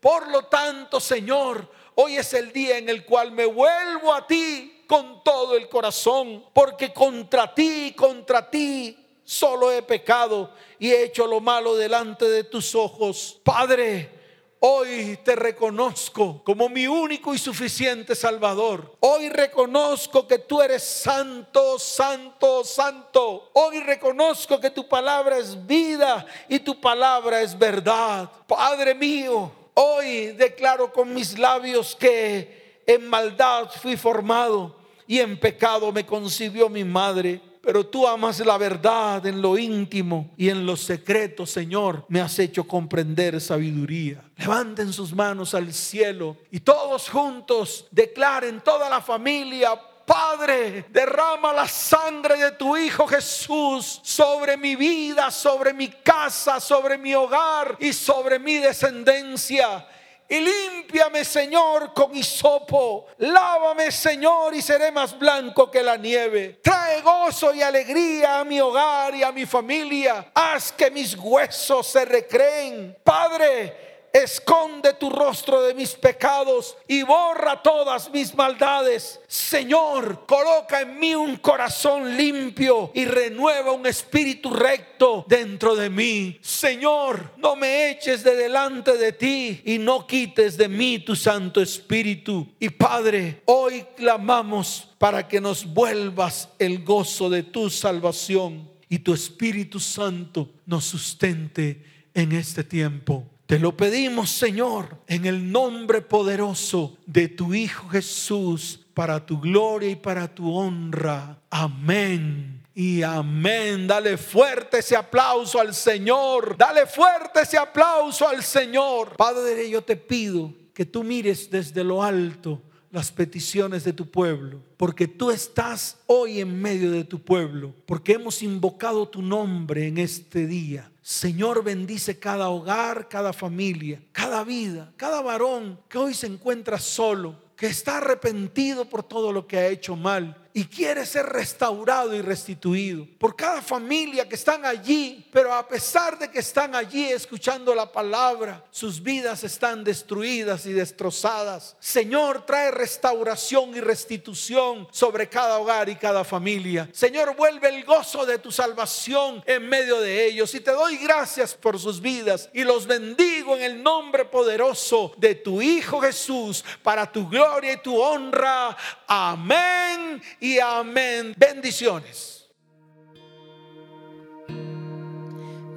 Por 0.00 0.28
lo 0.28 0.46
tanto, 0.46 0.98
Señor, 0.98 1.70
hoy 1.94 2.16
es 2.16 2.34
el 2.34 2.52
día 2.52 2.78
en 2.78 2.88
el 2.88 3.04
cual 3.04 3.30
me 3.30 3.46
vuelvo 3.46 4.12
a 4.12 4.26
ti 4.26 4.84
con 4.88 5.22
todo 5.22 5.56
el 5.56 5.68
corazón, 5.68 6.46
porque 6.52 6.92
contra 6.92 7.54
ti, 7.54 7.92
contra 7.96 8.50
ti 8.50 9.05
solo 9.26 9.70
he 9.70 9.82
pecado 9.82 10.50
y 10.78 10.88
he 10.92 11.04
hecho 11.04 11.26
lo 11.26 11.40
malo 11.40 11.76
delante 11.76 12.24
de 12.24 12.44
tus 12.44 12.74
ojos. 12.74 13.38
Padre, 13.44 14.16
Hoy 14.58 15.18
te 15.22 15.36
reconozco 15.36 16.42
como 16.42 16.70
mi 16.70 16.86
único 16.86 17.34
y 17.34 17.38
suficiente 17.38 18.14
Salvador. 18.14 18.96
Hoy 19.00 19.28
reconozco 19.28 20.26
que 20.26 20.38
tú 20.38 20.62
eres 20.62 20.82
santo, 20.82 21.78
santo, 21.78 22.64
santo. 22.64 23.50
Hoy 23.52 23.80
reconozco 23.80 24.58
que 24.58 24.70
tu 24.70 24.88
palabra 24.88 25.36
es 25.36 25.66
vida 25.66 26.24
y 26.48 26.58
tu 26.58 26.80
palabra 26.80 27.42
es 27.42 27.56
verdad. 27.56 28.30
Padre 28.46 28.94
mío, 28.94 29.52
hoy 29.74 30.28
declaro 30.32 30.90
con 30.90 31.12
mis 31.12 31.38
labios 31.38 31.94
que 31.94 32.82
en 32.86 33.06
maldad 33.06 33.70
fui 33.82 33.94
formado 33.96 34.74
y 35.06 35.20
en 35.20 35.38
pecado 35.38 35.92
me 35.92 36.06
concibió 36.06 36.70
mi 36.70 36.82
madre. 36.82 37.42
Pero 37.66 37.84
tú 37.84 38.06
amas 38.06 38.38
la 38.38 38.56
verdad 38.58 39.26
en 39.26 39.42
lo 39.42 39.58
íntimo 39.58 40.30
y 40.36 40.50
en 40.50 40.64
lo 40.64 40.76
secreto, 40.76 41.44
Señor. 41.44 42.04
Me 42.06 42.20
has 42.20 42.38
hecho 42.38 42.62
comprender 42.62 43.40
sabiduría. 43.40 44.22
Levanten 44.36 44.92
sus 44.92 45.12
manos 45.12 45.52
al 45.52 45.72
cielo 45.72 46.36
y 46.52 46.60
todos 46.60 47.10
juntos 47.10 47.88
declaren 47.90 48.60
toda 48.60 48.88
la 48.88 49.00
familia. 49.00 49.70
Padre, 50.06 50.84
derrama 50.90 51.52
la 51.52 51.66
sangre 51.66 52.36
de 52.38 52.52
tu 52.52 52.76
Hijo 52.76 53.04
Jesús 53.08 54.00
sobre 54.04 54.56
mi 54.56 54.76
vida, 54.76 55.32
sobre 55.32 55.74
mi 55.74 55.88
casa, 55.88 56.60
sobre 56.60 56.96
mi 56.96 57.16
hogar 57.16 57.76
y 57.80 57.92
sobre 57.92 58.38
mi 58.38 58.58
descendencia 58.58 59.84
y 60.28 60.40
límpiame, 60.40 61.24
Señor, 61.24 61.92
con 61.94 62.14
hisopo. 62.16 63.06
Lávame, 63.18 63.92
Señor, 63.92 64.54
y 64.54 64.62
seré 64.62 64.90
más 64.90 65.16
blanco 65.16 65.70
que 65.70 65.82
la 65.82 65.96
nieve. 65.96 66.58
Trae 66.62 67.00
gozo 67.00 67.54
y 67.54 67.62
alegría 67.62 68.40
a 68.40 68.44
mi 68.44 68.60
hogar 68.60 69.14
y 69.14 69.22
a 69.22 69.30
mi 69.30 69.46
familia. 69.46 70.30
Haz 70.34 70.72
que 70.72 70.90
mis 70.90 71.14
huesos 71.16 71.86
se 71.86 72.04
recreen. 72.04 72.96
Padre, 73.04 73.85
esconde 74.22 74.94
tu 74.94 75.10
rostro 75.10 75.62
de 75.62 75.74
mis 75.74 75.92
pecados 75.92 76.76
y 76.88 77.02
borra 77.02 77.62
todas 77.62 78.10
mis 78.10 78.34
maldades. 78.34 79.20
Señor, 79.26 80.24
coloca 80.26 80.80
en 80.80 80.98
mí 80.98 81.14
un 81.14 81.36
corazón 81.36 82.16
limpio 82.16 82.90
y 82.94 83.04
renueva 83.04 83.72
un 83.72 83.86
espíritu 83.86 84.50
recto 84.50 85.24
dentro 85.28 85.76
de 85.76 85.90
mí. 85.90 86.38
Señor, 86.40 87.32
no 87.36 87.56
me 87.56 87.90
eches 87.90 88.24
de 88.24 88.36
delante 88.36 88.96
de 88.96 89.12
ti 89.12 89.60
y 89.64 89.78
no 89.78 90.06
quites 90.06 90.56
de 90.56 90.68
mí 90.68 91.00
tu 91.00 91.14
Santo 91.14 91.60
Espíritu. 91.60 92.46
Y 92.58 92.70
Padre, 92.70 93.42
hoy 93.44 93.84
clamamos 93.96 94.88
para 94.98 95.28
que 95.28 95.40
nos 95.40 95.66
vuelvas 95.66 96.48
el 96.58 96.82
gozo 96.82 97.28
de 97.28 97.42
tu 97.42 97.68
salvación 97.68 98.70
y 98.88 99.00
tu 99.00 99.12
Espíritu 99.12 99.80
Santo 99.80 100.50
nos 100.64 100.84
sustente 100.84 101.84
en 102.14 102.32
este 102.32 102.64
tiempo. 102.64 103.35
Te 103.46 103.60
lo 103.60 103.76
pedimos, 103.76 104.30
Señor, 104.30 104.98
en 105.06 105.24
el 105.24 105.52
nombre 105.52 106.02
poderoso 106.02 106.98
de 107.06 107.28
tu 107.28 107.54
Hijo 107.54 107.88
Jesús, 107.88 108.84
para 108.92 109.24
tu 109.24 109.40
gloria 109.40 109.90
y 109.90 109.96
para 109.96 110.34
tu 110.34 110.52
honra. 110.52 111.38
Amén. 111.48 112.62
Y 112.74 113.02
amén. 113.02 113.86
Dale 113.86 114.16
fuerte 114.16 114.78
ese 114.78 114.96
aplauso 114.96 115.60
al 115.60 115.74
Señor. 115.74 116.56
Dale 116.58 116.86
fuerte 116.86 117.42
ese 117.42 117.56
aplauso 117.56 118.26
al 118.28 118.42
Señor. 118.42 119.16
Padre, 119.16 119.70
yo 119.70 119.80
te 119.80 119.96
pido 119.96 120.52
que 120.74 120.84
tú 120.84 121.04
mires 121.04 121.48
desde 121.48 121.84
lo 121.84 122.02
alto 122.02 122.60
las 122.90 123.12
peticiones 123.12 123.84
de 123.84 123.92
tu 123.92 124.10
pueblo, 124.10 124.60
porque 124.76 125.06
tú 125.06 125.30
estás 125.30 125.98
hoy 126.06 126.40
en 126.40 126.60
medio 126.60 126.90
de 126.90 127.04
tu 127.04 127.20
pueblo, 127.20 127.74
porque 127.84 128.14
hemos 128.14 128.42
invocado 128.42 129.06
tu 129.06 129.22
nombre 129.22 129.86
en 129.86 129.98
este 129.98 130.46
día. 130.46 130.90
Señor, 131.06 131.62
bendice 131.62 132.18
cada 132.18 132.48
hogar, 132.48 133.08
cada 133.08 133.32
familia, 133.32 134.02
cada 134.10 134.42
vida, 134.42 134.92
cada 134.96 135.22
varón 135.22 135.78
que 135.88 135.98
hoy 135.98 136.14
se 136.14 136.26
encuentra 136.26 136.80
solo, 136.80 137.40
que 137.54 137.68
está 137.68 137.98
arrepentido 137.98 138.86
por 138.86 139.04
todo 139.04 139.30
lo 139.30 139.46
que 139.46 139.56
ha 139.56 139.68
hecho 139.68 139.94
mal 139.94 140.45
y 140.56 140.64
quiere 140.64 141.04
ser 141.04 141.26
restaurado 141.26 142.14
y 142.14 142.22
restituido. 142.22 143.06
Por 143.18 143.36
cada 143.36 143.60
familia 143.60 144.26
que 144.26 144.36
están 144.36 144.64
allí, 144.64 145.28
pero 145.30 145.52
a 145.52 145.68
pesar 145.68 146.18
de 146.18 146.30
que 146.30 146.38
están 146.38 146.74
allí 146.74 147.04
escuchando 147.04 147.74
la 147.74 147.92
palabra, 147.92 148.64
sus 148.70 149.02
vidas 149.02 149.44
están 149.44 149.84
destruidas 149.84 150.64
y 150.64 150.72
destrozadas. 150.72 151.76
Señor, 151.78 152.46
trae 152.46 152.70
restauración 152.70 153.76
y 153.76 153.80
restitución 153.80 154.88
sobre 154.92 155.28
cada 155.28 155.58
hogar 155.58 155.90
y 155.90 155.96
cada 155.96 156.24
familia. 156.24 156.88
Señor, 156.90 157.36
vuelve 157.36 157.68
el 157.68 157.84
gozo 157.84 158.24
de 158.24 158.38
tu 158.38 158.50
salvación 158.50 159.44
en 159.44 159.68
medio 159.68 160.00
de 160.00 160.24
ellos. 160.24 160.54
Y 160.54 160.60
te 160.60 160.70
doy 160.70 160.96
gracias 160.96 161.52
por 161.52 161.78
sus 161.78 162.00
vidas 162.00 162.48
y 162.54 162.64
los 162.64 162.86
bendigo 162.86 163.56
en 163.56 163.62
el 163.62 163.82
nombre 163.82 164.24
poderoso 164.24 165.12
de 165.18 165.34
tu 165.34 165.60
Hijo 165.60 166.00
Jesús 166.00 166.64
para 166.82 167.12
tu 167.12 167.28
gloria 167.28 167.74
y 167.74 167.82
tu 167.82 168.00
honra. 168.00 168.74
Amén 169.06 170.22
y 170.46 170.60
amén. 170.60 171.34
Bendiciones. 171.36 172.46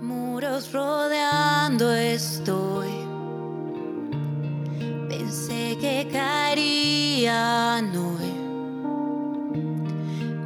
Muros 0.02 0.72
rodeando 0.72 1.92
estoy. 1.94 2.88
Pensé 5.10 5.78
que 5.82 6.08
caerían 6.12 7.96
hoy, 7.98 8.32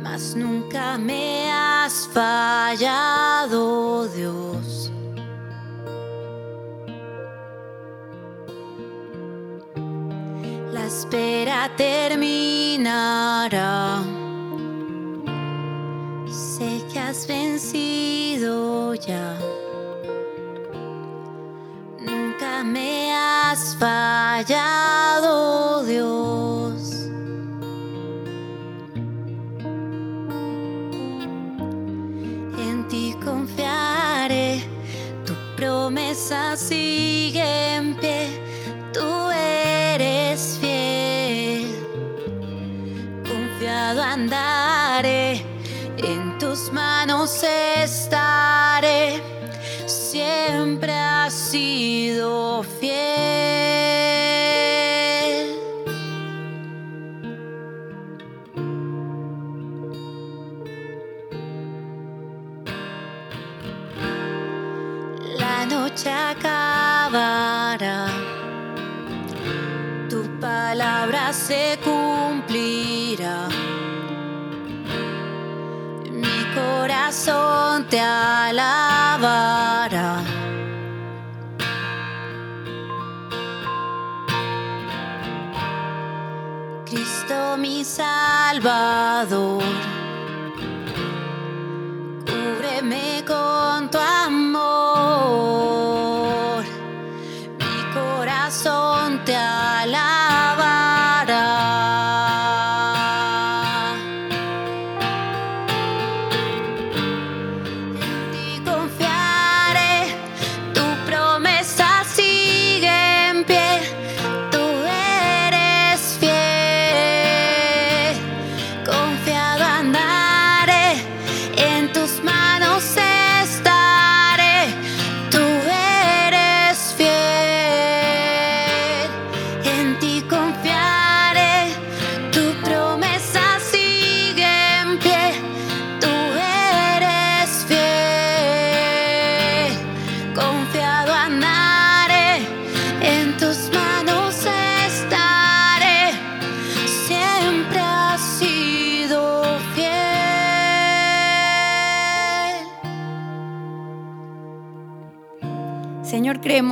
mas 0.01 0.35
nunca 0.35 0.97
me 0.97 1.51
has 1.51 2.07
fallado, 2.13 4.07
Dios. 4.07 4.91
La 10.71 10.85
espera 10.85 11.69
terminará 11.75 13.23
has 23.53 23.75
fallado, 23.75 25.35
Dios. 25.85 27.07
En 32.57 32.87
ti 32.89 33.15
confiaré, 33.23 34.63
tu 35.23 35.33
promesa 35.55 36.57
sigue 36.57 37.75
en 37.75 37.95
pie, 37.95 38.27
tú 38.91 39.29
eres 39.29 40.57
fiel. 40.59 41.75
Confiado 43.23 44.01
andaré, 44.01 45.45
en 45.97 46.39
tus 46.39 46.71
manos 46.71 47.43
estaré, 47.43 48.02
se 71.33 71.79
cumplirá. 71.83 73.49
Mi 76.11 76.45
corazón 76.53 77.85
te 77.89 77.99
alabará. 77.99 79.03
Cristo 86.85 87.57
mi 87.57 87.83
Salvador, 87.83 89.63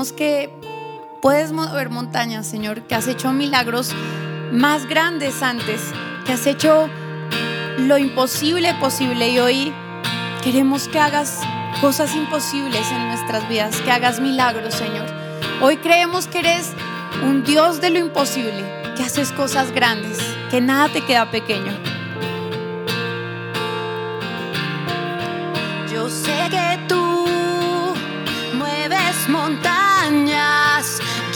Que 0.02 0.50
puedes 1.22 1.52
mover 1.52 1.92
montañas, 1.92 2.48
Señor, 2.48 2.82
que 2.82 2.96
has 2.96 3.08
hecho 3.08 3.32
milagros 3.34 3.92
más 4.52 4.88
grandes 4.88 5.44
antes, 5.44 5.80
que 6.26 6.34
has 6.34 6.48
hecho 6.48 6.90
lo 7.78 8.00
imposible 8.00 8.74
posible 8.80 9.30
y 9.30 9.38
hoy 9.38 9.72
queremos 10.44 10.88
que 10.88 10.98
hagas 10.98 11.40
cosas 11.82 12.16
imposibles 12.16 12.92
en 12.92 13.10
nuestras 13.10 13.48
vidas, 13.48 13.80
que 13.82 13.92
hagas 13.92 14.20
milagros, 14.20 14.74
Señor. 14.74 15.06
Hoy 15.62 15.78
creemos 15.78 16.26
que 16.26 16.40
eres 16.40 16.72
un 17.24 17.44
Dios 17.44 17.80
de 17.80 17.92
lo 17.92 18.00
imposible, 18.00 18.66
que 18.98 19.04
haces 19.04 19.32
cosas 19.32 19.72
grandes, 19.72 20.18
que 20.50 20.62
nada 20.62 20.90
te 20.90 21.06
queda 21.06 21.30
pequeño. 21.30 21.74
Yo 25.94 26.10
sé 26.10 26.50
que 26.50 26.80
tú 26.88 27.21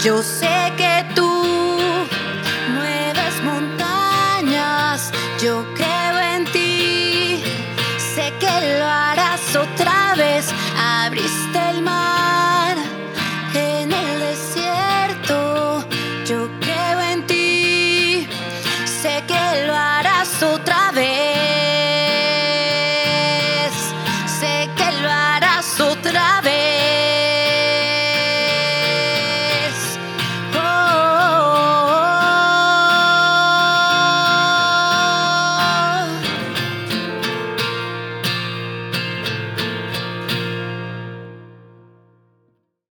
Yo 0.00 0.22
sé 0.22 0.72
que 0.76 1.04
tú 1.16 1.28
mueves 2.72 3.42
montañas, 3.42 5.10
yo 5.42 5.64
creo 5.74 5.77